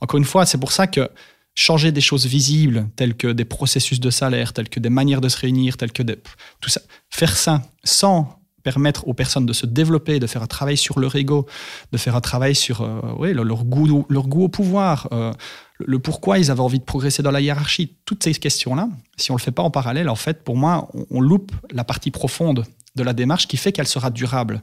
encore 0.00 0.18
une 0.18 0.24
fois, 0.24 0.46
c'est 0.46 0.58
pour 0.58 0.72
ça 0.72 0.86
que 0.86 1.08
changer 1.54 1.92
des 1.92 2.00
choses 2.00 2.26
visibles, 2.26 2.88
telles 2.96 3.14
que 3.14 3.28
des 3.28 3.44
processus 3.44 4.00
de 4.00 4.10
salaire, 4.10 4.52
telles 4.52 4.68
que 4.68 4.80
des 4.80 4.90
manières 4.90 5.20
de 5.20 5.28
se 5.28 5.38
réunir, 5.38 5.76
telles 5.76 5.92
que 5.92 6.02
tout 6.02 6.68
ça, 6.68 6.80
faire 7.10 7.36
ça 7.36 7.62
sans 7.84 8.40
permettre 8.64 9.06
aux 9.06 9.14
personnes 9.14 9.46
de 9.46 9.52
se 9.52 9.66
développer, 9.66 10.18
de 10.18 10.26
faire 10.26 10.42
un 10.42 10.46
travail 10.46 10.76
sur 10.76 10.98
leur 10.98 11.14
ego, 11.14 11.46
de 11.92 11.98
faire 11.98 12.16
un 12.16 12.20
travail 12.20 12.54
sur 12.54 12.80
euh, 12.80 13.32
leur, 13.32 13.64
goût, 13.64 14.06
leur 14.08 14.26
goût 14.26 14.44
au 14.44 14.48
pouvoir, 14.48 15.06
euh, 15.12 15.32
le 15.78 15.98
pourquoi 15.98 16.38
ils 16.38 16.50
avaient 16.50 16.60
envie 16.60 16.80
de 16.80 16.84
progresser 16.84 17.22
dans 17.22 17.30
la 17.30 17.42
hiérarchie. 17.42 17.96
Toutes 18.06 18.24
ces 18.24 18.32
questions-là, 18.32 18.88
si 19.16 19.30
on 19.30 19.34
ne 19.34 19.38
le 19.38 19.42
fait 19.42 19.52
pas 19.52 19.62
en 19.62 19.70
parallèle, 19.70 20.08
en 20.08 20.14
fait, 20.16 20.42
pour 20.42 20.56
moi, 20.56 20.88
on, 21.10 21.20
loupe 21.20 21.52
la 21.70 21.84
partie 21.84 22.10
profonde 22.10 22.64
de 22.94 23.02
la 23.02 23.12
démarche 23.12 23.48
qui 23.48 23.56
fait 23.56 23.72
qu'elle 23.72 23.86
sera 23.86 24.10
durable. 24.10 24.62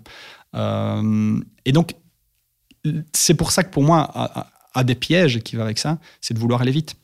Euh, 0.56 1.40
et 1.66 1.72
donc, 1.72 1.96
c'est 3.14 3.34
pour 3.34 3.52
ça 3.52 3.64
que 3.64 3.70
pour 3.70 3.84
moi, 3.84 4.12
à, 4.74 4.84
des 4.84 4.96
pièges 4.96 5.40
qui 5.40 5.56
va 5.56 5.64
avec 5.64 5.78
ça, 5.78 6.00
c'est 6.22 6.34
de 6.34 6.40
vouloir 6.40 6.62
aller 6.62 6.72
vite. 6.72 6.96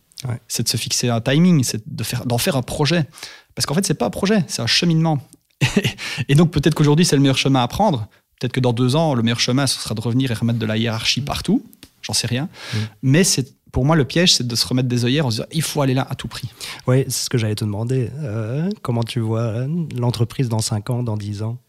C'est 0.48 0.64
de 0.64 0.70
se 0.70 0.78
fixer 0.78 1.10
un 1.10 1.22
timing, 1.22 1.64
c'est 1.64 1.84
d'en 1.88 2.04
faire, 2.04 2.24
faire 2.40 2.56
un 2.56 2.64
projet. 2.64 3.06
Parce 3.54 3.66
qu'en 3.66 3.76
fait, 3.76 3.86
c'est 3.86 3.94
pas 3.94 4.08
un 4.08 4.12
projet, 4.12 4.44
c'est 4.48 4.62
un 4.62 4.68
cheminement. 4.68 5.20
et 6.28 6.36
donc 6.36 6.52
peut-être 6.52 6.76
qu'aujourd'hui 6.76 7.06
c'est 7.06 7.16
le 7.16 7.22
meilleur 7.22 7.38
chemin 7.38 7.62
à 7.62 7.68
prendre. 7.68 8.08
Peut-être 8.40 8.54
que 8.54 8.60
dans 8.60 8.74
deux 8.74 8.96
ans, 8.96 9.16
le 9.16 9.24
meilleur 9.24 9.40
chemin, 9.40 9.66
ce 9.66 9.80
sera 9.80 9.96
de 9.96 10.02
revenir 10.02 10.30
et 10.30 10.34
remettre 10.34 10.60
de 10.60 10.66
la 10.66 10.78
hiérarchie 10.78 11.22
partout. 11.22 11.64
J'en 12.02 12.14
sais 12.14 12.28
rien. 12.28 12.50
Mm. 12.74 12.78
Mais 13.02 13.24
c'est 13.24 13.57
pour 13.72 13.86
moi, 13.86 13.96
le 13.96 14.06
piège, 14.06 14.34
c'est 14.34 14.48
de 14.48 14.56
se 14.56 14.66
remettre 14.68 14.88
des 14.88 15.06
œillères 15.06 15.26
en 15.26 15.32
se 15.32 15.38
disant 15.38 15.48
il 15.52 15.62
faut 15.62 15.82
aller 15.82 15.94
là 15.94 16.06
à 16.10 16.16
tout 16.16 16.28
prix. 16.28 16.50
Oui, 16.88 17.04
c'est 17.08 17.26
ce 17.26 17.30
que 17.30 17.38
j'allais 17.38 17.56
te 17.56 17.66
demander. 17.66 18.10
Euh, 18.20 18.70
comment 18.82 19.04
tu 19.04 19.20
vois 19.20 19.42
euh, 19.42 19.68
l'entreprise 19.98 20.50
dans 20.50 20.60
5 20.60 20.90
ans, 20.90 21.04
dans 21.04 21.18
10 21.18 21.44
ans? 21.44 21.60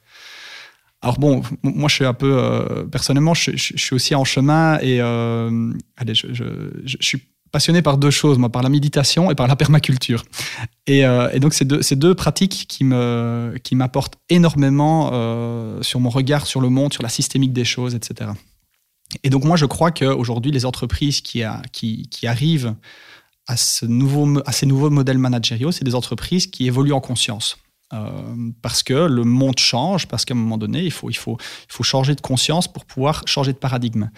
Alors 1.00 1.18
bon, 1.18 1.42
moi 1.62 1.88
je 1.88 1.94
suis 1.94 2.04
un 2.04 2.14
peu 2.14 2.38
euh, 2.38 2.84
personnellement, 2.84 3.32
je, 3.32 3.52
suis 3.56 3.94
aussi 3.94 4.16
en 4.16 4.24
chemin 4.24 4.78
et 4.80 5.00
allez, 5.00 6.14
je, 6.14 6.26
je, 6.32 6.96
suis 7.00 7.22
passionné 7.50 7.82
par 7.82 7.98
deux 7.98 8.10
choses, 8.10 8.38
moi, 8.38 8.50
par 8.50 8.62
la 8.62 8.68
méditation 8.68 9.30
et 9.30 9.34
par 9.34 9.46
la 9.46 9.56
permaculture. 9.56 10.24
Et, 10.86 11.04
euh, 11.04 11.38
donc, 11.38 11.54
c'est 11.54 11.64
deux, 11.64 11.80
deux, 11.92 12.14
pratiques 12.14 12.66
qui 12.68 12.84
m'apportent 12.84 14.16
qui 14.28 14.34
énormément 14.34 15.10
euh, 15.12 15.82
sur 15.82 16.00
mon 16.00 16.10
regard 16.10 16.46
sur 16.46 16.60
le 16.60 16.68
monde, 16.68 16.92
sur 16.92 17.02
la 17.02 17.08
systémique 17.08 17.52
des 17.52 17.64
choses, 17.64 17.94
etc. 17.94 18.30
Et 19.22 19.30
donc, 19.30 19.44
moi, 19.44 19.56
je 19.56 19.66
crois 19.66 19.90
qu'aujourd'hui, 19.90 20.52
les 20.52 20.66
entreprises 20.66 21.20
qui, 21.20 21.42
qui, 21.72 22.26
arrivent 22.26 22.74
à, 23.46 23.56
ce 23.56 23.86
nouveau, 23.86 24.40
à 24.44 24.52
ces 24.52 24.66
nouveaux 24.66 24.90
modèles 24.90 25.18
managériaux, 25.18 25.72
c'est 25.72 25.84
des 25.84 25.94
entreprises 25.94 26.46
qui 26.46 26.66
évoluent 26.66 26.92
en 26.92 27.00
conscience. 27.00 27.56
Euh, 27.94 28.50
parce 28.60 28.82
que 28.82 28.92
le 28.92 29.24
monde 29.24 29.58
change, 29.58 30.08
parce 30.08 30.26
qu'à 30.26 30.34
un 30.34 30.36
moment 30.36 30.58
donné, 30.58 30.82
il 30.82 30.90
faut, 30.90 31.08
il, 31.08 31.16
faut, 31.16 31.38
il 31.40 31.72
faut 31.72 31.82
changer 31.82 32.14
de 32.14 32.20
conscience 32.20 32.70
pour 32.70 32.84
pouvoir 32.84 33.22
changer 33.26 33.54
de 33.54 33.58
paradigme. 33.58 34.10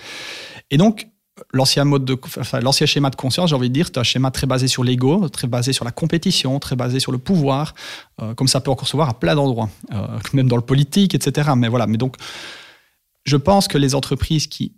Et 0.70 0.76
donc, 0.76 1.06
l'ancien 1.52 1.84
mode 1.84 2.04
de, 2.04 2.18
l'ancien 2.60 2.86
schéma 2.86 3.10
de 3.10 3.16
conscience, 3.16 3.50
j'ai 3.50 3.56
envie 3.56 3.68
de 3.68 3.74
dire, 3.74 3.86
c'est 3.86 3.98
un 3.98 4.02
schéma 4.02 4.32
très 4.32 4.48
basé 4.48 4.66
sur 4.66 4.82
l'ego, 4.82 5.28
très 5.28 5.46
basé 5.46 5.72
sur 5.72 5.84
la 5.84 5.92
compétition, 5.92 6.58
très 6.58 6.74
basé 6.74 6.98
sur 6.98 7.12
le 7.12 7.18
pouvoir, 7.18 7.74
euh, 8.20 8.34
comme 8.34 8.48
ça 8.48 8.60
peut 8.60 8.72
encore 8.72 8.88
se 8.88 8.96
voir 8.96 9.08
à 9.08 9.14
plein 9.14 9.36
d'endroits, 9.36 9.70
euh, 9.92 10.18
même 10.32 10.48
dans 10.48 10.56
le 10.56 10.62
politique, 10.62 11.14
etc. 11.14 11.50
Mais 11.56 11.68
voilà. 11.68 11.86
Mais 11.86 11.96
donc, 11.96 12.16
je 13.24 13.36
pense 13.36 13.68
que 13.68 13.78
les 13.78 13.94
entreprises 13.94 14.48
qui 14.48 14.72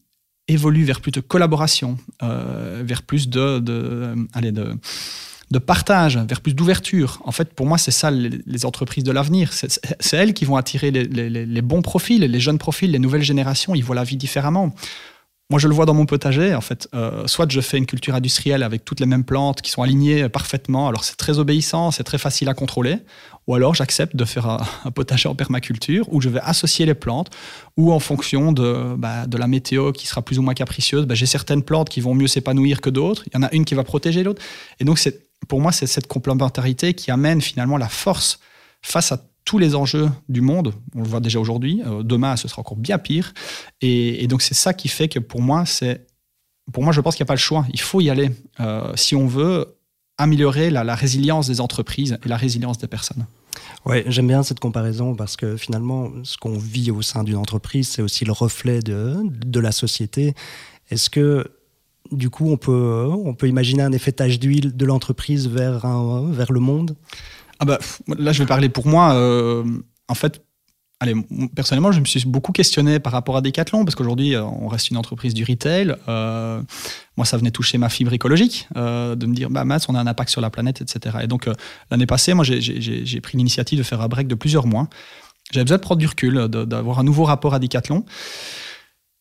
évoluent 0.49 0.85
vers 0.85 1.01
plus 1.01 1.13
de 1.13 1.21
collaboration, 1.21 1.99
euh, 2.23 2.83
vers 2.85 3.03
plus 3.03 3.29
de, 3.29 4.15
allez, 4.33 4.53
de, 4.53 5.59
partage, 5.59 6.19
vers 6.19 6.41
plus 6.41 6.55
d'ouverture. 6.55 7.21
En 7.25 7.33
fait, 7.33 7.55
pour 7.55 7.67
moi, 7.67 7.79
c'est 7.79 7.91
ça 7.91 8.11
les, 8.11 8.65
entreprises 8.65 9.05
de 9.05 9.13
l'avenir. 9.13 9.53
C'est 9.53 10.17
elles 10.17 10.35
qui 10.35 10.45
vont 10.45 10.57
attirer 10.57 10.91
les, 10.91 11.63
bons 11.63 11.83
profils, 11.83 12.21
les 12.21 12.41
jeunes 12.41 12.59
profils, 12.59 12.91
les 12.91 12.99
nouvelles 12.99 13.23
générations. 13.23 13.75
Ils 13.75 13.85
voient 13.85 13.97
la 13.97 14.05
vie 14.05 14.17
différemment 14.17 14.75
moi, 15.51 15.59
je 15.59 15.69
le 15.69 15.75
vois 15.75 15.85
dans 15.85 15.93
mon 15.93 16.07
potager, 16.07 16.55
en 16.55 16.63
fait. 16.63 16.89
Euh, 16.95 17.27
soit 17.27 17.51
je 17.53 17.61
fais 17.61 17.77
une 17.77 17.85
culture 17.85 18.15
industrielle 18.15 18.63
avec 18.63 18.87
toutes 18.87 19.01
les 19.01 19.07
mêmes 19.07 19.23
plantes 19.23 19.61
qui 19.61 19.71
sont 19.71 19.83
alignées 19.83 20.27
parfaitement, 20.31 20.89
alors 20.89 21.05
c'est 21.05 21.17
très 21.17 21.39
obéissant, 21.39 21.91
c'est 21.91 22.05
très 22.05 22.17
facile 22.17 22.49
à 22.49 22.55
contrôler. 22.55 22.97
Ou 23.47 23.55
alors 23.55 23.75
j'accepte 23.75 24.15
de 24.17 24.25
faire 24.25 24.47
un, 24.85 24.91
potager 24.91 25.29
en 25.29 25.35
permaculture 25.35 26.07
où 26.13 26.21
je 26.21 26.29
vais 26.29 26.41
associer 26.41 26.87
les 26.87 26.95
plantes, 26.95 27.31
ou 27.77 27.93
en 27.93 27.99
fonction 27.99 28.53
de, 28.53 28.95
bah, 28.97 29.27
de 29.27 29.37
la 29.37 29.47
météo 29.47 29.93
qui 29.93 30.07
sera 30.07 30.23
plus 30.23 30.39
ou 30.39 30.43
moins 30.43 30.55
capricieuse, 30.55 31.07
bah, 31.07 31.15
j'ai 31.15 31.27
certaines 31.27 31.63
plantes 31.63 31.89
qui 31.89 32.01
vont 32.01 32.15
mieux 32.15 32.29
s'épanouir 32.29 32.81
que 32.81 32.91
d'autres. 32.91 33.25
Il 33.27 33.35
y 33.35 33.37
en 33.39 33.43
a 33.43 33.53
une 33.53 33.65
qui 33.65 33.75
va 33.75 33.85
protéger 33.85 34.23
l'autre. 34.23 34.43
Et 34.81 34.85
donc, 34.85 35.01
pour 35.49 35.61
moi, 35.61 35.73
c'est 35.73 35.87
cette 35.87 36.07
complémentarité 36.07 36.95
qui 36.95 37.11
amène 37.11 37.41
finalement 37.41 37.77
la 37.77 37.89
force 37.89 38.39
face 38.83 39.13
à 39.13 39.21
tous 39.45 39.59
les 39.59 39.75
enjeux 39.75 40.09
du 40.29 40.41
monde. 40.41 40.75
On 40.95 41.03
le 41.03 41.09
voit 41.09 41.21
déjà 41.21 41.41
aujourd'hui. 41.41 41.83
Euh, 41.87 42.03
demain, 42.03 42.37
ce 42.37 42.49
sera 42.49 42.61
encore 42.61 42.77
bien 42.77 42.99
pire. 42.99 43.35
Et, 43.81 44.27
donc, 44.29 44.43
c'est 44.43 44.55
ça 44.55 44.73
qui 44.73 44.89
fait 44.89 45.09
que 45.09 45.19
pour 45.19 45.43
moi, 45.43 45.67
c'est, 45.67 46.07
pour 46.73 46.83
moi, 46.83 46.93
je 46.93 47.01
pense 47.01 47.17
qu'il 47.17 47.25
n'y 47.25 47.27
a 47.27 47.33
pas 47.33 47.35
le 47.35 47.41
choix. 47.41 47.67
Il 47.73 47.81
faut 47.81 48.01
y 48.01 48.11
aller 48.11 48.31
euh, 48.61 48.93
si 48.95 49.17
on 49.17 49.27
veut 49.27 49.77
améliorer 50.19 50.71
la, 50.71 50.95
résilience 50.95 51.49
des 51.49 51.61
entreprises 51.61 52.19
et 52.25 52.29
la 52.29 52.37
résilience 52.37 52.79
des 52.79 52.87
personnes. 52.87 53.27
Ouais, 53.85 54.05
j'aime 54.07 54.29
bien 54.29 54.43
cette 54.43 54.61
comparaison 54.61 55.15
parce 55.15 55.37
que 55.37 55.57
finalement, 55.57 56.11
ce 56.23 56.37
qu'on 56.37 56.57
vit 56.57 56.91
au 56.91 57.03
sein 57.03 57.25
d'une 57.25 57.37
entreprise, 57.37 57.89
c'est 57.89 58.03
aussi 58.03 58.25
le 58.25 58.33
reflet 58.33 58.81
de, 58.81 59.17
de 59.25 59.61
la 59.61 59.73
société. 59.73 60.35
Est-ce 60.91 61.11
que 61.11 61.51
du 62.11 62.31
coup, 62.31 62.51
on 62.51 62.57
peut, 62.57 63.09
on 63.11 63.35
peut 63.35 63.49
imaginer 63.49 63.83
un 63.83 63.93
effet 63.93 64.13
tache 64.13 64.39
d'huile 64.39 64.77
de 64.77 64.85
l'entreprise 64.85 65.49
vers, 65.49 65.87
vers 66.31 66.53
le 66.53 66.61
monde? 66.61 66.97
Ah 67.59 67.65
bah, 67.65 67.79
là, 68.19 68.33
je 68.33 68.43
vais 68.43 68.47
parler 68.47 68.69
pour 68.69 68.87
moi. 68.87 69.15
Euh, 69.15 69.65
en 70.09 70.15
fait, 70.15 70.43
allez, 71.03 71.15
personnellement, 71.55 71.91
je 71.91 72.01
me 72.01 72.05
suis 72.05 72.25
beaucoup 72.27 72.53
questionné 72.53 73.01
par 73.01 73.13
rapport 73.13 73.37
à 73.37 73.41
Decathlon, 73.41 73.85
parce 73.85 73.97
qu'aujourd'hui, 73.97 74.35
euh, 74.35 74.45
on 74.45 74.69
reste 74.69 74.91
une 74.91 74.97
entreprise 74.97 75.35
du 75.35 75.45
retail. 75.45 75.97
Euh, 76.09 76.63
moi, 77.17 77.27
ça 77.27 77.37
venait 77.37 77.51
toucher 77.51 77.77
ma 77.77 77.89
fibre 77.89 78.13
écologique, 78.13 78.69
de 78.75 79.27
me 79.27 79.35
dire, 79.35 79.51
bah, 79.51 79.65
Mats, 79.65 79.81
on 79.89 79.95
a 79.95 80.01
un 80.01 80.07
impact 80.07 80.31
sur 80.31 80.41
la 80.41 80.51
planète, 80.51 80.81
etc. 80.81 81.19
Et 81.23 81.27
donc, 81.27 81.49
l'année 81.91 82.07
passée, 82.07 82.35
moi, 82.35 82.45
j'ai 82.45 83.21
pris 83.21 83.37
l'initiative 83.37 83.79
de 83.79 83.83
faire 83.83 84.01
un 84.01 84.09
break 84.09 84.29
de 84.29 84.35
plusieurs 84.35 84.67
mois. 84.67 84.89
J'avais 85.51 85.65
besoin 85.65 85.77
de 85.77 85.83
prendre 85.83 85.99
du 85.99 86.07
recul, 86.07 86.49
d'avoir 86.49 87.01
un 87.01 87.05
nouveau 87.05 87.25
rapport 87.25 87.53
à 87.53 87.59
Decathlon. 87.59 88.05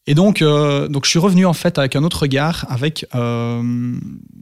Et 0.07 0.15
donc, 0.15 0.41
euh, 0.41 0.87
donc, 0.87 1.05
je 1.05 1.11
suis 1.11 1.19
revenu 1.19 1.45
en 1.45 1.53
fait 1.53 1.77
avec 1.77 1.95
un 1.95 2.03
autre 2.03 2.21
regard, 2.21 2.65
avec 2.69 3.05
euh, 3.13 3.61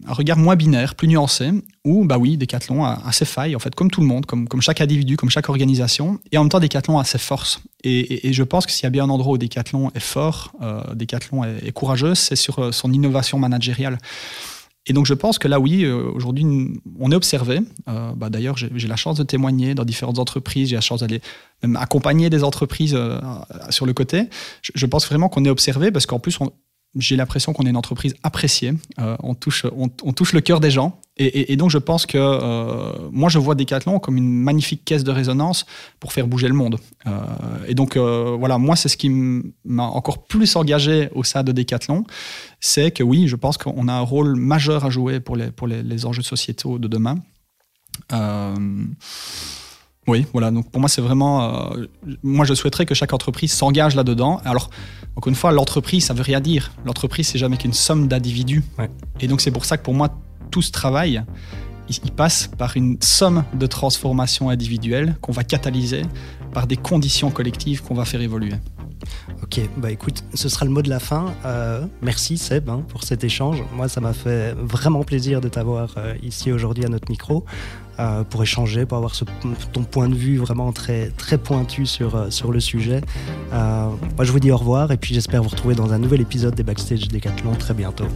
un 0.07 0.13
regard 0.13 0.37
moins 0.37 0.55
binaire, 0.55 0.95
plus 0.95 1.09
nuancé, 1.09 1.51
où, 1.83 2.05
bah 2.05 2.17
oui, 2.17 2.37
Decathlon 2.37 2.85
a, 2.85 3.11
ses 3.11 3.25
failles, 3.25 3.57
en 3.57 3.59
fait, 3.59 3.75
comme 3.75 3.91
tout 3.91 3.99
le 3.99 4.07
monde, 4.07 4.25
comme, 4.25 4.47
comme 4.47 4.61
chaque 4.61 4.79
individu, 4.79 5.17
comme 5.17 5.29
chaque 5.29 5.49
organisation, 5.49 6.19
et 6.31 6.37
en 6.37 6.43
même 6.43 6.49
temps, 6.49 6.61
Decathlon 6.61 6.97
a 6.97 7.03
ses 7.03 7.17
forces. 7.17 7.59
Et, 7.83 8.27
et, 8.27 8.33
je 8.33 8.43
pense 8.43 8.65
que 8.65 8.71
s'il 8.71 8.83
y 8.83 8.87
a 8.87 8.89
bien 8.89 9.03
un 9.03 9.09
endroit 9.09 9.33
où 9.33 9.37
Decathlon 9.37 9.91
est 9.95 9.99
fort, 9.99 10.53
euh, 10.61 10.81
Decathlon 10.95 11.43
est, 11.43 11.67
est 11.67 11.71
courageux, 11.73 12.15
c'est 12.15 12.37
sur 12.37 12.59
euh, 12.59 12.71
son 12.71 12.93
innovation 12.93 13.37
managériale. 13.37 13.97
Et 14.85 14.93
donc 14.93 15.05
je 15.05 15.13
pense 15.13 15.37
que 15.37 15.47
là, 15.47 15.59
oui, 15.59 15.83
euh, 15.83 16.09
aujourd'hui, 16.13 16.45
on 16.99 17.11
est 17.11 17.15
observé. 17.15 17.59
Euh, 17.87 18.11
bah, 18.15 18.29
D'ailleurs, 18.29 18.57
j'ai 18.57 18.87
la 18.87 18.95
chance 18.95 19.17
de 19.17 19.23
témoigner 19.23 19.75
dans 19.75 19.85
différentes 19.85 20.19
entreprises, 20.19 20.69
j'ai 20.69 20.75
la 20.75 20.81
chance 20.81 21.01
d'aller 21.01 21.21
même 21.63 21.75
accompagner 21.75 22.29
des 22.29 22.43
entreprises 22.43 22.95
euh, 22.95 23.19
sur 23.69 23.85
le 23.85 23.93
côté. 23.93 24.29
Je, 24.61 24.71
je 24.75 24.85
pense 24.85 25.05
vraiment 25.05 25.29
qu'on 25.29 25.45
est 25.45 25.49
observé 25.49 25.91
parce 25.91 26.05
qu'en 26.05 26.19
plus, 26.19 26.39
on, 26.41 26.51
j'ai 26.95 27.15
l'impression 27.15 27.53
qu'on 27.53 27.65
est 27.65 27.69
une 27.69 27.77
entreprise 27.77 28.15
appréciée. 28.23 28.73
Euh, 28.99 29.15
on, 29.21 29.35
touche, 29.35 29.65
on, 29.75 29.87
touche 30.13 30.33
le 30.33 30.41
cœur 30.41 30.59
des 30.59 30.71
gens. 30.71 30.99
Et, 31.17 31.57
donc, 31.57 31.69
je 31.69 31.77
pense 31.77 32.05
que 32.05 32.17
euh, 32.17 32.93
moi, 33.11 33.27
je 33.29 33.39
vois 33.39 33.53
Decathlon 33.53 33.99
comme 33.99 34.15
une 34.15 34.29
magnifique 34.29 34.85
caisse 34.85 35.03
de 35.03 35.11
résonance 35.11 35.65
pour 35.99 36.13
faire 36.13 36.27
bouger 36.27 36.47
le 36.47 36.53
monde. 36.53 36.77
Euh, 37.07 37.11
et 37.67 37.75
donc, 37.75 37.97
voilà, 37.97 38.57
moi, 38.57 38.75
c'est 38.75 38.89
ce 38.89 38.97
qui 38.97 39.09
m'a 39.09 39.83
encore 39.83 40.25
plus 40.25 40.55
engagé 40.55 41.09
au 41.13 41.23
sein 41.23 41.43
de 41.43 41.51
Decathlon. 41.51 42.05
C'est 42.61 42.91
que 42.91 43.03
oui, 43.03 43.27
je 43.27 43.35
pense 43.35 43.57
qu'on 43.57 43.87
a 43.87 43.93
un 43.93 44.01
rôle 44.01 44.35
majeur 44.35 44.85
à 44.85 44.89
jouer 44.89 45.19
pour 45.19 45.35
les, 45.35 45.51
pour 45.51 45.67
les, 45.67 45.83
les 45.83 46.05
enjeux 46.05 46.23
sociétaux 46.23 46.79
de 46.79 46.87
demain. 46.87 47.17
Oui, 50.09 50.25
voilà. 50.33 50.49
Donc 50.49 50.71
pour 50.71 50.79
moi, 50.81 50.89
c'est 50.89 51.01
vraiment. 51.01 51.69
Euh, 51.73 51.85
moi, 52.23 52.43
je 52.43 52.55
souhaiterais 52.55 52.87
que 52.87 52.95
chaque 52.95 53.13
entreprise 53.13 53.53
s'engage 53.53 53.95
là-dedans. 53.95 54.41
Alors, 54.43 54.71
encore 55.15 55.29
une 55.29 55.35
fois, 55.35 55.51
l'entreprise, 55.51 56.05
ça 56.05 56.15
veut 56.15 56.23
rien 56.23 56.39
dire. 56.39 56.71
L'entreprise, 56.83 57.27
c'est 57.27 57.37
jamais 57.37 57.57
qu'une 57.57 57.73
somme 57.73 58.07
d'individus. 58.07 58.63
Et 59.19 59.27
donc, 59.27 59.39
c'est 59.39 59.51
pour 59.51 59.65
ça 59.65 59.77
que 59.77 59.83
pour 59.83 59.93
moi, 59.93 60.09
tout 60.49 60.63
ce 60.63 60.71
travail, 60.71 61.23
il, 61.89 62.11
passe 62.11 62.49
par 62.57 62.75
une 62.75 62.97
somme 63.01 63.43
de 63.53 63.67
transformations 63.67 64.49
individuelles 64.49 65.15
qu'on 65.21 65.31
va 65.31 65.43
catalyser 65.43 66.01
par 66.53 66.65
des 66.65 66.77
conditions 66.77 67.29
collectives 67.29 67.83
qu'on 67.83 67.93
va 67.93 68.05
faire 68.05 68.21
évoluer. 68.21 68.53
Ok, 69.43 69.61
bah 69.77 69.91
écoute, 69.91 70.23
ce 70.33 70.49
sera 70.49 70.65
le 70.65 70.71
mot 70.71 70.81
de 70.81 70.89
la 70.89 70.99
fin. 70.99 71.33
Euh, 71.45 71.85
merci 72.01 72.37
Seb 72.37 72.69
hein, 72.69 72.83
pour 72.89 73.03
cet 73.03 73.23
échange. 73.23 73.63
Moi, 73.75 73.87
ça 73.87 74.01
m'a 74.01 74.13
fait 74.13 74.53
vraiment 74.53 75.03
plaisir 75.03 75.39
de 75.39 75.49
t'avoir 75.49 75.93
euh, 75.97 76.15
ici 76.23 76.51
aujourd'hui 76.51 76.83
à 76.83 76.89
notre 76.89 77.09
micro 77.09 77.45
euh, 77.99 78.23
pour 78.23 78.43
échanger, 78.43 78.85
pour 78.85 78.97
avoir 78.97 79.13
ton 79.73 79.83
point 79.83 80.09
de 80.09 80.15
vue 80.15 80.37
vraiment 80.37 80.71
très, 80.71 81.11
pointu 81.43 81.85
sur, 81.85 82.31
sur 82.31 82.51
le 82.51 82.59
sujet. 82.59 83.01
moi, 83.51 83.97
je 84.21 84.31
vous 84.31 84.39
dis 84.39 84.51
au 84.51 84.57
revoir 84.57 84.91
et 84.91 84.97
puis 84.97 85.13
j'espère 85.13 85.43
vous 85.43 85.49
retrouver 85.49 85.75
dans 85.75 85.93
un 85.93 85.99
nouvel 85.99 86.21
épisode 86.21 86.55
des 86.55 86.63
Backstage 86.63 87.07
Décathlon 87.07 87.55
très 87.55 87.73
bientôt. 87.73 88.07